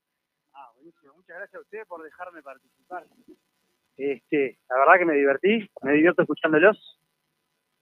Ah, 0.54 0.72
buenísimo. 0.74 1.14
Muchas 1.14 1.36
gracias 1.36 1.54
a 1.54 1.62
ustedes 1.62 1.86
por 1.86 2.02
dejarme 2.02 2.42
participar. 2.42 3.06
Este, 3.96 4.58
la 4.68 4.76
verdad 4.76 4.98
que 4.98 5.04
me 5.04 5.14
divertí, 5.14 5.70
me 5.82 5.92
divierto 5.92 6.22
escuchándolos. 6.22 6.98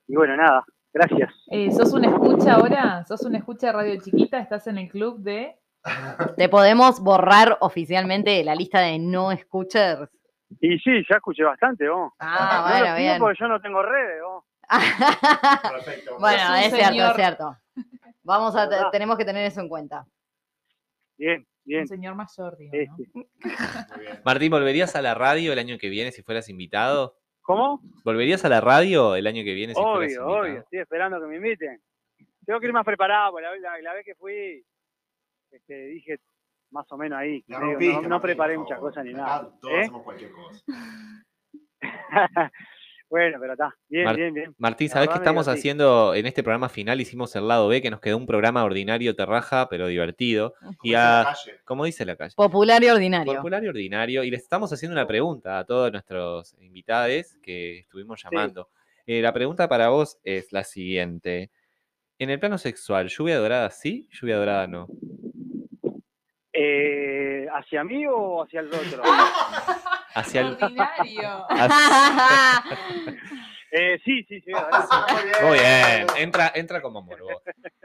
Y 0.08 0.14
bueno, 0.14 0.36
nada, 0.36 0.62
gracias. 0.92 1.32
Eh, 1.50 1.72
¿Sos 1.72 1.94
una 1.94 2.08
escucha 2.08 2.52
ahora? 2.52 3.02
¿Sos 3.06 3.22
una 3.22 3.38
escucha 3.38 3.68
de 3.68 3.72
Radio 3.72 4.02
Chiquita? 4.02 4.38
¿Estás 4.40 4.66
en 4.66 4.76
el 4.76 4.90
club 4.90 5.20
de...? 5.20 5.56
Te 6.36 6.48
podemos 6.48 7.00
borrar 7.00 7.56
oficialmente 7.60 8.30
de 8.30 8.44
la 8.44 8.54
lista 8.54 8.80
de 8.80 8.98
no 8.98 9.30
escuchers. 9.32 10.08
Y 10.60 10.78
sí, 10.78 11.02
ya 11.08 11.16
escuché 11.16 11.42
bastante, 11.44 11.88
vos. 11.88 12.12
Ah, 12.18 12.64
no 12.70 12.78
bueno, 12.80 12.96
bien. 12.96 13.18
porque 13.18 13.38
yo 13.40 13.48
no 13.48 13.60
tengo 13.60 13.82
redes, 13.82 14.22
vos. 14.22 14.44
Perfecto. 15.72 16.16
bueno, 16.20 16.54
es 16.56 16.72
cierto, 16.74 17.06
es 17.10 17.14
cierto. 17.16 17.56
Vamos 18.22 18.56
a, 18.56 18.90
tenemos 18.90 19.16
que 19.16 19.24
tener 19.24 19.44
eso 19.46 19.60
en 19.60 19.68
cuenta. 19.68 20.04
Bien, 21.18 21.46
bien. 21.64 21.82
Un 21.82 21.88
señor 21.88 22.14
mayor, 22.14 22.56
digo, 22.56 22.72
¿no? 22.88 22.96
Muy 22.96 23.08
bien. 24.04 24.20
Martín, 24.24 24.50
¿volverías 24.50 24.94
a 24.96 25.02
la 25.02 25.14
radio 25.14 25.52
el 25.52 25.58
año 25.58 25.78
que 25.78 25.88
viene 25.88 26.12
si 26.12 26.22
fueras 26.22 26.48
invitado? 26.48 27.16
¿Cómo? 27.42 27.80
¿Volverías 28.04 28.44
a 28.44 28.48
la 28.48 28.60
radio 28.60 29.14
el 29.16 29.26
año 29.26 29.44
que 29.44 29.54
viene 29.54 29.72
si 29.74 29.80
fueras 29.80 29.96
Obvio, 29.98 30.08
invitado? 30.08 30.28
obvio. 30.40 30.58
Estoy 30.60 30.78
esperando 30.80 31.20
que 31.20 31.26
me 31.26 31.36
inviten. 31.36 31.80
Tengo 32.44 32.60
que 32.60 32.66
ir 32.66 32.72
más 32.72 32.84
preparado, 32.84 33.30
porque 33.32 33.44
la, 33.46 33.52
vez- 33.52 33.60
la- 33.62 33.78
la 33.80 33.94
vez 33.94 34.04
que 34.04 34.14
fui, 34.16 34.64
este, 35.56 35.86
dije 35.86 36.18
más 36.70 36.90
o 36.92 36.96
menos 36.96 37.18
ahí. 37.18 37.44
La 37.46 37.58
Digo, 37.58 37.70
rompiste, 37.72 38.02
no, 38.02 38.08
no 38.08 38.20
preparé 38.20 38.58
muchas 38.58 38.78
cosas 38.78 39.04
ni 39.04 39.12
nada. 39.12 39.50
Todos 39.60 39.74
¿eh? 39.74 39.80
hacemos 39.82 40.02
cualquier 40.02 40.30
cosa. 40.32 40.64
bueno, 43.08 43.38
pero 43.40 43.52
está. 43.52 43.74
Bien, 43.88 44.04
Mar- 44.04 44.16
bien, 44.16 44.34
bien. 44.34 44.54
Martín, 44.58 44.88
¿sabés 44.88 45.08
qué 45.08 45.14
estamos 45.16 45.46
divertí. 45.46 45.60
haciendo 45.60 46.14
en 46.14 46.26
este 46.26 46.42
programa 46.42 46.68
final? 46.68 47.00
Hicimos 47.00 47.34
el 47.36 47.46
lado 47.46 47.68
B, 47.68 47.80
que 47.80 47.90
nos 47.90 48.00
quedó 48.00 48.16
un 48.16 48.26
programa 48.26 48.64
ordinario 48.64 49.14
terraja, 49.14 49.68
pero 49.68 49.86
divertido. 49.86 50.54
Y 50.82 50.92
Como 50.94 50.94
dice 50.94 50.94
la 50.96 51.20
a, 51.20 51.24
calle. 51.24 51.60
como 51.64 51.84
dice 51.84 52.04
la 52.04 52.16
calle, 52.16 52.34
Popular 52.36 52.82
y 52.82 52.88
ordinario. 52.88 53.34
popular 53.36 53.62
y 53.64 53.68
ordinario. 53.68 54.24
Y 54.24 54.30
les 54.30 54.42
estamos 54.42 54.72
haciendo 54.72 54.94
una 54.94 55.06
pregunta 55.06 55.58
a 55.60 55.64
todos 55.64 55.92
nuestros 55.92 56.54
invitados 56.60 57.36
que 57.42 57.78
estuvimos 57.80 58.20
llamando. 58.22 58.68
Eh, 59.06 59.22
la 59.22 59.32
pregunta 59.32 59.68
para 59.68 59.88
vos 59.90 60.18
es 60.24 60.52
la 60.52 60.64
siguiente. 60.64 61.50
En 62.18 62.30
el 62.30 62.40
plano 62.40 62.56
sexual, 62.58 63.08
¿lluvia 63.08 63.38
dorada 63.38 63.70
sí? 63.70 64.08
¿Lluvia 64.10 64.36
dorada 64.38 64.66
no? 64.66 64.88
Eh, 66.58 67.46
¿Hacia 67.52 67.84
mí 67.84 68.06
o 68.06 68.42
hacia 68.42 68.60
el 68.60 68.68
otro? 68.68 69.02
Hacia 70.14 70.40
el... 70.40 70.52
Ordinario. 70.54 71.46
hacia- 71.50 72.62
eh, 73.70 73.98
sí, 74.02 74.22
sí, 74.24 74.40
sí. 74.40 74.52
sí. 74.52 74.52
Muy 75.44 75.58
bien, 75.58 76.06
entra, 76.16 76.50
entra 76.54 76.80
como 76.80 77.02
morbo. 77.02 77.42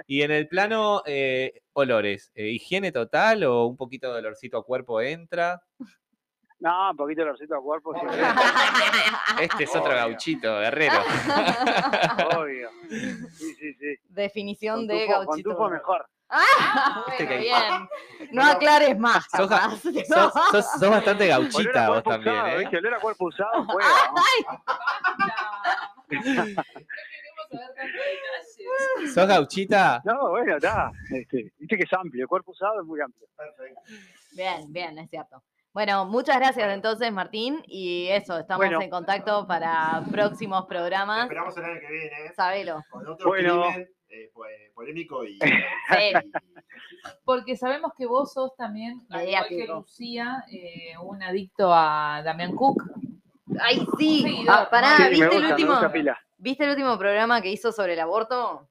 Y 0.07 0.21
en 0.21 0.31
el 0.31 0.47
plano 0.47 1.03
eh, 1.05 1.63
olores, 1.73 2.31
eh, 2.33 2.47
¿higiene 2.47 2.93
total 2.93 3.43
o 3.43 3.65
un 3.65 3.75
poquito 3.75 4.13
de 4.13 4.19
olorcito 4.19 4.57
a 4.59 4.63
cuerpo 4.63 5.01
entra? 5.01 5.61
No, 6.61 6.91
un 6.91 6.95
poquito 6.95 7.21
de 7.21 7.29
olorcito 7.31 7.55
a 7.55 7.61
cuerpo, 7.61 7.93
siempre. 7.95 8.21
Este 9.41 9.63
es 9.65 9.75
otro 9.75 9.93
gauchito, 9.93 10.59
guerrero. 10.59 10.99
Obvio. 12.37 12.69
Sí, 12.89 13.53
sí, 13.55 13.73
sí. 13.73 13.95
Definición 14.07 14.75
Con 14.75 14.87
de 14.87 15.05
tufo, 15.05 15.15
con 15.17 15.25
gauchito. 15.25 15.49
tufo 15.49 15.69
mejor. 15.69 16.05
Ah, 16.31 17.03
bueno, 17.07 17.37
bien. 17.39 17.89
No 18.31 18.43
aclares 18.43 18.97
más. 18.97 19.25
Sos, 19.35 19.49
sos, 19.49 20.33
sos- 20.51 20.65
sos 20.79 20.89
bastante 20.89 21.27
gauchita 21.27 21.89
vos 21.89 22.03
también, 22.03 22.33
usado, 22.35 22.59
¿eh? 22.61 22.77
Olor 22.77 22.93
a 22.93 22.99
cuerpo 22.99 23.25
usado, 23.25 23.65
juega. 23.67 23.89
¿no? 24.15 24.21
No 26.11 26.21
queremos 26.21 27.47
saber 27.49 27.65
tantos 27.75 27.85
detalles. 27.85 29.13
¿Sos 29.13 29.27
gauchita? 29.27 30.01
No, 30.05 30.29
bueno, 30.29 30.55
está. 30.55 30.91
Este, 31.11 31.51
Viste 31.57 31.77
que 31.77 31.83
es 31.83 31.93
amplio, 31.93 32.23
el 32.23 32.27
cuerpo 32.29 32.51
usado 32.51 32.79
es 32.81 32.87
muy 32.87 33.01
amplio. 33.01 33.27
Bien, 34.33 34.71
bien, 34.71 34.97
es 34.99 35.09
cierto. 35.09 35.43
Bueno, 35.73 36.05
muchas 36.05 36.37
gracias 36.37 36.69
entonces, 36.73 37.11
Martín. 37.13 37.61
Y 37.65 38.07
eso, 38.09 38.37
estamos 38.39 38.65
Bueno. 38.65 38.81
en 38.81 38.89
contacto 38.89 39.47
para 39.47 40.03
próximos 40.11 40.65
programas. 40.65 41.23
Esperamos 41.23 41.55
el 41.57 41.63
año 41.65 41.79
que 41.79 41.87
viene 41.91 42.33
Sabelo. 42.35 42.83
con 42.89 43.07
otro 43.07 43.27
Bueno. 43.27 43.63
crimen 43.63 43.89
eh, 44.11 44.29
pues, 44.33 44.51
polémico 44.73 45.25
y. 45.25 45.39
Sí. 45.89 46.13
Porque 47.25 47.55
sabemos 47.57 47.93
que 47.97 48.05
vos 48.05 48.31
sos 48.33 48.55
también, 48.55 49.01
al 49.09 49.27
igual 49.27 49.47
que. 49.47 49.67
Lucía, 49.67 50.43
eh, 50.51 50.93
un 51.01 51.23
adicto 51.23 51.73
a 51.73 52.21
Damián 52.23 52.55
Cook. 52.55 52.83
Ay, 53.59 53.85
sí. 53.97 54.45
Ah, 54.47 54.67
pará, 54.69 54.97
Sí, 54.97 55.03
¿viste, 55.09 55.25
el 55.25 55.31
gusta, 55.31 55.49
último. 55.49 55.79
¿viste 56.37 56.63
el 56.63 56.69
último 56.71 56.97
programa 56.97 57.41
que 57.41 57.51
hizo 57.51 57.71
sobre 57.71 57.93
el 57.93 57.99
aborto? 57.99 58.69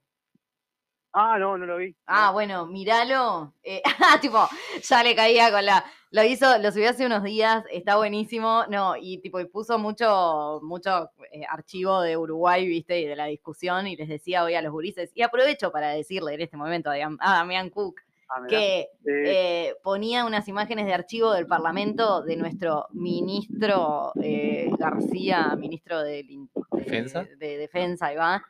Ah, 1.13 1.37
no, 1.37 1.57
no 1.57 1.65
lo 1.65 1.77
vi. 1.77 1.95
Ah, 2.07 2.31
bueno, 2.31 2.65
míralo. 2.67 3.53
Eh, 3.63 3.81
tipo, 4.21 4.47
ya 4.81 5.03
le 5.03 5.15
caía 5.15 5.51
con 5.51 5.65
la. 5.65 5.83
Lo 6.11 6.23
hizo, 6.23 6.57
lo 6.57 6.71
subió 6.71 6.89
hace 6.89 7.05
unos 7.05 7.23
días, 7.23 7.63
está 7.71 7.95
buenísimo. 7.97 8.63
No, 8.69 8.95
y 8.97 9.19
tipo, 9.19 9.39
y 9.39 9.45
puso 9.45 9.77
mucho, 9.79 10.59
mucho 10.63 11.09
eh, 11.31 11.43
archivo 11.49 12.01
de 12.01 12.17
Uruguay, 12.17 12.67
viste, 12.67 12.99
y 12.99 13.05
de 13.05 13.15
la 13.15 13.25
discusión, 13.25 13.87
y 13.87 13.95
les 13.95 14.09
decía 14.09 14.43
hoy 14.43 14.55
a 14.55 14.61
los 14.61 14.71
gurises. 14.71 15.11
Y 15.15 15.21
aprovecho 15.21 15.71
para 15.71 15.89
decirle 15.89 16.33
en 16.33 16.41
este 16.41 16.57
momento 16.57 16.89
a 16.89 16.97
Dam- 16.97 17.17
a 17.19 17.33
Damián 17.35 17.69
Cook 17.69 18.01
Ah, 18.33 18.45
que 18.47 18.87
Eh, 19.05 19.75
ponía 19.83 20.23
unas 20.23 20.47
imágenes 20.47 20.85
de 20.85 20.93
archivo 20.93 21.33
del 21.33 21.47
Parlamento 21.47 22.21
de 22.21 22.37
nuestro 22.37 22.87
ministro 22.91 24.13
eh, 24.21 24.69
García, 24.79 25.53
ministro 25.57 26.01
de, 26.01 26.23
¿Defensa? 26.71 27.27
de 27.37 27.57
Defensa, 27.57 28.05
ahí 28.07 28.15
va. 28.15 28.41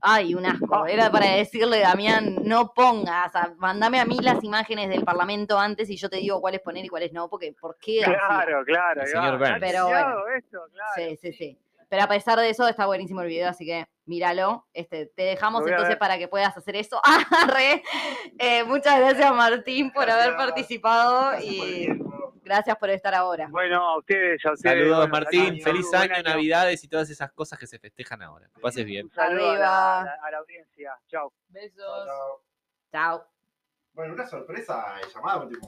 Ay, 0.00 0.34
un 0.34 0.44
asco. 0.46 0.86
Era 0.86 1.10
para 1.10 1.26
decirle, 1.32 1.80
Damián, 1.80 2.36
no 2.42 2.72
pongas, 2.74 3.34
a- 3.34 3.54
mandame 3.56 3.98
a 3.98 4.04
mí 4.04 4.18
las 4.20 4.44
imágenes 4.44 4.88
del 4.88 5.04
Parlamento 5.04 5.58
antes 5.58 5.88
y 5.90 5.96
yo 5.96 6.08
te 6.08 6.16
digo 6.18 6.40
cuáles 6.40 6.60
poner 6.60 6.84
y 6.84 6.88
cuáles 6.88 7.12
no, 7.12 7.28
porque 7.28 7.54
¿por 7.58 7.76
qué? 7.78 8.02
Claro, 8.04 8.64
claro. 8.64 9.00
El 9.02 9.08
señor. 9.08 9.38
Burns. 9.38 9.56
Pero 9.60 9.86
bueno. 9.88 10.16
Esto, 10.36 10.60
claro. 10.72 10.90
Sí, 10.96 11.16
sí, 11.20 11.32
sí. 11.32 11.58
Pero 11.88 12.02
a 12.02 12.08
pesar 12.08 12.38
de 12.38 12.50
eso, 12.50 12.66
está 12.66 12.86
buenísimo 12.86 13.22
el 13.22 13.28
video, 13.28 13.48
así 13.48 13.64
que 13.64 13.86
míralo. 14.06 14.66
Este, 14.74 15.06
te 15.06 15.22
dejamos 15.22 15.66
entonces 15.66 15.96
para 15.96 16.18
que 16.18 16.26
puedas 16.28 16.56
hacer 16.56 16.76
eso. 16.76 17.00
Ah, 17.04 17.46
re. 17.46 17.82
Eh, 18.38 18.64
muchas 18.64 18.98
gracias, 18.98 19.32
Martín, 19.34 19.92
por 19.92 20.08
haber 20.10 20.36
participado 20.36 21.30
Gracias 21.30 21.54
por 21.56 21.68
y 21.68 21.74
tiempo. 21.84 22.25
Gracias 22.46 22.76
por 22.78 22.88
estar 22.90 23.14
ahora. 23.14 23.48
Bueno, 23.50 23.76
a 23.82 23.98
ustedes, 23.98 24.44
a 24.46 24.52
ustedes. 24.52 24.78
Saludos, 24.78 24.98
bueno, 25.08 25.12
Martín. 25.12 25.60
saludos, 25.60 25.64
Feliz 25.64 25.94
año, 25.94 26.22
Navidades 26.22 26.82
y 26.84 26.88
todas 26.88 27.10
esas 27.10 27.32
cosas 27.32 27.58
que 27.58 27.66
se 27.66 27.78
festejan 27.78 28.22
ahora. 28.22 28.48
Que 28.54 28.60
pases 28.60 28.84
bien. 28.86 29.06
Un 29.06 29.12
saludo 29.12 29.50
a 29.50 29.56
la, 29.58 29.98
Arriba. 29.98 30.00
a 30.00 30.04
la- 30.04 30.18
a 30.26 30.30
la 30.30 30.38
audiencia. 30.38 30.98
Chao. 31.08 31.32
Besos. 31.48 32.08
Chao. 32.92 33.26
Bueno, 33.92 34.12
una 34.14 34.26
sorpresa 34.26 34.94
de 35.02 35.08
llamada 35.12 35.38
web. 35.46 35.58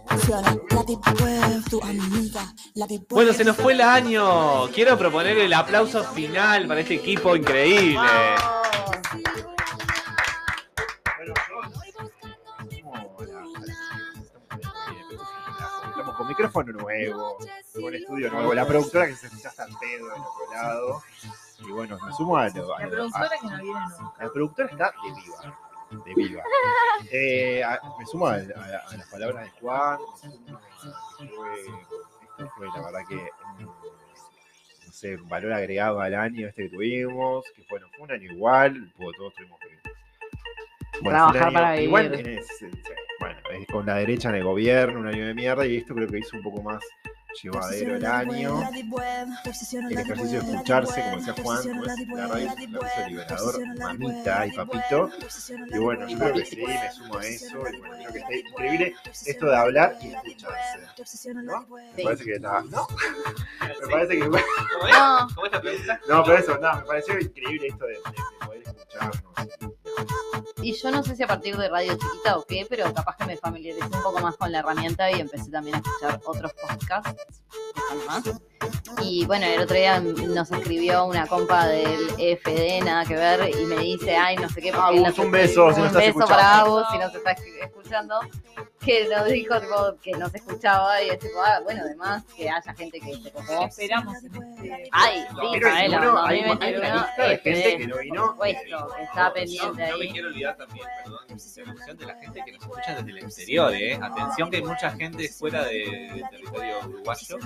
Bueno, 3.09 3.33
se 3.33 3.45
nos 3.45 3.57
fue 3.57 3.73
el 3.73 3.81
año. 3.81 4.69
Quiero 4.69 4.97
proponer 4.99 5.39
el 5.39 5.53
aplauso 5.55 6.05
final 6.05 6.67
para 6.69 6.81
este 6.81 6.95
equipo 6.97 7.35
increíble. 7.35 7.95
Bueno, 7.99 8.88
micrófono 16.29 16.73
nuevo, 16.73 17.39
con 17.81 17.95
estudio 17.95 18.31
nuevo, 18.31 18.55
la 18.55 18.67
productora 18.67 19.07
que 19.07 19.15
se 19.17 19.27
escucha 19.27 19.49
hasta 19.49 19.65
el 19.65 19.75
pedo 19.81 20.07
del 20.09 20.21
otro 20.21 20.53
lado. 20.53 21.03
Y 21.61 21.71
bueno, 21.73 21.99
me 22.07 22.13
sumo 22.13 22.37
a 22.37 22.49
lo. 22.51 22.75
a 22.77 22.81
La 22.83 22.89
productora 22.89 23.31
que 23.41 23.47
no 23.49 23.63
viene 23.63 23.81
nunca. 24.01 24.25
la 24.25 24.33
productora 24.33 24.69
está 24.69 24.93
de 25.03 25.13
viva. 25.23 26.05
De 26.05 26.15
viva. 26.15 26.43
Eh, 27.13 27.63
a- 27.65 27.81
me 27.99 28.05
sumo 28.07 28.27
a, 28.27 28.35
a- 28.35 28.39
a 28.91 28.97
las 28.97 29.09
palabras 29.09 29.45
de 29.45 29.51
Juan. 29.61 29.99
esto 31.23 32.51
fue 32.57 32.67
la 32.67 32.83
verdad 32.83 33.01
que. 33.09 33.31
No 34.87 34.93
sé, 34.93 35.15
un 35.17 35.29
valor 35.29 35.53
agregado 35.53 36.01
al 36.01 36.15
año 36.15 36.49
este 36.49 36.65
que 36.65 36.71
tuvimos. 36.77 37.45
Que 37.55 37.65
bueno, 37.71 37.87
fue 37.97 38.05
un 38.05 38.13
año 38.13 38.33
igual. 38.33 38.93
porque 38.97 39.17
Todos 39.17 39.35
tuvimos 39.35 39.61
que. 39.61 39.67
un 41.01 41.09
Trabajar 41.09 41.43
año 41.45 41.53
para 41.55 41.81
igual 41.81 42.09
vivir. 42.11 42.29
en 42.29 42.39
ese- 42.39 42.55
sí, 42.59 42.67
bueno, 42.67 42.79
es 42.81 43.08
con 43.71 43.87
la 43.87 43.97
derecha 43.97 44.29
en 44.31 44.37
el 44.37 44.45
gobierno, 44.45 45.01
un 45.01 45.09
año 45.09 45.27
de 45.27 45.35
mierda. 45.35 45.67
Y 45.67 45.77
esto 45.77 45.95
creo 45.95 46.09
que 46.09 46.19
hizo 46.19 46.37
un 46.37 46.43
poco 46.43 46.63
más 46.63 46.83
llevadero 47.43 47.97
el 47.97 48.07
año. 48.07 48.63
El 48.71 49.99
ejercicio 49.99 50.41
de 50.43 50.53
escucharse, 50.53 51.03
como 51.03 51.17
decía 51.17 51.35
Juan, 51.43 51.63
como 51.63 51.85
es 51.85 52.09
la 52.09 52.27
radio 52.29 52.49
es 52.49 52.57
un 52.57 52.77
ejercicio 52.77 53.09
liberador, 53.09 53.77
mamita 53.79 54.47
y 54.47 54.53
papito. 54.53 55.11
Y 55.73 55.79
bueno, 55.79 56.09
yo 56.09 56.19
creo 56.19 56.35
que 56.35 56.45
sí, 56.45 56.57
me 56.57 56.93
sumo 56.93 57.19
a 57.19 57.27
eso. 57.27 57.47
Y 57.47 57.59
bueno, 57.59 57.79
creo 57.99 58.13
que 58.13 58.19
está 58.19 58.37
increíble 58.37 58.95
esto 59.27 59.47
de 59.47 59.57
hablar 59.57 59.97
y 60.03 60.09
escucharse. 60.09 61.35
¿no? 61.35 61.67
Me 61.97 62.03
parece 62.03 62.25
que 62.25 62.35
está. 62.35 62.63
¿no? 62.63 62.87
Me 63.81 63.89
parece 63.89 64.19
que. 64.19 64.25
¿Cómo 64.25 64.37
es? 64.37 64.45
No. 64.93 65.29
¿Cómo 65.35 65.47
es 65.47 65.53
la 65.53 65.61
pregunta? 65.61 66.01
No, 66.09 66.25
pero 66.25 66.39
eso, 66.39 66.59
no, 66.59 66.75
me 66.77 66.83
pareció 66.83 67.19
increíble 67.19 67.69
esto 67.69 67.87
de 67.87 67.97
poder 68.45 68.63
escucharnos. 68.63 69.23
Y 70.63 70.73
yo 70.75 70.91
no 70.91 71.03
sé 71.05 71.15
si 71.15 71.23
a 71.23 71.27
partir 71.27 71.57
de 71.57 71.69
Radio 71.69 71.93
Chiquita 71.95 72.37
o 72.37 72.45
qué, 72.45 72.67
pero 72.69 72.93
capaz 72.93 73.17
que 73.17 73.27
me 73.27 73.37
familiaricé 73.37 73.85
un 73.85 74.03
poco 74.03 74.19
más 74.21 74.37
con 74.37 74.51
la 74.51 74.59
herramienta 74.59 75.11
y 75.11 75.21
empecé 75.21 75.51
también 75.51 75.77
a 75.77 75.79
escuchar 75.79 76.21
otros 76.25 76.53
podcasts 76.55 77.43
más. 78.07 78.25
Y 79.03 79.25
bueno, 79.27 79.47
el 79.47 79.61
otro 79.63 79.77
día 79.77 80.01
nos 80.01 80.51
escribió 80.51 81.05
una 81.05 81.27
compa 81.27 81.67
del 81.69 82.13
EFD, 82.19 82.85
nada 82.85 83.05
que 83.05 83.15
ver, 83.15 83.51
y 83.57 83.65
me 83.67 83.77
dice, 83.77 84.17
ay, 84.17 84.37
no 84.37 84.49
sé 84.49 84.61
qué. 84.61 84.71
Agus, 84.73 85.17
un 85.19 85.31
beso, 85.31 85.73
si 85.73 85.81
un 85.81 85.87
nos 85.87 85.97
estás 85.97 86.15
beso 86.15 86.27
para 86.27 86.59
Agus, 86.61 86.83
si 86.91 86.99
nos 86.99 87.15
está 87.15 87.37
esc- 87.37 87.65
escuchando, 87.65 88.21
que 88.81 89.09
nos 89.09 89.27
dijo 89.27 89.61
tipo, 89.61 89.97
que 90.01 90.13
no 90.13 90.29
se 90.31 90.37
escuchaba, 90.39 91.03
y 91.03 91.09
es 91.11 91.19
tipo, 91.19 91.41
ah, 91.45 91.61
bueno, 91.65 91.83
además 91.85 92.25
que 92.37 92.49
haya 92.49 92.75
gente 92.75 93.01
que 93.01 93.15
se 93.17 93.31
copó. 93.33 93.65
Esperamos 93.67 94.15
este. 94.23 94.39
Ay, 94.93 95.21
sí, 95.29 95.37
Pero 95.53 95.69
Isabela, 95.69 96.01
seguro 96.01 96.19
hay, 96.25 96.39
hay 96.39 96.45
una 96.45 96.49
2021, 96.55 96.95
lista 97.07 97.23
de 97.29 97.39
gente 97.39 97.77
que 97.79 97.87
no 97.87 97.99
vino. 97.99 98.27
supuesto, 98.29 98.89
que 98.97 99.03
está 99.03 99.33
pendiente 99.33 99.67
no 99.91 99.99
me 99.99 100.05
ahí. 100.05 100.13
quiero 100.13 100.29
olvidar 100.29 100.57
también, 100.57 100.87
perdón, 101.05 101.19
de 101.29 101.65
la 101.65 101.95
de 101.95 102.07
la 102.07 102.15
gente 102.17 102.43
que 102.45 102.53
nos 102.53 102.63
escucha 102.63 102.95
desde 102.95 103.11
el 103.11 103.19
exterior, 103.19 103.75
¿eh? 103.75 103.99
Atención 104.01 104.51
que 104.51 104.57
hay 104.59 104.63
mucha 104.63 104.91
gente 104.93 105.29
fuera 105.29 105.65
de- 105.65 106.11
del 106.15 106.29
territorio 106.31 106.79
uruguayo 106.89 107.39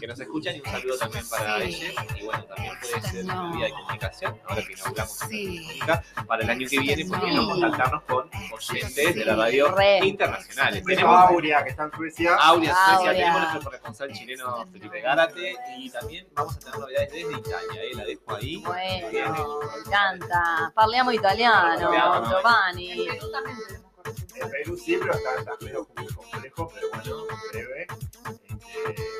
que, 0.00 0.06
nos 0.06 0.20
escuchan 0.20 0.56
y 0.56 0.60
un 0.60 0.66
saludo 0.66 0.98
también 0.98 1.28
para 1.28 1.62
ellos. 1.62 1.94
Y 2.20 2.24
bueno, 2.24 2.44
también 2.44 2.72
puede 2.80 3.00
ser 3.02 3.24
una 3.24 3.56
vía 3.56 3.66
de 3.66 3.70
comunicación, 3.72 4.40
ahora 4.48 4.62
que 4.62 4.72
inauguramos 4.72 5.12
esta 5.22 5.26
comunica, 5.26 6.04
para 6.26 6.42
el 6.44 6.50
año 6.50 6.68
que 6.68 6.78
viene, 6.80 7.04
porque 7.06 7.32
no 7.32 7.46
contactarnos 7.48 8.02
con 8.04 8.30
oyentes 8.52 9.14
de 9.14 9.24
la 9.24 9.36
radio 9.36 9.74
Re. 9.74 9.98
Internacionales. 10.50 10.84
Tenemos 10.84 11.30
Aurea, 11.30 11.64
que 11.64 11.70
está 11.70 11.84
en 11.84 11.92
Suecia. 11.92 12.34
Aurea, 12.36 12.74
Suecia, 12.74 13.12
tenemos 13.12 13.40
nuestro 13.40 13.62
corresponsal 13.62 14.12
chileno 14.12 14.66
Felipe 14.72 15.00
Gárate 15.00 15.56
y 15.78 15.90
también 15.90 16.28
vamos 16.34 16.56
a 16.56 16.58
tener 16.58 16.78
novedades 16.78 17.12
desde 17.12 17.32
Italia, 17.32 17.82
¿eh? 17.82 17.94
la 17.94 18.04
dejo 18.04 18.34
ahí. 18.34 18.56
Bueno, 18.64 19.60
me 19.60 19.80
encanta. 19.86 20.72
Parliamo 20.74 21.12
italiano, 21.12 21.74
Italiano. 21.74 22.28
Giovanni. 22.30 23.08
En 24.36 24.50
Perú 24.50 24.76
sí, 24.76 24.96
pero 25.00 25.14
está, 25.14 25.34
está 25.36 25.52
medio 25.64 25.84
complejo, 25.86 26.72
pero 26.72 26.88
bueno, 26.90 27.26
en 27.28 27.50
breve. 27.50 27.86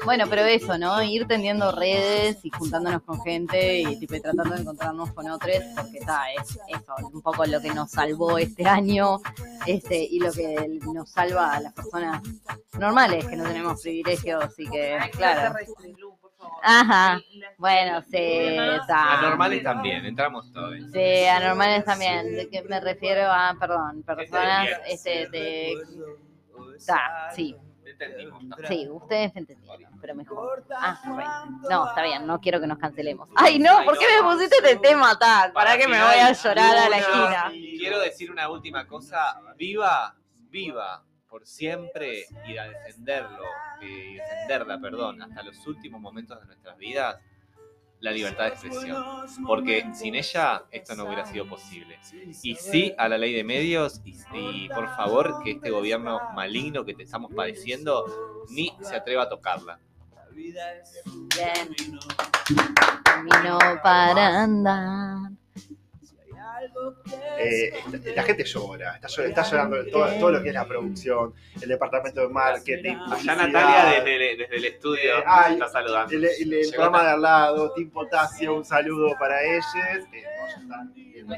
Bueno, 0.05 0.27
pero 0.31 0.43
eso, 0.43 0.79
¿no? 0.79 1.03
Ir 1.03 1.27
tendiendo 1.27 1.73
redes 1.73 2.39
y 2.45 2.51
juntándonos 2.51 3.03
con 3.03 3.21
gente 3.23 3.81
y 3.81 3.99
tipo, 3.99 4.15
tratando 4.21 4.55
de 4.55 4.61
encontrarnos 4.61 5.13
con 5.13 5.29
otros, 5.29 5.57
porque 5.75 5.99
está, 5.99 6.33
es 6.33 6.59
eso, 6.69 6.95
un 7.13 7.23
poco 7.23 7.45
lo 7.45 7.61
que 7.61 7.75
nos 7.75 7.91
salvó 7.91 8.39
este 8.39 8.65
año 8.67 9.19
este 9.67 10.03
y 10.03 10.21
lo 10.21 10.33
que 10.33 10.79
nos 10.93 11.11
salva 11.11 11.55
a 11.55 11.61
las 11.61 11.73
personas 11.73 12.23
normales 12.79 13.27
que 13.27 13.37
no 13.37 13.45
tenemos 13.45 13.83
privilegios 13.83 14.59
y 14.59 14.69
que, 14.69 14.99
claro. 15.13 15.57
Ajá. 16.63 17.21
Bueno, 17.59 18.01
sí, 18.03 18.17
está. 18.17 19.19
Anormales 19.19 19.63
también, 19.63 20.05
entramos 20.05 20.53
todos. 20.53 20.75
Sí, 20.93 21.25
anormales 21.25 21.85
también. 21.85 22.35
¿De 22.35 22.49
qué 22.49 22.63
me 22.63 22.81
refiero 22.81 23.23
a, 23.31 23.57
perdón, 23.59 24.03
personas 24.03 24.69
este, 24.89 25.29
de. 25.29 25.75
Ta, 26.87 27.31
sí, 27.35 27.57
Entendimos. 27.99 28.43
sí, 28.69 28.89
ustedes 28.91 29.35
me 29.35 29.41
entendieron, 29.41 29.99
pero 30.01 30.15
mejor. 30.15 30.65
Ah, 30.71 31.01
bueno. 31.07 31.61
No, 31.71 31.89
está 31.89 32.03
bien, 32.03 32.27
no 32.27 32.41
quiero 32.41 32.61
que 32.61 32.67
nos 32.67 32.79
cancelemos. 32.79 33.29
Ay, 33.35 33.59
no, 33.59 33.85
¿por 33.85 33.99
qué 33.99 34.05
me 34.21 34.31
pusiste 34.31 34.57
este 34.57 34.77
tema 34.77 35.19
tal? 35.19 35.53
¿Para 35.53 35.79
que 35.79 35.89
me 35.89 35.99
voy 35.99 36.19
a 36.19 36.33
llorar 36.33 36.77
a 36.77 36.89
la 36.89 36.99
esquina? 36.99 37.45
Quiero 37.51 37.99
decir 38.01 38.31
una 38.31 38.51
última 38.51 38.87
cosa. 38.87 39.41
Viva, 39.57 40.15
viva 40.51 41.03
por 41.29 41.47
siempre 41.47 42.25
y 42.47 42.57
a 42.57 42.69
defenderlo, 42.69 43.45
eh, 43.81 43.87
y 43.87 44.15
defenderla, 44.15 44.79
perdón, 44.79 45.23
hasta 45.23 45.43
los 45.43 45.67
últimos 45.67 46.01
momentos 46.01 46.39
de 46.41 46.47
nuestras 46.47 46.77
vidas. 46.79 47.17
La 48.07 48.13
libertad 48.13 48.45
de 48.45 48.51
expresión. 48.51 49.05
Porque 49.47 49.85
sin 49.95 50.15
ella 50.15 50.65
esto 50.71 50.95
no 50.95 51.05
hubiera 51.05 51.27
sido 51.27 51.47
posible. 51.47 51.99
Y 52.43 52.55
sí 52.55 52.95
a 52.97 53.09
la 53.09 53.19
ley 53.19 53.35
de 53.35 53.45
medios 53.45 54.01
y, 54.33 54.69
por 54.69 54.89
favor 54.97 55.43
que 55.43 55.53
este 55.53 55.71
gobierno 55.71 56.21
maligno 56.35 56.85
que 56.85 56.95
te 56.95 57.03
estamos 57.03 57.33
padeciendo 57.35 58.05
ni 58.51 58.73
se 58.81 58.97
atreva 58.97 59.25
a 59.25 59.29
tocarla. 59.29 59.79
Bien. 60.33 61.77
Camino 63.05 63.59
para 63.83 64.43
andar. 64.43 65.36
Eh, 67.39 67.73
la 68.15 68.23
gente 68.23 68.45
llora, 68.45 68.95
está, 68.97 69.09
llor- 69.09 69.27
está 69.29 69.43
llorando 69.43 69.87
todo, 69.87 70.07
todo 70.19 70.31
lo 70.33 70.43
que 70.43 70.49
es 70.49 70.55
la 70.55 70.67
producción, 70.67 71.35
el 71.61 71.69
departamento 71.69 72.21
de 72.21 72.29
marketing. 72.29 72.97
Allá 73.11 73.35
Natalia 73.35 73.85
desde, 74.05 74.33
el- 74.33 74.39
desde 74.39 74.57
el 74.57 74.65
estudio 74.65 75.19
Eh, 75.19 75.25
ay, 75.27 75.53
está 75.55 75.69
saludando. 75.69 76.13
El, 76.15 76.25
el- 76.25 76.31
el 76.41 76.49
Llegó 76.49 76.71
programa 76.73 77.03
de 77.05 77.11
al 77.11 77.23
lado, 77.23 77.73
Team 77.75 77.91
Potasio, 77.91 78.55
un 78.55 78.65
saludo 78.65 79.13
para 79.19 79.43
ellos. 79.43 79.65
que 80.11 80.23
no, 80.23 80.63
están 80.63 80.93
viendo 80.95 81.35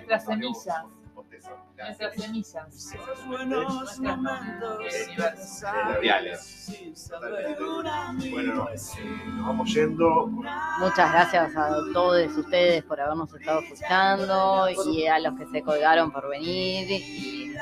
Nuestras 1.79 2.15
semillas. 2.15 2.67
semillas. 2.75 3.27
buenos 3.27 3.99
momentos. 3.99 4.81
Bueno, 8.33 8.69
nos 9.27 9.47
vamos 9.47 9.73
yendo. 9.75 10.27
Muchas 10.27 11.13
gracias 11.13 11.57
a 11.57 11.69
todos 11.93 12.37
ustedes 12.37 12.83
por 12.85 13.01
habernos 13.01 13.33
estado 13.33 13.61
escuchando 13.61 14.69
y 14.91 15.07
a 15.07 15.19
los 15.21 15.39
que 15.39 15.47
se 15.47 15.63
colgaron 15.63 16.11
por 16.11 16.29
venir. 16.29 16.91
Y 16.91 17.53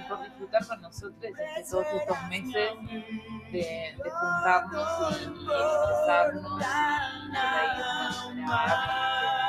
Y 0.00 0.02
por 0.08 0.22
disfrutar 0.24 0.66
con 0.66 0.80
nosotros 0.82 1.14
este- 1.22 1.70
todos 1.70 1.86
estos 2.00 2.22
meses 2.28 2.70
de, 3.52 3.94
de 4.02 4.10
juntarnos 4.10 5.12
y, 5.12 5.24
y 5.24 5.46
expresarnos 5.46 6.62
y 6.62 7.32
reírnos, 7.36 8.34
llorar. 8.34 9.39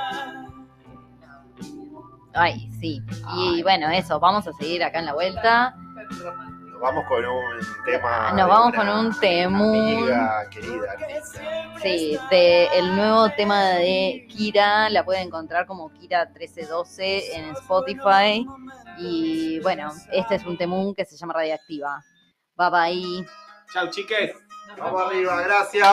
Ay, 2.33 2.69
sí. 2.79 3.01
Y 3.35 3.63
bueno, 3.63 3.89
eso, 3.89 4.19
vamos 4.19 4.47
a 4.47 4.53
seguir 4.53 4.83
acá 4.83 4.99
en 4.99 5.05
la 5.05 5.13
vuelta. 5.13 5.75
Nos 5.75 6.81
vamos 6.81 7.05
con 7.07 7.25
un 7.25 7.43
tema. 7.85 8.31
Nos 8.33 8.47
vamos 8.47 8.73
una 8.73 8.77
con 8.77 8.89
un 8.89 9.19
temún. 9.19 9.97
Amiga 10.11 10.49
querida. 10.49 10.91
artista. 10.91 11.79
Sí, 11.81 12.17
de 12.29 12.65
el 12.73 12.95
nuevo 12.95 13.29
tema 13.31 13.61
de 13.69 14.27
Kira, 14.29 14.89
la 14.89 15.05
pueden 15.05 15.27
encontrar 15.27 15.65
como 15.65 15.91
Kira 15.93 16.25
1312 16.25 17.37
en 17.37 17.49
Spotify. 17.51 18.45
Y 18.97 19.59
bueno, 19.61 19.91
este 20.11 20.35
es 20.35 20.45
un 20.45 20.57
temún 20.57 20.95
que 20.95 21.05
se 21.05 21.15
llama 21.17 21.33
Radiactiva. 21.33 22.03
Bye 22.55 22.69
bye. 22.69 23.27
Chau, 23.73 23.89
chiques. 23.89 24.35
Vamos 24.77 25.01
arriba, 25.01 25.41
gracias. 25.41 25.87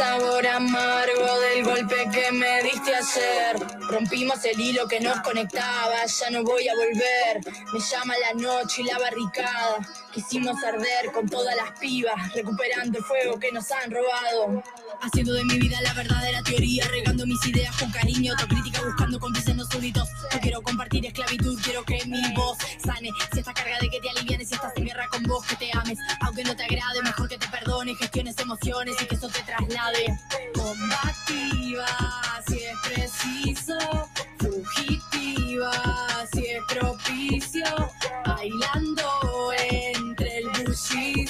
Sabor 0.00 0.46
amargo 0.46 1.40
del 1.40 1.62
golpe 1.62 2.08
que 2.10 2.32
me 2.32 2.62
diste 2.62 2.94
ayer. 2.94 3.79
Rompimos 3.90 4.44
el 4.44 4.60
hilo 4.60 4.86
que 4.86 5.00
nos 5.00 5.20
conectaba, 5.20 6.06
ya 6.06 6.30
no 6.30 6.44
voy 6.44 6.68
a 6.68 6.74
volver. 6.74 7.40
Me 7.72 7.80
llama 7.80 8.14
la 8.18 8.40
noche 8.40 8.82
y 8.82 8.84
la 8.84 8.98
barricada. 8.98 9.78
Quisimos 10.12 10.62
arder 10.62 11.10
con 11.12 11.28
todas 11.28 11.56
las 11.56 11.76
pibas, 11.78 12.32
recuperando 12.32 12.98
el 12.98 13.04
fuego 13.04 13.40
que 13.40 13.50
nos 13.50 13.68
han 13.72 13.90
robado. 13.90 14.62
Haciendo 15.02 15.32
de 15.32 15.44
mi 15.44 15.58
vida 15.58 15.80
la 15.82 15.92
verdadera 15.94 16.40
teoría, 16.42 16.86
regando 16.88 17.26
mis 17.26 17.44
ideas 17.46 17.74
con 17.76 17.90
cariño, 17.90 18.32
autocrítica 18.32 18.80
buscando 18.82 19.18
cómplices 19.18 19.56
no 19.56 19.64
súbditos. 19.64 20.08
No 20.32 20.40
quiero 20.40 20.62
compartir 20.62 21.06
esclavitud, 21.06 21.60
quiero 21.62 21.84
que 21.84 22.04
mi 22.06 22.32
voz 22.34 22.58
sane. 22.84 23.10
Si 23.32 23.38
estás 23.40 23.54
carga 23.54 23.78
de 23.80 23.88
que 23.90 23.98
te 23.98 24.10
alivianes, 24.10 24.48
si 24.48 24.54
estás 24.54 24.72
en 24.76 24.84
guerra 24.84 25.08
con 25.08 25.24
vos, 25.24 25.44
que 25.46 25.56
te 25.56 25.70
ames. 25.76 25.98
Aunque 26.20 26.44
no 26.44 26.54
te 26.54 26.62
agrade, 26.62 27.02
mejor 27.02 27.28
que 27.28 27.38
te 27.38 27.48
perdone, 27.48 27.96
gestiones 27.96 28.38
emociones 28.38 28.94
y 29.02 29.06
que 29.06 29.16
eso 29.16 29.28
te 29.28 29.42
traslade. 29.42 30.16
Combativa, 30.54 31.86
si 32.46 32.58
es 32.58 32.78
preciso. 32.84 33.79
Fugitiva, 34.38 35.72
si 36.32 36.46
es 36.46 36.62
propicio. 36.68 37.64
Bailando 38.26 39.52
entre 39.70 40.38
el 40.38 40.48
bullicio, 40.48 41.29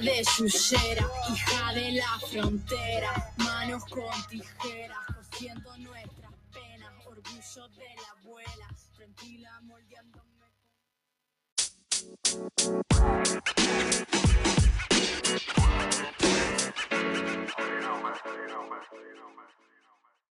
de 0.00 0.22
Yuyera, 0.38 1.06
hija 1.30 1.74
de 1.74 1.92
la 1.92 2.18
frontera, 2.30 3.32
manos 3.36 3.84
con 3.84 4.04
tijeras, 4.28 4.98
cosiendo 5.14 5.76
nuestras 5.78 6.32
penas, 6.52 6.92
orgullo 7.06 7.68
de 7.68 7.94
la 7.96 8.20
abuela, 8.20 8.68
tranquila 8.96 9.60
moldeándome. 9.62 10.30